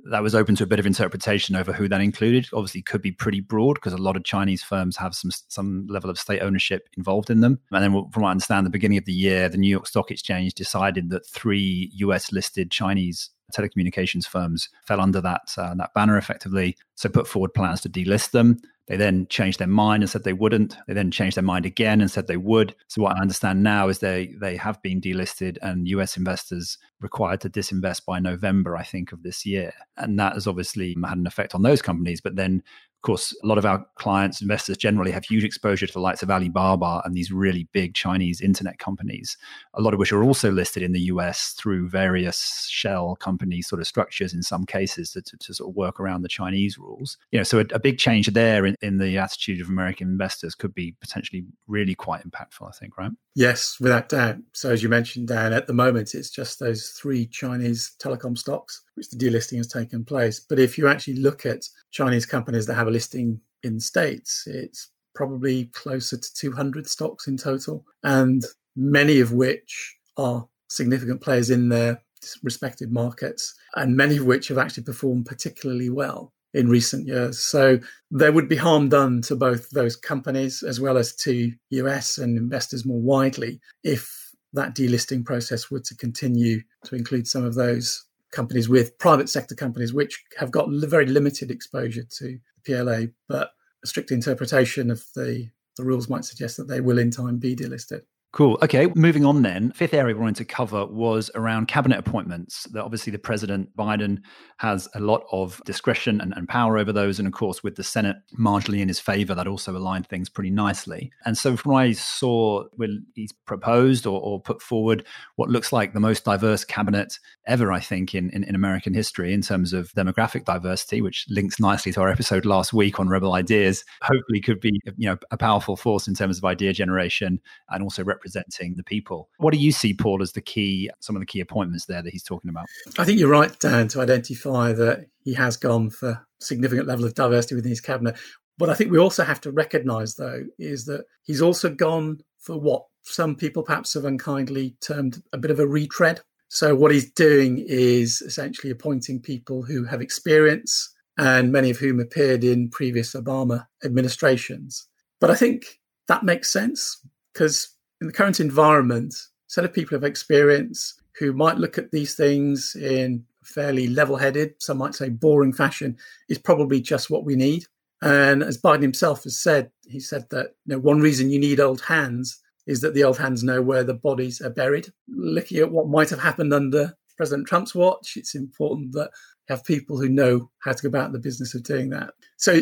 that 0.09 0.23
was 0.23 0.35
open 0.35 0.55
to 0.55 0.63
a 0.63 0.67
bit 0.67 0.79
of 0.79 0.85
interpretation 0.85 1.55
over 1.55 1.73
who 1.73 1.87
that 1.87 2.01
included. 2.01 2.47
Obviously, 2.53 2.81
could 2.81 3.01
be 3.01 3.11
pretty 3.11 3.39
broad 3.39 3.75
because 3.75 3.93
a 3.93 3.97
lot 3.97 4.15
of 4.15 4.23
Chinese 4.23 4.63
firms 4.63 4.97
have 4.97 5.13
some 5.15 5.31
some 5.47 5.85
level 5.87 6.09
of 6.09 6.19
state 6.19 6.41
ownership 6.41 6.89
involved 6.97 7.29
in 7.29 7.41
them. 7.41 7.59
And 7.71 7.83
then, 7.83 7.91
from 8.11 8.23
what 8.23 8.29
I 8.29 8.31
understand, 8.31 8.65
the 8.65 8.71
beginning 8.71 8.97
of 8.97 9.05
the 9.05 9.13
year, 9.13 9.49
the 9.49 9.57
New 9.57 9.69
York 9.69 9.87
Stock 9.87 10.11
Exchange 10.11 10.53
decided 10.53 11.09
that 11.09 11.25
three 11.25 11.91
U.S. 11.95 12.31
listed 12.31 12.71
Chinese 12.71 13.29
telecommunications 13.55 14.25
firms 14.25 14.69
fell 14.85 15.01
under 15.01 15.21
that 15.21 15.53
uh, 15.57 15.75
that 15.75 15.93
banner 15.93 16.17
effectively. 16.17 16.77
So, 16.95 17.09
put 17.09 17.27
forward 17.27 17.53
plans 17.53 17.81
to 17.81 17.89
delist 17.89 18.31
them. 18.31 18.57
They 18.91 18.97
then 18.97 19.25
changed 19.29 19.59
their 19.59 19.69
mind 19.69 20.03
and 20.03 20.09
said 20.09 20.25
they 20.25 20.33
wouldn't. 20.33 20.75
They 20.85 20.93
then 20.93 21.11
changed 21.11 21.37
their 21.37 21.45
mind 21.45 21.65
again 21.65 22.01
and 22.01 22.11
said 22.11 22.27
they 22.27 22.35
would. 22.35 22.75
So 22.89 23.01
what 23.01 23.15
I 23.15 23.21
understand 23.21 23.63
now 23.63 23.87
is 23.87 23.99
they 23.99 24.35
they 24.41 24.57
have 24.57 24.81
been 24.81 24.99
delisted 24.99 25.57
and 25.61 25.87
US 25.87 26.17
investors 26.17 26.77
required 26.99 27.39
to 27.41 27.49
disinvest 27.49 28.03
by 28.05 28.19
November, 28.19 28.75
I 28.75 28.83
think, 28.83 29.13
of 29.13 29.23
this 29.23 29.45
year. 29.45 29.71
And 29.95 30.19
that 30.19 30.33
has 30.33 30.45
obviously 30.45 30.93
had 31.05 31.17
an 31.17 31.25
effect 31.25 31.55
on 31.55 31.61
those 31.61 31.81
companies. 31.81 32.19
But 32.19 32.35
then 32.35 32.63
of 33.01 33.03
course, 33.03 33.35
a 33.43 33.47
lot 33.47 33.57
of 33.57 33.65
our 33.65 33.83
clients, 33.95 34.43
investors 34.43 34.77
generally 34.77 35.09
have 35.09 35.25
huge 35.25 35.43
exposure 35.43 35.87
to 35.87 35.93
the 35.93 35.99
likes 35.99 36.21
of 36.21 36.29
Alibaba 36.29 37.01
and 37.03 37.15
these 37.15 37.31
really 37.31 37.67
big 37.71 37.95
Chinese 37.95 38.41
internet 38.41 38.77
companies, 38.77 39.37
a 39.73 39.81
lot 39.81 39.95
of 39.95 39.99
which 39.99 40.11
are 40.11 40.21
also 40.21 40.51
listed 40.51 40.83
in 40.83 40.91
the 40.91 40.99
US 40.99 41.55
through 41.57 41.89
various 41.89 42.67
shell 42.69 43.15
company 43.15 43.63
sort 43.63 43.81
of 43.81 43.87
structures 43.87 44.35
in 44.35 44.43
some 44.43 44.67
cases 44.67 45.09
to, 45.13 45.21
to, 45.23 45.35
to 45.35 45.51
sort 45.51 45.71
of 45.71 45.75
work 45.75 45.99
around 45.99 46.21
the 46.21 46.27
Chinese 46.27 46.77
rules. 46.77 47.17
You 47.31 47.39
know, 47.39 47.43
so 47.43 47.57
a, 47.57 47.65
a 47.73 47.79
big 47.79 47.97
change 47.97 48.27
there 48.27 48.67
in, 48.67 48.75
in 48.83 48.99
the 48.99 49.17
attitude 49.17 49.61
of 49.61 49.67
American 49.67 50.07
investors 50.07 50.53
could 50.53 50.75
be 50.75 50.91
potentially 51.01 51.43
really 51.65 51.95
quite 51.95 52.21
impactful, 52.21 52.67
I 52.67 52.71
think, 52.71 52.99
right? 52.99 53.11
Yes, 53.33 53.77
without 53.79 54.09
doubt. 54.09 54.35
So 54.53 54.69
as 54.69 54.83
you 54.83 54.89
mentioned, 54.89 55.29
Dan, 55.29 55.53
at 55.53 55.65
the 55.65 55.73
moment 55.73 56.13
it's 56.13 56.29
just 56.29 56.59
those 56.59 56.89
three 56.89 57.25
Chinese 57.25 57.95
telecom 57.99 58.37
stocks 58.37 58.83
which 58.95 59.09
the 59.09 59.17
delisting 59.17 59.57
has 59.57 59.67
taken 59.67 60.03
place. 60.03 60.39
But 60.39 60.59
if 60.59 60.77
you 60.77 60.87
actually 60.87 61.15
look 61.15 61.45
at 61.45 61.67
Chinese 61.91 62.25
companies 62.25 62.65
that 62.67 62.75
have 62.75 62.87
a 62.87 62.90
listing 62.91 63.41
in 63.63 63.79
States, 63.79 64.43
it's 64.47 64.89
probably 65.13 65.65
closer 65.65 66.17
to 66.17 66.33
200 66.33 66.87
stocks 66.87 67.27
in 67.27 67.37
total, 67.37 67.85
and 68.03 68.43
many 68.75 69.19
of 69.19 69.33
which 69.33 69.95
are 70.17 70.47
significant 70.69 71.21
players 71.21 71.49
in 71.49 71.69
their 71.69 72.01
respective 72.43 72.91
markets, 72.91 73.55
and 73.75 73.97
many 73.97 74.17
of 74.17 74.25
which 74.25 74.47
have 74.47 74.57
actually 74.57 74.83
performed 74.83 75.25
particularly 75.25 75.89
well 75.89 76.33
in 76.53 76.69
recent 76.69 77.07
years. 77.07 77.39
So 77.39 77.79
there 78.09 78.31
would 78.31 78.49
be 78.49 78.57
harm 78.57 78.89
done 78.89 79.21
to 79.23 79.35
both 79.35 79.69
those 79.69 79.95
companies 79.95 80.63
as 80.63 80.79
well 80.79 80.97
as 80.97 81.15
to 81.17 81.51
US 81.69 82.17
and 82.17 82.37
investors 82.37 82.85
more 82.85 82.99
widely 82.99 83.61
if 83.83 84.31
that 84.53 84.75
delisting 84.75 85.23
process 85.25 85.71
were 85.71 85.79
to 85.79 85.95
continue 85.95 86.61
to 86.85 86.95
include 86.95 87.27
some 87.27 87.45
of 87.45 87.55
those 87.55 88.05
companies 88.31 88.67
with 88.67 88.97
private 88.97 89.29
sector 89.29 89.55
companies, 89.55 89.93
which 89.93 90.23
have 90.37 90.51
got 90.51 90.69
very 90.71 91.05
limited 91.05 91.51
exposure 91.51 92.03
to 92.17 92.37
PLA, 92.63 93.07
but 93.27 93.51
a 93.83 93.87
strict 93.87 94.11
interpretation 94.11 94.91
of 94.91 95.05
the, 95.15 95.49
the 95.77 95.83
rules 95.83 96.09
might 96.09 96.25
suggest 96.25 96.57
that 96.57 96.67
they 96.67 96.81
will 96.81 96.99
in 96.99 97.11
time 97.11 97.37
be 97.37 97.55
delisted. 97.55 98.01
Cool. 98.33 98.57
Okay, 98.61 98.87
moving 98.95 99.25
on 99.25 99.41
then. 99.41 99.73
Fifth 99.73 99.93
area 99.93 100.15
we 100.15 100.21
wanted 100.21 100.37
to 100.37 100.45
cover 100.45 100.85
was 100.85 101.29
around 101.35 101.67
cabinet 101.67 101.99
appointments. 101.99 102.63
That 102.71 102.81
obviously 102.81 103.11
the 103.11 103.19
President 103.19 103.75
Biden 103.75 104.19
has 104.55 104.87
a 104.95 105.01
lot 105.01 105.25
of 105.33 105.61
discretion 105.65 106.21
and, 106.21 106.33
and, 106.37 106.47
power 106.47 106.77
over 106.77 106.93
those. 106.93 107.19
And 107.19 107.27
of 107.27 107.33
course, 107.33 107.61
with 107.61 107.75
the 107.75 107.83
Senate 107.83 108.15
marginally 108.39 108.79
in 108.79 108.87
his 108.87 109.01
favor, 109.01 109.35
that 109.35 109.47
also 109.47 109.75
aligned 109.75 110.07
things 110.07 110.29
pretty 110.29 110.49
nicely. 110.49 111.11
And 111.25 111.37
so 111.37 111.57
from 111.57 111.73
what 111.73 111.79
I 111.79 111.91
saw 111.91 112.63
when 112.75 113.05
he's 113.15 113.33
proposed 113.33 114.07
or, 114.07 114.21
or, 114.21 114.39
put 114.39 114.61
forward 114.61 115.05
what 115.35 115.49
looks 115.49 115.73
like 115.73 115.91
the 115.91 115.99
most 115.99 116.23
diverse 116.23 116.63
cabinet 116.63 117.19
ever, 117.47 117.71
I 117.71 117.81
think, 117.81 118.15
in, 118.15 118.29
in, 118.29 118.45
in 118.45 118.55
American 118.55 118.93
history 118.93 119.33
in 119.33 119.41
terms 119.41 119.73
of 119.73 119.91
demographic 119.91 120.45
diversity, 120.45 121.01
which 121.01 121.25
links 121.29 121.59
nicely 121.59 121.91
to 121.91 122.01
our 122.01 122.09
episode 122.09 122.45
last 122.45 122.71
week 122.71 122.97
on 122.97 123.09
Rebel 123.09 123.33
Ideas, 123.33 123.83
hopefully 124.01 124.39
could 124.39 124.61
be 124.61 124.79
you 124.95 125.09
know 125.09 125.17
a 125.31 125.37
powerful 125.37 125.75
force 125.75 126.07
in 126.07 126.15
terms 126.15 126.37
of 126.37 126.45
idea 126.45 126.71
generation 126.71 127.41
and 127.69 127.83
also 127.83 128.03
representing 128.21 128.75
the 128.75 128.83
people. 128.83 129.29
What 129.37 129.53
do 129.53 129.59
you 129.59 129.71
see, 129.71 129.93
Paul, 129.93 130.21
as 130.21 130.33
the 130.33 130.41
key, 130.41 130.89
some 130.99 131.15
of 131.15 131.21
the 131.21 131.25
key 131.25 131.39
appointments 131.39 131.85
there 131.85 132.01
that 132.01 132.11
he's 132.11 132.23
talking 132.23 132.49
about? 132.49 132.67
I 132.99 133.03
think 133.03 133.19
you're 133.19 133.29
right, 133.29 133.57
Dan, 133.59 133.87
to 133.89 134.01
identify 134.01 134.73
that 134.73 135.07
he 135.23 135.33
has 135.33 135.57
gone 135.57 135.89
for 135.89 136.25
significant 136.39 136.87
level 136.87 137.05
of 137.05 137.15
diversity 137.15 137.55
within 137.55 137.71
his 137.71 137.81
cabinet. 137.81 138.17
What 138.57 138.69
I 138.69 138.75
think 138.75 138.91
we 138.91 138.99
also 138.99 139.23
have 139.23 139.41
to 139.41 139.51
recognise, 139.51 140.15
though, 140.15 140.45
is 140.59 140.85
that 140.85 141.05
he's 141.23 141.41
also 141.41 141.69
gone 141.69 142.21
for 142.39 142.59
what 142.59 142.85
some 143.03 143.35
people 143.35 143.63
perhaps 143.63 143.95
have 143.95 144.05
unkindly 144.05 144.75
termed 144.81 145.21
a 145.33 145.37
bit 145.37 145.51
of 145.51 145.59
a 145.59 145.67
retread. 145.67 146.21
So, 146.49 146.75
what 146.75 146.91
he's 146.91 147.11
doing 147.11 147.63
is 147.65 148.21
essentially 148.21 148.71
appointing 148.71 149.21
people 149.21 149.63
who 149.63 149.85
have 149.85 150.01
experience 150.01 150.93
and 151.17 151.51
many 151.51 151.69
of 151.69 151.77
whom 151.77 151.99
appeared 151.99 152.43
in 152.43 152.69
previous 152.69 153.13
Obama 153.13 153.67
administrations. 153.83 154.87
But 155.19 155.31
I 155.31 155.35
think 155.35 155.79
that 156.07 156.23
makes 156.23 156.51
sense 156.51 156.99
because 157.33 157.75
in 158.01 158.07
the 158.07 158.13
current 158.13 158.39
environment, 158.39 159.13
a 159.13 159.27
set 159.47 159.63
of 159.63 159.73
people 159.73 159.95
of 159.95 160.03
experience 160.03 160.95
who 161.17 161.33
might 161.33 161.57
look 161.57 161.77
at 161.77 161.91
these 161.91 162.15
things 162.15 162.75
in 162.75 163.23
fairly 163.43 163.87
level 163.87 164.17
headed, 164.17 164.55
some 164.59 164.79
might 164.79 164.95
say 164.95 165.09
boring 165.09 165.53
fashion, 165.53 165.95
is 166.27 166.37
probably 166.37 166.81
just 166.81 167.09
what 167.09 167.23
we 167.23 167.35
need. 167.35 167.65
And 168.01 168.41
as 168.41 168.59
Biden 168.59 168.81
himself 168.81 169.23
has 169.23 169.39
said, 169.39 169.71
he 169.85 169.99
said 169.99 170.25
that 170.31 170.55
you 170.65 170.75
know, 170.75 170.79
one 170.79 170.99
reason 170.99 171.29
you 171.29 171.39
need 171.39 171.59
old 171.59 171.81
hands 171.81 172.39
is 172.65 172.81
that 172.81 172.93
the 172.93 173.03
old 173.03 173.17
hands 173.17 173.43
know 173.43 173.61
where 173.61 173.83
the 173.83 173.93
bodies 173.93 174.41
are 174.41 174.49
buried. 174.49 174.91
Looking 175.07 175.59
at 175.59 175.71
what 175.71 175.87
might 175.87 176.09
have 176.09 176.19
happened 176.19 176.53
under 176.53 176.95
President 177.17 177.47
Trump's 177.47 177.75
watch, 177.75 178.13
it's 178.15 178.33
important 178.33 178.93
that 178.93 179.11
have 179.47 179.63
people 179.63 179.99
who 179.99 180.09
know 180.09 180.49
how 180.59 180.71
to 180.71 180.81
go 180.81 180.87
about 180.87 181.11
the 181.11 181.19
business 181.19 181.53
of 181.53 181.63
doing 181.63 181.89
that. 181.89 182.13
So 182.37 182.61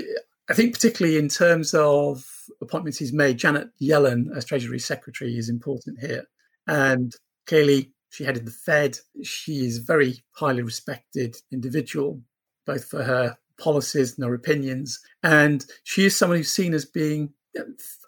I 0.49 0.53
think, 0.53 0.73
particularly 0.73 1.17
in 1.17 1.29
terms 1.29 1.73
of 1.73 2.25
appointments 2.61 2.97
he's 2.97 3.13
made, 3.13 3.37
Janet 3.37 3.69
Yellen 3.79 4.35
as 4.35 4.45
Treasury 4.45 4.79
Secretary 4.79 5.37
is 5.37 5.47
important 5.47 5.99
here. 5.99 6.25
And 6.67 7.13
clearly, 7.45 7.91
she 8.09 8.23
headed 8.23 8.45
the 8.45 8.51
Fed. 8.51 8.97
She 9.23 9.65
is 9.65 9.77
a 9.77 9.83
very 9.83 10.23
highly 10.31 10.63
respected 10.63 11.35
individual, 11.51 12.21
both 12.65 12.85
for 12.85 13.03
her 13.03 13.37
policies 13.59 14.17
and 14.17 14.25
her 14.25 14.33
opinions. 14.33 14.99
And 15.21 15.63
she 15.83 16.05
is 16.05 16.17
someone 16.17 16.39
who's 16.39 16.51
seen 16.51 16.73
as 16.73 16.85
being, 16.85 17.33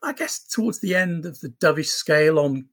I 0.04 0.14
guess, 0.14 0.40
towards 0.48 0.80
the 0.80 0.96
end 0.96 1.26
of 1.26 1.40
the 1.42 1.50
dovish 1.50 1.90
scale 1.90 2.40
on 2.40 2.66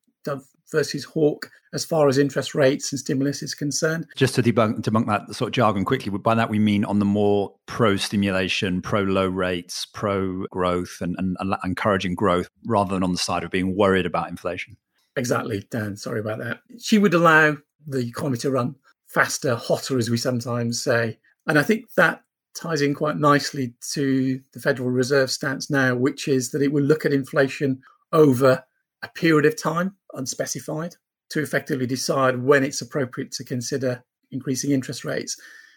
versus 0.71 1.05
hawk 1.05 1.51
as 1.73 1.85
far 1.85 2.09
as 2.09 2.19
interest 2.19 2.55
rates 2.55 2.93
and 2.93 2.99
stimulus 2.99 3.43
is 3.43 3.55
concerned. 3.55 4.07
Just 4.17 4.35
to 4.37 4.43
debunk, 4.43 4.81
debunk 4.81 5.07
that 5.07 5.35
sort 5.35 5.49
of 5.49 5.53
jargon 5.53 5.85
quickly, 5.85 6.11
by 6.11 6.35
that 6.35 6.49
we 6.49 6.59
mean 6.59 6.85
on 6.85 6.99
the 6.99 7.05
more 7.05 7.55
pro 7.67 7.97
stimulation, 7.97 8.81
pro 8.81 9.03
low 9.03 9.27
rates, 9.27 9.87
pro 9.87 10.47
growth, 10.47 10.99
and, 11.01 11.15
and, 11.19 11.37
and 11.41 11.55
encouraging 11.65 12.15
growth 12.15 12.49
rather 12.67 12.95
than 12.95 13.03
on 13.03 13.13
the 13.13 13.19
side 13.19 13.45
of 13.45 13.51
being 13.51 13.77
worried 13.77 14.07
about 14.07 14.31
inflation. 14.31 14.77
Exactly, 15.17 15.65
Dan. 15.71 15.97
Sorry 15.97 16.21
about 16.21 16.39
that. 16.39 16.61
She 16.79 16.99
would 16.99 17.15
allow 17.15 17.57
the 17.87 17.99
economy 17.99 18.39
to 18.39 18.51
run 18.51 18.77
faster, 19.07 19.57
hotter, 19.57 19.99
as 19.99 20.11
we 20.11 20.17
sometimes 20.17 20.81
say. 20.81 21.19
And 21.47 21.59
I 21.59 21.63
think 21.63 21.93
that 21.97 22.23
ties 22.55 22.83
in 22.83 22.95
quite 22.95 23.17
nicely 23.17 23.75
to 23.93 24.41
the 24.53 24.61
Federal 24.61 24.91
Reserve 24.91 25.31
stance 25.31 25.71
now, 25.71 25.95
which 25.95 26.29
is 26.29 26.51
that 26.51 26.63
it 26.63 26.73
will 26.73 26.83
look 26.83 27.05
at 27.05 27.13
inflation 27.13 27.81
over 28.13 28.65
a 29.03 29.09
period 29.09 29.47
of 29.47 29.61
time, 29.61 29.97
unspecified, 30.15 30.97
to 31.31 31.43
effectively 31.43 31.87
decide 31.87 32.43
when 32.43 32.65
it's 32.65 32.81
appropriate 32.81 33.33
to 33.33 33.45
consider 33.45 34.05
increasing 34.31 34.71
interest 34.71 35.05
rates. 35.05 35.37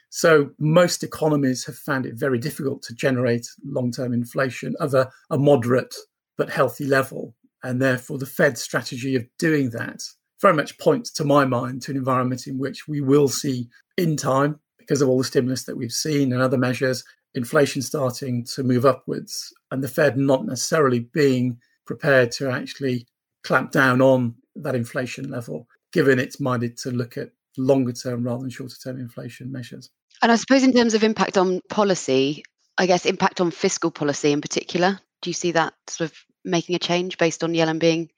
So 0.10 0.52
most 0.60 1.04
economies 1.04 1.65
have 1.65 1.78
found 1.78 2.06
it 2.06 2.15
very 2.15 2.38
difficult 2.38 2.82
to 2.84 2.96
generate 2.96 3.48
long 3.63 3.91
term 3.91 4.13
inflation 4.13 4.76
of 4.80 4.94
a, 4.94 5.10
a 5.30 5.38
moderate 5.38 5.96
but 6.38 6.50
healthy 6.50 6.86
level. 6.86 7.36
And 7.63 7.82
therefore, 7.82 8.17
the 8.17 8.26
Fed's 8.26 8.62
strategy 8.62 9.15
of 9.15 9.26
doing 9.38 9.70
that 9.70 10.02
very 10.41 10.56
much 10.56 10.80
points, 10.80 11.12
to 11.12 11.24
my 11.24 11.46
mind, 11.46 11.84
to 11.84 11.91
an 11.91 11.98
environment 11.98 12.48
in 12.48 12.58
which 12.58 12.88
we 12.88 13.00
will 13.00 13.28
see, 13.28 13.70
in 13.98 14.17
time, 14.17 14.60
because 14.80 15.02
of 15.02 15.08
all 15.08 15.20
the 15.20 15.24
stimulus 15.24 15.65
that 15.65 15.78
we've 15.78 15.91
seen 15.91 16.34
and 16.34 16.41
other 16.41 16.58
measures, 16.58 17.04
inflation 17.36 17.82
starting 17.82 18.44
to 18.56 18.63
move 18.63 18.86
upwards, 18.86 19.54
and 19.70 19.84
the 19.84 19.88
Fed 19.88 20.17
not 20.17 20.46
necessarily 20.46 21.00
being 21.00 21.58
prepared 21.86 22.32
to 22.32 22.50
actually 22.50 23.06
clamp 23.43 23.71
down 23.71 24.01
on 24.01 24.36
that 24.56 24.75
inflation 24.75 25.30
level, 25.30 25.67
given 25.93 26.19
it's 26.19 26.39
minded 26.39 26.77
to 26.77 26.91
look 26.91 27.17
at 27.17 27.30
longer 27.58 27.91
term 27.91 28.23
rather 28.23 28.41
than 28.41 28.49
shorter 28.49 28.75
term 28.84 28.99
inflation 28.99 29.51
measures. 29.51 29.89
And 30.21 30.32
I 30.32 30.36
suppose, 30.36 30.63
in 30.63 30.73
terms 30.73 30.93
of 30.93 31.04
impact 31.04 31.38
on 31.38 31.62
policy, 31.69 32.43
I 32.77 32.86
guess 32.86 33.06
impact 33.06 33.41
on 33.41 33.51
fiscal 33.51 33.91
policy 33.91 34.32
in 34.32 34.41
particular, 34.41 34.99
do 35.21 35.30
you 35.30 35.34
see 35.34 35.51
that 35.51 35.73
sort 35.88 36.10
of 36.12 36.17
making 36.43 36.75
a 36.75 36.80
change 36.80 37.17
based 37.17 37.43
on 37.43 37.54
Yellen 37.54 37.80
being 37.80 38.10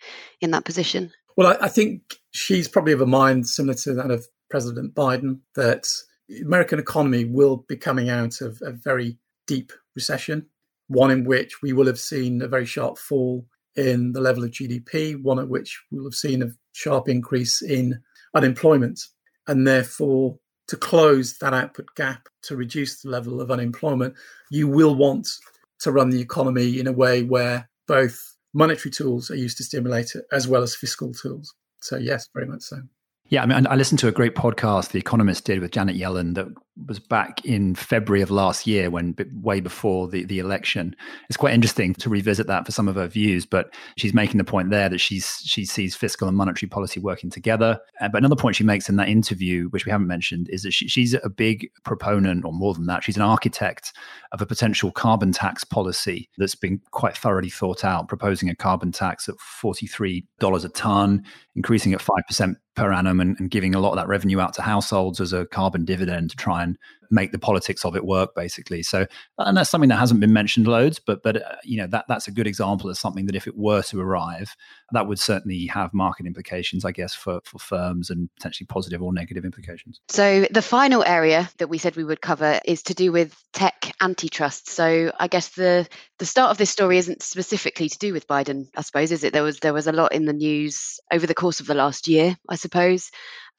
in 0.41 0.51
that 0.51 0.65
position? 0.65 1.11
Well, 1.35 1.47
I, 1.47 1.65
I 1.65 1.69
think 1.69 2.17
she's 2.31 2.67
probably 2.67 2.93
of 2.93 3.01
a 3.01 3.05
mind 3.05 3.47
similar 3.47 3.73
to 3.75 3.93
that 3.95 4.11
of 4.11 4.27
President 4.49 4.93
Biden 4.93 5.39
that 5.55 5.87
the 6.27 6.41
American 6.41 6.79
economy 6.79 7.25
will 7.25 7.65
be 7.67 7.75
coming 7.75 8.09
out 8.09 8.41
of 8.41 8.61
a 8.61 8.71
very 8.71 9.17
deep 9.47 9.71
recession, 9.95 10.47
one 10.87 11.11
in 11.11 11.25
which 11.25 11.61
we 11.61 11.73
will 11.73 11.87
have 11.87 11.99
seen 11.99 12.41
a 12.41 12.47
very 12.47 12.65
sharp 12.65 12.97
fall 12.97 13.45
in 13.75 14.13
the 14.13 14.21
level 14.21 14.43
of 14.43 14.51
GDP, 14.51 15.21
one 15.21 15.39
at 15.39 15.49
which 15.49 15.81
we'll 15.91 16.05
have 16.05 16.13
seen 16.13 16.41
a 16.41 16.51
sharp 16.73 17.09
increase 17.09 17.61
in 17.61 18.01
unemployment. 18.35 18.99
And 19.47 19.67
therefore, 19.67 20.37
to 20.67 20.77
close 20.77 21.37
that 21.39 21.53
output 21.53 21.87
gap, 21.95 22.27
to 22.43 22.55
reduce 22.55 23.01
the 23.01 23.09
level 23.09 23.41
of 23.41 23.51
unemployment, 23.51 24.15
you 24.49 24.67
will 24.67 24.95
want 24.95 25.27
to 25.79 25.91
run 25.91 26.09
the 26.09 26.21
economy 26.21 26.79
in 26.79 26.87
a 26.87 26.93
way 26.93 27.23
where 27.23 27.69
both 27.87 28.35
monetary 28.53 28.91
tools 28.91 29.29
are 29.29 29.35
used 29.35 29.57
to 29.57 29.63
stimulate 29.63 30.15
it 30.15 30.23
as 30.31 30.47
well 30.47 30.63
as 30.63 30.75
fiscal 30.75 31.13
tools. 31.13 31.53
So, 31.81 31.97
yes, 31.97 32.29
very 32.33 32.47
much 32.47 32.61
so. 32.61 32.81
Yeah, 33.27 33.43
I 33.43 33.45
mean, 33.45 33.67
I 33.67 33.75
listened 33.75 33.99
to 33.99 34.07
a 34.07 34.11
great 34.11 34.35
podcast 34.35 34.91
The 34.91 34.99
Economist 34.99 35.45
did 35.45 35.59
with 35.59 35.71
Janet 35.71 35.95
Yellen 35.95 36.35
that 36.35 36.47
was 36.87 36.99
back 36.99 37.45
in 37.45 37.75
February 37.75 38.21
of 38.21 38.31
last 38.31 38.65
year, 38.65 38.89
when 38.89 39.15
way 39.41 39.59
before 39.59 40.07
the, 40.07 40.23
the 40.25 40.39
election. 40.39 40.95
It's 41.29 41.37
quite 41.37 41.53
interesting 41.53 41.93
to 41.95 42.09
revisit 42.09 42.47
that 42.47 42.65
for 42.65 42.71
some 42.71 42.87
of 42.87 42.95
her 42.95 43.07
views, 43.07 43.45
but 43.45 43.73
she's 43.95 44.13
making 44.13 44.39
the 44.39 44.43
point 44.43 44.71
there 44.71 44.89
that 44.89 44.99
she's 44.99 45.41
she 45.45 45.65
sees 45.65 45.95
fiscal 45.95 46.27
and 46.27 46.35
monetary 46.35 46.69
policy 46.69 46.99
working 46.99 47.29
together. 47.29 47.79
Uh, 48.01 48.09
but 48.09 48.17
another 48.17 48.35
point 48.35 48.55
she 48.55 48.63
makes 48.63 48.89
in 48.89 48.95
that 48.95 49.07
interview, 49.07 49.67
which 49.69 49.85
we 49.85 49.91
haven't 49.91 50.07
mentioned, 50.07 50.49
is 50.49 50.63
that 50.63 50.71
she, 50.71 50.87
she's 50.87 51.13
a 51.13 51.29
big 51.29 51.69
proponent, 51.83 52.43
or 52.43 52.51
more 52.51 52.73
than 52.73 52.87
that, 52.87 53.03
she's 53.03 53.17
an 53.17 53.21
architect 53.21 53.93
of 54.31 54.41
a 54.41 54.45
potential 54.45 54.91
carbon 54.91 55.31
tax 55.31 55.63
policy 55.63 56.29
that's 56.37 56.55
been 56.55 56.81
quite 56.91 57.15
thoroughly 57.15 57.49
thought 57.49 57.85
out, 57.85 58.07
proposing 58.07 58.49
a 58.49 58.55
carbon 58.55 58.91
tax 58.91 59.29
at 59.29 59.39
forty 59.39 59.85
three 59.85 60.25
dollars 60.39 60.65
a 60.65 60.69
ton, 60.69 61.23
increasing 61.55 61.93
at 61.93 62.01
five 62.01 62.23
percent 62.27 62.57
per 62.75 62.91
annum 62.91 63.19
and, 63.19 63.39
and, 63.39 63.51
giving 63.51 63.75
a 63.75 63.79
lot 63.79 63.91
of 63.91 63.97
that 63.97 64.07
revenue 64.07 64.39
out 64.39 64.53
to 64.53 64.61
households 64.61 65.21
as 65.21 65.31
a 65.31 65.45
carbon 65.45 65.85
dividend 65.85 66.29
to 66.31 66.35
try 66.35 66.62
and 66.63 66.77
make 67.11 67.31
the 67.31 67.39
politics 67.39 67.85
of 67.85 67.95
it 67.95 68.05
work 68.05 68.33
basically. 68.35 68.81
So 68.81 69.05
and 69.37 69.55
that's 69.55 69.69
something 69.69 69.89
that 69.89 69.99
hasn't 69.99 70.19
been 70.19 70.33
mentioned 70.33 70.67
loads 70.67 70.99
but 70.99 71.23
but 71.23 71.37
uh, 71.37 71.55
you 71.63 71.77
know 71.77 71.87
that 71.87 72.05
that's 72.07 72.27
a 72.27 72.31
good 72.31 72.47
example 72.47 72.89
of 72.89 72.97
something 72.97 73.25
that 73.25 73.35
if 73.35 73.47
it 73.47 73.57
were 73.57 73.81
to 73.83 74.01
arrive 74.01 74.55
that 74.91 75.07
would 75.07 75.19
certainly 75.19 75.65
have 75.67 75.93
market 75.93 76.25
implications 76.25 76.85
i 76.85 76.91
guess 76.91 77.13
for 77.13 77.39
for 77.43 77.59
firms 77.59 78.09
and 78.09 78.29
potentially 78.35 78.65
positive 78.67 79.01
or 79.01 79.13
negative 79.13 79.45
implications. 79.45 79.99
So 80.09 80.45
the 80.51 80.61
final 80.61 81.03
area 81.03 81.49
that 81.57 81.67
we 81.67 81.77
said 81.77 81.95
we 81.95 82.03
would 82.03 82.21
cover 82.21 82.59
is 82.65 82.83
to 82.83 82.93
do 82.93 83.11
with 83.11 83.35
tech 83.53 83.93
antitrust. 84.01 84.69
So 84.69 85.11
i 85.19 85.27
guess 85.27 85.49
the 85.49 85.87
the 86.19 86.25
start 86.25 86.51
of 86.51 86.57
this 86.57 86.69
story 86.69 86.97
isn't 86.97 87.21
specifically 87.21 87.89
to 87.89 87.97
do 87.97 88.13
with 88.13 88.27
biden 88.27 88.67
i 88.75 88.81
suppose 88.81 89.11
is 89.11 89.23
it? 89.23 89.33
There 89.33 89.43
was 89.43 89.59
there 89.59 89.73
was 89.73 89.87
a 89.87 89.91
lot 89.91 90.13
in 90.13 90.25
the 90.25 90.33
news 90.33 90.99
over 91.11 91.27
the 91.27 91.35
course 91.35 91.59
of 91.59 91.67
the 91.67 91.73
last 91.73 92.07
year 92.07 92.37
i 92.49 92.55
suppose 92.55 93.11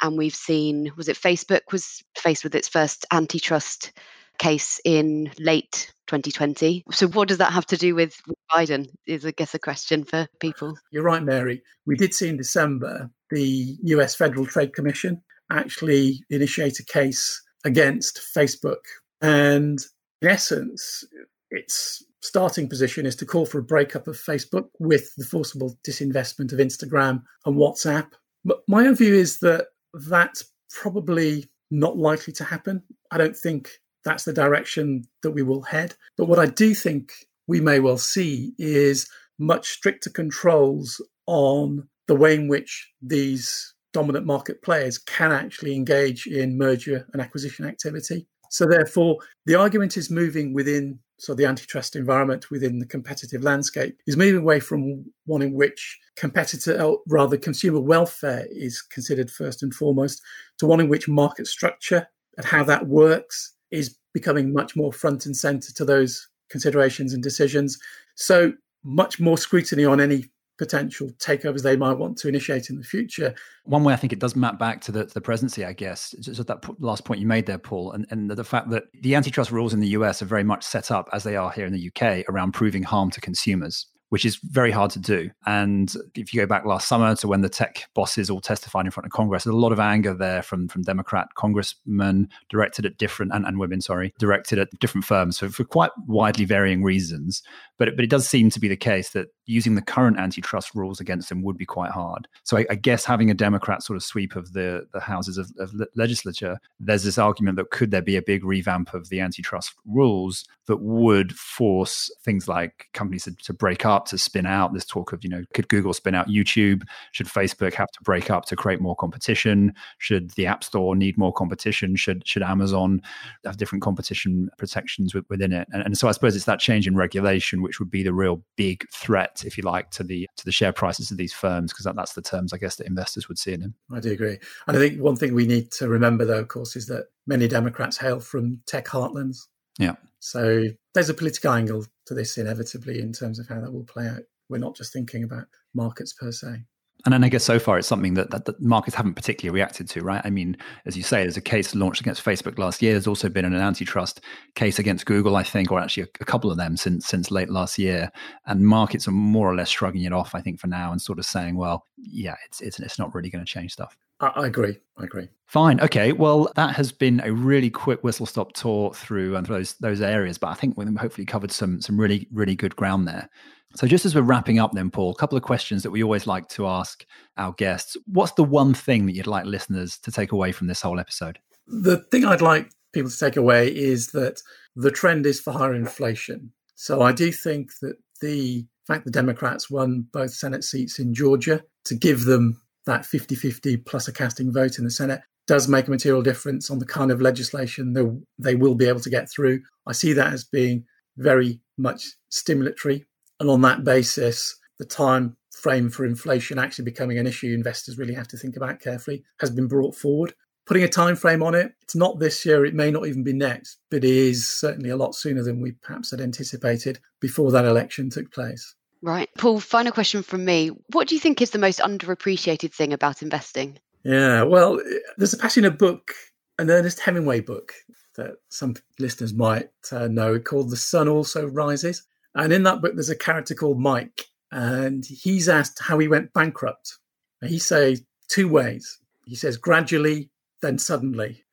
and 0.02 0.16
we've 0.16 0.34
seen 0.34 0.92
was 0.96 1.08
it 1.08 1.16
facebook 1.16 1.60
was 1.72 2.02
faced 2.16 2.44
with 2.44 2.54
its 2.54 2.68
first 2.68 3.06
antitrust 3.12 3.92
case 4.38 4.80
in 4.84 5.30
late 5.38 5.92
2020 6.08 6.84
so 6.90 7.06
what 7.08 7.28
does 7.28 7.38
that 7.38 7.52
have 7.52 7.66
to 7.66 7.76
do 7.76 7.94
with 7.94 8.20
biden 8.52 8.88
is 9.06 9.24
i 9.24 9.30
guess 9.30 9.54
a 9.54 9.58
question 9.58 10.04
for 10.04 10.26
people 10.40 10.76
you're 10.90 11.04
right 11.04 11.22
mary 11.22 11.62
we 11.86 11.96
did 11.96 12.12
see 12.12 12.28
in 12.28 12.36
december 12.36 13.08
the 13.30 13.76
us 13.82 14.14
federal 14.14 14.44
trade 14.44 14.74
commission 14.74 15.22
actually 15.50 16.24
initiate 16.30 16.78
a 16.80 16.84
case 16.84 17.42
against 17.64 18.20
Facebook. 18.36 18.82
And 19.20 19.78
in 20.22 20.28
essence, 20.28 21.04
its 21.50 22.04
starting 22.22 22.68
position 22.68 23.06
is 23.06 23.16
to 23.16 23.26
call 23.26 23.46
for 23.46 23.58
a 23.58 23.64
breakup 23.64 24.06
of 24.06 24.16
Facebook 24.16 24.68
with 24.78 25.14
the 25.16 25.24
forcible 25.24 25.78
disinvestment 25.86 26.52
of 26.52 26.58
Instagram 26.58 27.22
and 27.44 27.56
WhatsApp. 27.56 28.10
But 28.44 28.60
my 28.68 28.86
own 28.86 28.94
view 28.94 29.14
is 29.14 29.38
that 29.40 29.68
that's 30.08 30.44
probably 30.70 31.46
not 31.70 31.96
likely 31.96 32.32
to 32.34 32.44
happen. 32.44 32.82
I 33.10 33.18
don't 33.18 33.36
think 33.36 33.70
that's 34.04 34.24
the 34.24 34.32
direction 34.32 35.04
that 35.22 35.30
we 35.30 35.42
will 35.42 35.62
head. 35.62 35.94
But 36.16 36.26
what 36.26 36.38
I 36.38 36.46
do 36.46 36.74
think 36.74 37.12
we 37.46 37.60
may 37.60 37.80
well 37.80 37.98
see 37.98 38.52
is 38.58 39.08
much 39.38 39.68
stricter 39.68 40.10
controls 40.10 41.00
on 41.26 41.88
the 42.06 42.14
way 42.14 42.34
in 42.34 42.48
which 42.48 42.92
these 43.00 43.74
dominant 43.92 44.26
market 44.26 44.62
players 44.62 44.98
can 44.98 45.32
actually 45.32 45.74
engage 45.74 46.26
in 46.26 46.58
merger 46.58 47.06
and 47.12 47.22
acquisition 47.22 47.64
activity. 47.64 48.26
So, 48.54 48.66
therefore, 48.66 49.18
the 49.46 49.56
argument 49.56 49.96
is 49.96 50.12
moving 50.12 50.54
within 50.54 51.00
so 51.18 51.34
the 51.34 51.44
antitrust 51.44 51.96
environment 51.96 52.52
within 52.52 52.78
the 52.78 52.86
competitive 52.86 53.42
landscape 53.42 53.98
is 54.06 54.16
moving 54.16 54.42
away 54.42 54.60
from 54.60 55.04
one 55.26 55.42
in 55.42 55.54
which 55.54 55.98
competitor, 56.14 56.80
uh, 56.80 56.94
rather 57.08 57.36
consumer 57.36 57.80
welfare 57.80 58.46
is 58.52 58.80
considered 58.80 59.28
first 59.28 59.64
and 59.64 59.74
foremost, 59.74 60.22
to 60.58 60.66
one 60.66 60.78
in 60.78 60.88
which 60.88 61.08
market 61.08 61.48
structure 61.48 62.06
and 62.36 62.46
how 62.46 62.62
that 62.62 62.86
works 62.86 63.54
is 63.72 63.96
becoming 64.12 64.52
much 64.52 64.76
more 64.76 64.92
front 64.92 65.26
and 65.26 65.36
center 65.36 65.72
to 65.72 65.84
those 65.84 66.28
considerations 66.48 67.12
and 67.12 67.24
decisions. 67.24 67.76
So 68.14 68.52
much 68.84 69.18
more 69.18 69.36
scrutiny 69.36 69.84
on 69.84 70.00
any 70.00 70.26
potential 70.58 71.10
takeovers 71.18 71.62
they 71.62 71.76
might 71.76 71.98
want 71.98 72.16
to 72.18 72.28
initiate 72.28 72.70
in 72.70 72.76
the 72.76 72.84
future. 72.84 73.34
One 73.64 73.84
way 73.84 73.92
I 73.92 73.96
think 73.96 74.12
it 74.12 74.18
does 74.18 74.36
map 74.36 74.58
back 74.58 74.80
to 74.82 74.92
the, 74.92 75.04
the 75.04 75.20
presidency, 75.20 75.64
I 75.64 75.72
guess, 75.72 76.14
just 76.20 76.46
that 76.46 76.80
last 76.80 77.04
point 77.04 77.20
you 77.20 77.26
made 77.26 77.46
there, 77.46 77.58
Paul, 77.58 77.92
and, 77.92 78.06
and 78.10 78.30
the 78.30 78.44
fact 78.44 78.70
that 78.70 78.84
the 79.02 79.14
antitrust 79.14 79.50
rules 79.50 79.74
in 79.74 79.80
the 79.80 79.88
US 79.88 80.22
are 80.22 80.26
very 80.26 80.44
much 80.44 80.64
set 80.64 80.90
up 80.90 81.08
as 81.12 81.24
they 81.24 81.36
are 81.36 81.50
here 81.50 81.66
in 81.66 81.72
the 81.72 81.90
UK 81.90 82.24
around 82.28 82.52
proving 82.52 82.82
harm 82.82 83.10
to 83.10 83.20
consumers 83.20 83.86
which 84.14 84.24
is 84.24 84.36
very 84.36 84.70
hard 84.70 84.92
to 84.92 85.00
do. 85.00 85.28
And 85.44 85.92
if 86.14 86.32
you 86.32 86.40
go 86.40 86.46
back 86.46 86.64
last 86.64 86.86
summer 86.86 87.16
to 87.16 87.26
when 87.26 87.40
the 87.40 87.48
tech 87.48 87.88
bosses 87.94 88.30
all 88.30 88.40
testified 88.40 88.84
in 88.84 88.92
front 88.92 89.06
of 89.06 89.10
Congress, 89.10 89.42
there's 89.42 89.54
a 89.54 89.58
lot 89.58 89.72
of 89.72 89.80
anger 89.80 90.14
there 90.14 90.40
from, 90.40 90.68
from 90.68 90.82
Democrat 90.82 91.26
congressmen 91.34 92.28
directed 92.48 92.86
at 92.86 92.96
different, 92.96 93.32
and, 93.34 93.44
and 93.44 93.58
women, 93.58 93.80
sorry, 93.80 94.14
directed 94.20 94.60
at 94.60 94.68
different 94.78 95.04
firms 95.04 95.40
for, 95.40 95.48
for 95.48 95.64
quite 95.64 95.90
widely 96.06 96.44
varying 96.44 96.84
reasons. 96.84 97.42
But 97.76 97.88
it, 97.88 97.96
but 97.96 98.04
it 98.04 98.08
does 98.08 98.28
seem 98.28 98.50
to 98.50 98.60
be 98.60 98.68
the 98.68 98.76
case 98.76 99.10
that 99.10 99.28
using 99.46 99.74
the 99.74 99.82
current 99.82 100.18
antitrust 100.18 100.74
rules 100.74 101.00
against 101.00 101.28
them 101.28 101.42
would 101.42 101.58
be 101.58 101.66
quite 101.66 101.90
hard. 101.90 102.26
So 102.42 102.56
I, 102.56 102.66
I 102.70 102.74
guess 102.74 103.04
having 103.04 103.30
a 103.30 103.34
Democrat 103.34 103.82
sort 103.82 103.96
of 103.96 104.02
sweep 104.02 104.36
of 104.36 104.52
the, 104.52 104.86
the 104.92 105.00
houses 105.00 105.38
of, 105.38 105.52
of 105.58 105.72
legislature, 105.94 106.58
there's 106.80 107.04
this 107.04 107.18
argument 107.18 107.56
that 107.56 107.70
could 107.70 107.90
there 107.90 108.02
be 108.02 108.16
a 108.16 108.22
big 108.22 108.44
revamp 108.44 108.94
of 108.94 109.08
the 109.08 109.20
antitrust 109.20 109.74
rules 109.86 110.44
that 110.66 110.80
would 110.80 111.36
force 111.36 112.10
things 112.22 112.48
like 112.48 112.86
companies 112.94 113.24
to, 113.24 113.34
to 113.36 113.52
break 113.52 113.84
up, 113.84 114.06
to 114.06 114.18
spin 114.18 114.46
out. 114.46 114.72
This 114.72 114.84
talk 114.84 115.12
of, 115.12 115.22
you 115.22 115.30
know, 115.30 115.44
could 115.52 115.68
Google 115.68 115.92
spin 115.92 116.14
out 116.14 116.28
YouTube? 116.28 116.84
Should 117.12 117.26
Facebook 117.26 117.74
have 117.74 117.90
to 117.92 118.02
break 118.02 118.30
up 118.30 118.46
to 118.46 118.56
create 118.56 118.80
more 118.80 118.96
competition? 118.96 119.74
Should 119.98 120.30
the 120.30 120.46
App 120.46 120.64
Store 120.64 120.96
need 120.96 121.18
more 121.18 121.32
competition? 121.32 121.96
Should 121.96 122.26
should 122.26 122.42
Amazon 122.42 123.02
have 123.44 123.56
different 123.56 123.82
competition 123.82 124.48
protections 124.58 125.14
within 125.28 125.52
it? 125.52 125.68
And, 125.72 125.82
and 125.82 125.98
so 125.98 126.08
I 126.08 126.12
suppose 126.12 126.34
it's 126.34 126.46
that 126.46 126.60
change 126.60 126.86
in 126.86 126.96
regulation 126.96 127.62
which 127.62 127.78
would 127.78 127.90
be 127.90 128.02
the 128.02 128.14
real 128.14 128.42
big 128.56 128.88
threat, 128.90 129.33
if 129.44 129.56
you 129.56 129.64
like, 129.64 129.90
to 129.92 130.04
the 130.04 130.28
to 130.36 130.44
the 130.44 130.52
share 130.52 130.72
prices 130.72 131.10
of 131.10 131.16
these 131.16 131.32
firms, 131.32 131.72
because 131.72 131.84
that, 131.84 131.96
that's 131.96 132.12
the 132.12 132.22
terms 132.22 132.52
I 132.52 132.58
guess 132.58 132.76
that 132.76 132.86
investors 132.86 133.28
would 133.28 133.38
see 133.38 133.52
in 133.52 133.60
them. 133.60 133.74
I 133.90 134.00
do 134.00 134.12
agree. 134.12 134.38
And 134.66 134.76
I 134.76 134.80
think 134.80 135.00
one 135.00 135.16
thing 135.16 135.34
we 135.34 135.46
need 135.46 135.70
to 135.72 135.88
remember 135.88 136.24
though, 136.24 136.40
of 136.40 136.48
course, 136.48 136.76
is 136.76 136.86
that 136.86 137.06
many 137.26 137.48
Democrats 137.48 137.98
hail 137.98 138.20
from 138.20 138.60
tech 138.66 138.86
heartlands. 138.86 139.46
Yeah. 139.78 139.96
So 140.20 140.64
there's 140.94 141.10
a 141.10 141.14
political 141.14 141.52
angle 141.52 141.84
to 142.06 142.14
this 142.14 142.38
inevitably 142.38 143.00
in 143.00 143.12
terms 143.12 143.38
of 143.38 143.48
how 143.48 143.60
that 143.60 143.72
will 143.72 143.84
play 143.84 144.06
out. 144.06 144.22
We're 144.48 144.58
not 144.58 144.76
just 144.76 144.92
thinking 144.92 145.24
about 145.24 145.46
markets 145.74 146.12
per 146.12 146.30
se. 146.30 146.64
And 147.04 147.12
then 147.12 147.22
I 147.22 147.28
guess 147.28 147.44
so 147.44 147.58
far 147.58 147.78
it's 147.78 147.86
something 147.86 148.14
that, 148.14 148.30
that, 148.30 148.46
that, 148.46 148.62
markets 148.62 148.96
haven't 148.96 149.14
particularly 149.14 149.54
reacted 149.54 149.88
to, 149.90 150.00
right? 150.00 150.22
I 150.24 150.30
mean, 150.30 150.56
as 150.86 150.96
you 150.96 151.02
say, 151.02 151.22
there's 151.22 151.36
a 151.36 151.42
case 151.42 151.74
launched 151.74 152.00
against 152.00 152.24
Facebook 152.24 152.58
last 152.58 152.80
year. 152.80 152.92
There's 152.92 153.06
also 153.06 153.28
been 153.28 153.44
an 153.44 153.54
antitrust 153.54 154.22
case 154.54 154.78
against 154.78 155.04
Google, 155.04 155.36
I 155.36 155.42
think, 155.42 155.70
or 155.70 155.78
actually 155.78 156.04
a, 156.04 156.08
a, 156.22 156.24
couple 156.24 156.50
of 156.50 156.56
them 156.56 156.78
since 156.78 157.06
since 157.06 157.30
late 157.30 157.50
last 157.50 157.78
year. 157.78 158.10
And 158.46 158.66
markets 158.66 159.06
are 159.06 159.12
more 159.12 159.50
or 159.50 159.54
less 159.54 159.68
shrugging 159.68 160.04
it 160.04 160.14
off, 160.14 160.34
I 160.34 160.40
think, 160.40 160.58
for 160.58 160.66
now, 160.66 160.92
and 160.92 161.02
sort 161.02 161.18
of 161.18 161.26
saying, 161.26 161.56
well, 161.56 161.84
yeah, 161.98 162.36
it's 162.46 162.62
it's, 162.62 162.80
it's 162.80 162.98
not 162.98 163.14
really 163.14 163.28
going 163.28 163.44
to 163.44 163.50
change 163.50 163.72
stuff. 163.72 163.98
I, 164.20 164.46
agree. 164.46 164.78
I 164.96 165.04
agree. 165.04 165.28
Fine. 165.46 165.80
Okay. 165.80 166.12
Well, 166.12 166.50
that 166.56 166.74
has 166.76 166.92
been 166.92 167.20
a 167.24 167.32
really 167.32 167.68
quick 167.68 168.02
whistle 168.02 168.26
stop 168.26 168.52
tour 168.52 168.94
through 168.94 169.36
um, 169.36 169.44
those 169.44 169.74
those 169.74 170.00
areas, 170.00 170.38
but 170.38 170.48
I 170.48 170.54
think 170.54 170.78
we've 170.78 170.96
hopefully 170.96 171.26
covered 171.26 171.52
some 171.52 171.80
some 171.80 172.00
really 172.00 172.28
really 172.32 172.56
good 172.56 172.76
ground 172.76 173.06
there. 173.06 173.28
So, 173.76 173.86
just 173.86 174.04
as 174.04 174.14
we're 174.14 174.22
wrapping 174.22 174.58
up, 174.58 174.72
then, 174.72 174.90
Paul, 174.90 175.10
a 175.10 175.16
couple 175.16 175.36
of 175.36 175.42
questions 175.42 175.82
that 175.82 175.90
we 175.90 176.02
always 176.02 176.26
like 176.26 176.48
to 176.50 176.66
ask 176.66 177.04
our 177.36 177.52
guests. 177.52 177.96
What's 178.06 178.32
the 178.32 178.44
one 178.44 178.72
thing 178.72 179.06
that 179.06 179.14
you'd 179.14 179.26
like 179.26 179.46
listeners 179.46 179.98
to 179.98 180.12
take 180.12 180.32
away 180.32 180.52
from 180.52 180.68
this 180.68 180.82
whole 180.82 181.00
episode? 181.00 181.38
The 181.66 181.96
thing 181.96 182.24
I'd 182.24 182.40
like 182.40 182.70
people 182.92 183.10
to 183.10 183.18
take 183.18 183.36
away 183.36 183.74
is 183.74 184.12
that 184.12 184.40
the 184.76 184.90
trend 184.90 185.26
is 185.26 185.40
for 185.40 185.52
higher 185.52 185.74
inflation. 185.74 186.52
So, 186.76 187.02
I 187.02 187.12
do 187.12 187.32
think 187.32 187.72
that 187.82 187.96
the 188.20 188.66
fact 188.86 189.04
the 189.04 189.10
Democrats 189.10 189.70
won 189.70 190.06
both 190.12 190.32
Senate 190.32 190.62
seats 190.62 190.98
in 190.98 191.14
Georgia 191.14 191.64
to 191.86 191.94
give 191.94 192.24
them 192.24 192.60
that 192.86 193.06
50 193.06 193.34
50 193.34 193.78
plus 193.78 194.08
a 194.08 194.12
casting 194.12 194.52
vote 194.52 194.78
in 194.78 194.84
the 194.84 194.90
Senate 194.90 195.22
does 195.46 195.68
make 195.68 195.88
a 195.88 195.90
material 195.90 196.22
difference 196.22 196.70
on 196.70 196.78
the 196.78 196.86
kind 196.86 197.10
of 197.10 197.20
legislation 197.20 197.92
they, 197.92 198.04
they 198.38 198.54
will 198.54 198.74
be 198.74 198.86
able 198.88 199.00
to 199.00 199.10
get 199.10 199.30
through. 199.30 199.60
I 199.86 199.92
see 199.92 200.12
that 200.14 200.32
as 200.32 200.44
being 200.44 200.84
very 201.16 201.60
much 201.76 202.04
stimulatory. 202.30 203.04
And 203.40 203.50
on 203.50 203.62
that 203.62 203.84
basis, 203.84 204.56
the 204.78 204.84
time 204.84 205.36
frame 205.52 205.88
for 205.88 206.04
inflation 206.04 206.58
actually 206.58 206.84
becoming 206.84 207.18
an 207.18 207.26
issue 207.26 207.54
investors 207.54 207.98
really 207.98 208.14
have 208.14 208.28
to 208.28 208.36
think 208.36 208.56
about 208.56 208.80
carefully 208.80 209.24
has 209.40 209.50
been 209.50 209.68
brought 209.68 209.94
forward. 209.94 210.34
Putting 210.66 210.82
a 210.82 210.88
time 210.88 211.14
frame 211.14 211.42
on 211.42 211.54
it, 211.54 211.72
it's 211.82 211.94
not 211.94 212.18
this 212.18 212.44
year, 212.46 212.64
it 212.64 212.74
may 212.74 212.90
not 212.90 213.06
even 213.06 213.22
be 213.22 213.34
next, 213.34 213.78
but 213.90 213.98
it 213.98 214.04
is 214.04 214.50
certainly 214.50 214.88
a 214.88 214.96
lot 214.96 215.14
sooner 215.14 215.42
than 215.42 215.60
we 215.60 215.72
perhaps 215.72 216.10
had 216.10 216.20
anticipated 216.20 217.00
before 217.20 217.50
that 217.52 217.66
election 217.66 218.08
took 218.08 218.32
place. 218.32 218.74
Right. 219.02 219.28
Paul, 219.36 219.60
final 219.60 219.92
question 219.92 220.22
from 220.22 220.46
me. 220.46 220.68
What 220.92 221.08
do 221.08 221.14
you 221.14 221.20
think 221.20 221.42
is 221.42 221.50
the 221.50 221.58
most 221.58 221.80
underappreciated 221.80 222.72
thing 222.72 222.94
about 222.94 223.20
investing? 223.20 223.78
Yeah, 224.02 224.42
well, 224.44 224.80
there's 225.18 225.34
a 225.34 225.38
passionate 225.38 225.78
book, 225.78 226.12
an 226.58 226.70
Ernest 226.70 227.00
Hemingway 227.00 227.40
book 227.40 227.74
that 228.16 228.36
some 228.48 228.76
listeners 228.98 229.34
might 229.34 229.70
uh, 229.92 230.08
know 230.08 230.38
called 230.38 230.70
The 230.70 230.76
Sun 230.76 231.08
Also 231.08 231.46
Rises. 231.46 232.04
And 232.34 232.52
in 232.52 232.64
that 232.64 232.80
book, 232.80 232.94
there's 232.94 233.10
a 233.10 233.16
character 233.16 233.54
called 233.54 233.80
Mike, 233.80 234.26
and 234.50 235.04
he's 235.04 235.48
asked 235.48 235.80
how 235.80 235.98
he 235.98 236.08
went 236.08 236.32
bankrupt. 236.32 236.98
And 237.40 237.50
he 237.50 237.58
says 237.58 238.02
two 238.28 238.48
ways. 238.48 238.98
He 239.24 239.36
says 239.36 239.56
gradually, 239.56 240.30
then 240.62 240.78
suddenly. 240.78 241.44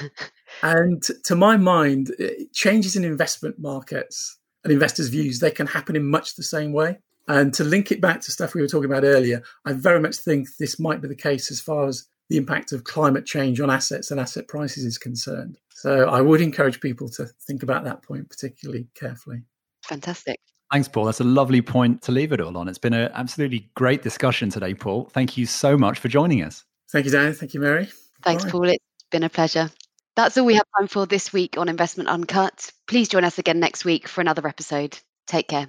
and 0.62 1.02
to 1.24 1.34
my 1.34 1.56
mind, 1.56 2.12
changes 2.52 2.96
in 2.96 3.04
investment 3.04 3.58
markets 3.58 4.38
and 4.64 4.72
investors' 4.72 5.08
views, 5.08 5.40
they 5.40 5.50
can 5.50 5.66
happen 5.66 5.96
in 5.96 6.08
much 6.08 6.36
the 6.36 6.42
same 6.42 6.72
way. 6.72 6.98
And 7.28 7.54
to 7.54 7.64
link 7.64 7.92
it 7.92 8.00
back 8.00 8.20
to 8.22 8.32
stuff 8.32 8.54
we 8.54 8.60
were 8.60 8.68
talking 8.68 8.90
about 8.90 9.04
earlier, 9.04 9.42
I 9.64 9.72
very 9.72 10.00
much 10.00 10.16
think 10.16 10.48
this 10.58 10.78
might 10.78 11.00
be 11.00 11.08
the 11.08 11.14
case 11.14 11.50
as 11.50 11.60
far 11.60 11.86
as 11.86 12.06
the 12.28 12.36
impact 12.36 12.72
of 12.72 12.84
climate 12.84 13.26
change 13.26 13.60
on 13.60 13.70
assets 13.70 14.10
and 14.10 14.18
asset 14.18 14.48
prices 14.48 14.84
is 14.84 14.98
concerned. 14.98 15.58
So 15.70 16.08
I 16.08 16.20
would 16.20 16.40
encourage 16.40 16.80
people 16.80 17.08
to 17.10 17.26
think 17.26 17.62
about 17.62 17.84
that 17.84 18.02
point 18.02 18.28
particularly 18.28 18.88
carefully. 18.94 19.42
Fantastic. 19.84 20.38
Thanks, 20.72 20.88
Paul. 20.88 21.04
That's 21.04 21.20
a 21.20 21.24
lovely 21.24 21.60
point 21.60 22.00
to 22.02 22.12
leave 22.12 22.32
it 22.32 22.40
all 22.40 22.56
on. 22.56 22.66
It's 22.68 22.78
been 22.78 22.94
an 22.94 23.10
absolutely 23.12 23.70
great 23.74 24.02
discussion 24.02 24.48
today, 24.48 24.72
Paul. 24.72 25.10
Thank 25.12 25.36
you 25.36 25.44
so 25.44 25.76
much 25.76 25.98
for 25.98 26.08
joining 26.08 26.42
us. 26.42 26.64
Thank 26.90 27.04
you, 27.04 27.10
Dan. 27.10 27.34
Thank 27.34 27.52
you, 27.52 27.60
Mary. 27.60 27.88
Thanks, 28.22 28.44
Bye. 28.44 28.50
Paul. 28.50 28.68
It's 28.70 28.84
been 29.10 29.22
a 29.22 29.28
pleasure. 29.28 29.70
That's 30.16 30.36
all 30.36 30.46
we 30.46 30.54
have 30.54 30.66
time 30.78 30.88
for 30.88 31.06
this 31.06 31.32
week 31.32 31.56
on 31.58 31.68
Investment 31.68 32.08
Uncut. 32.08 32.70
Please 32.86 33.08
join 33.08 33.24
us 33.24 33.38
again 33.38 33.60
next 33.60 33.84
week 33.84 34.08
for 34.08 34.20
another 34.20 34.46
episode. 34.46 34.98
Take 35.26 35.48
care. 35.48 35.68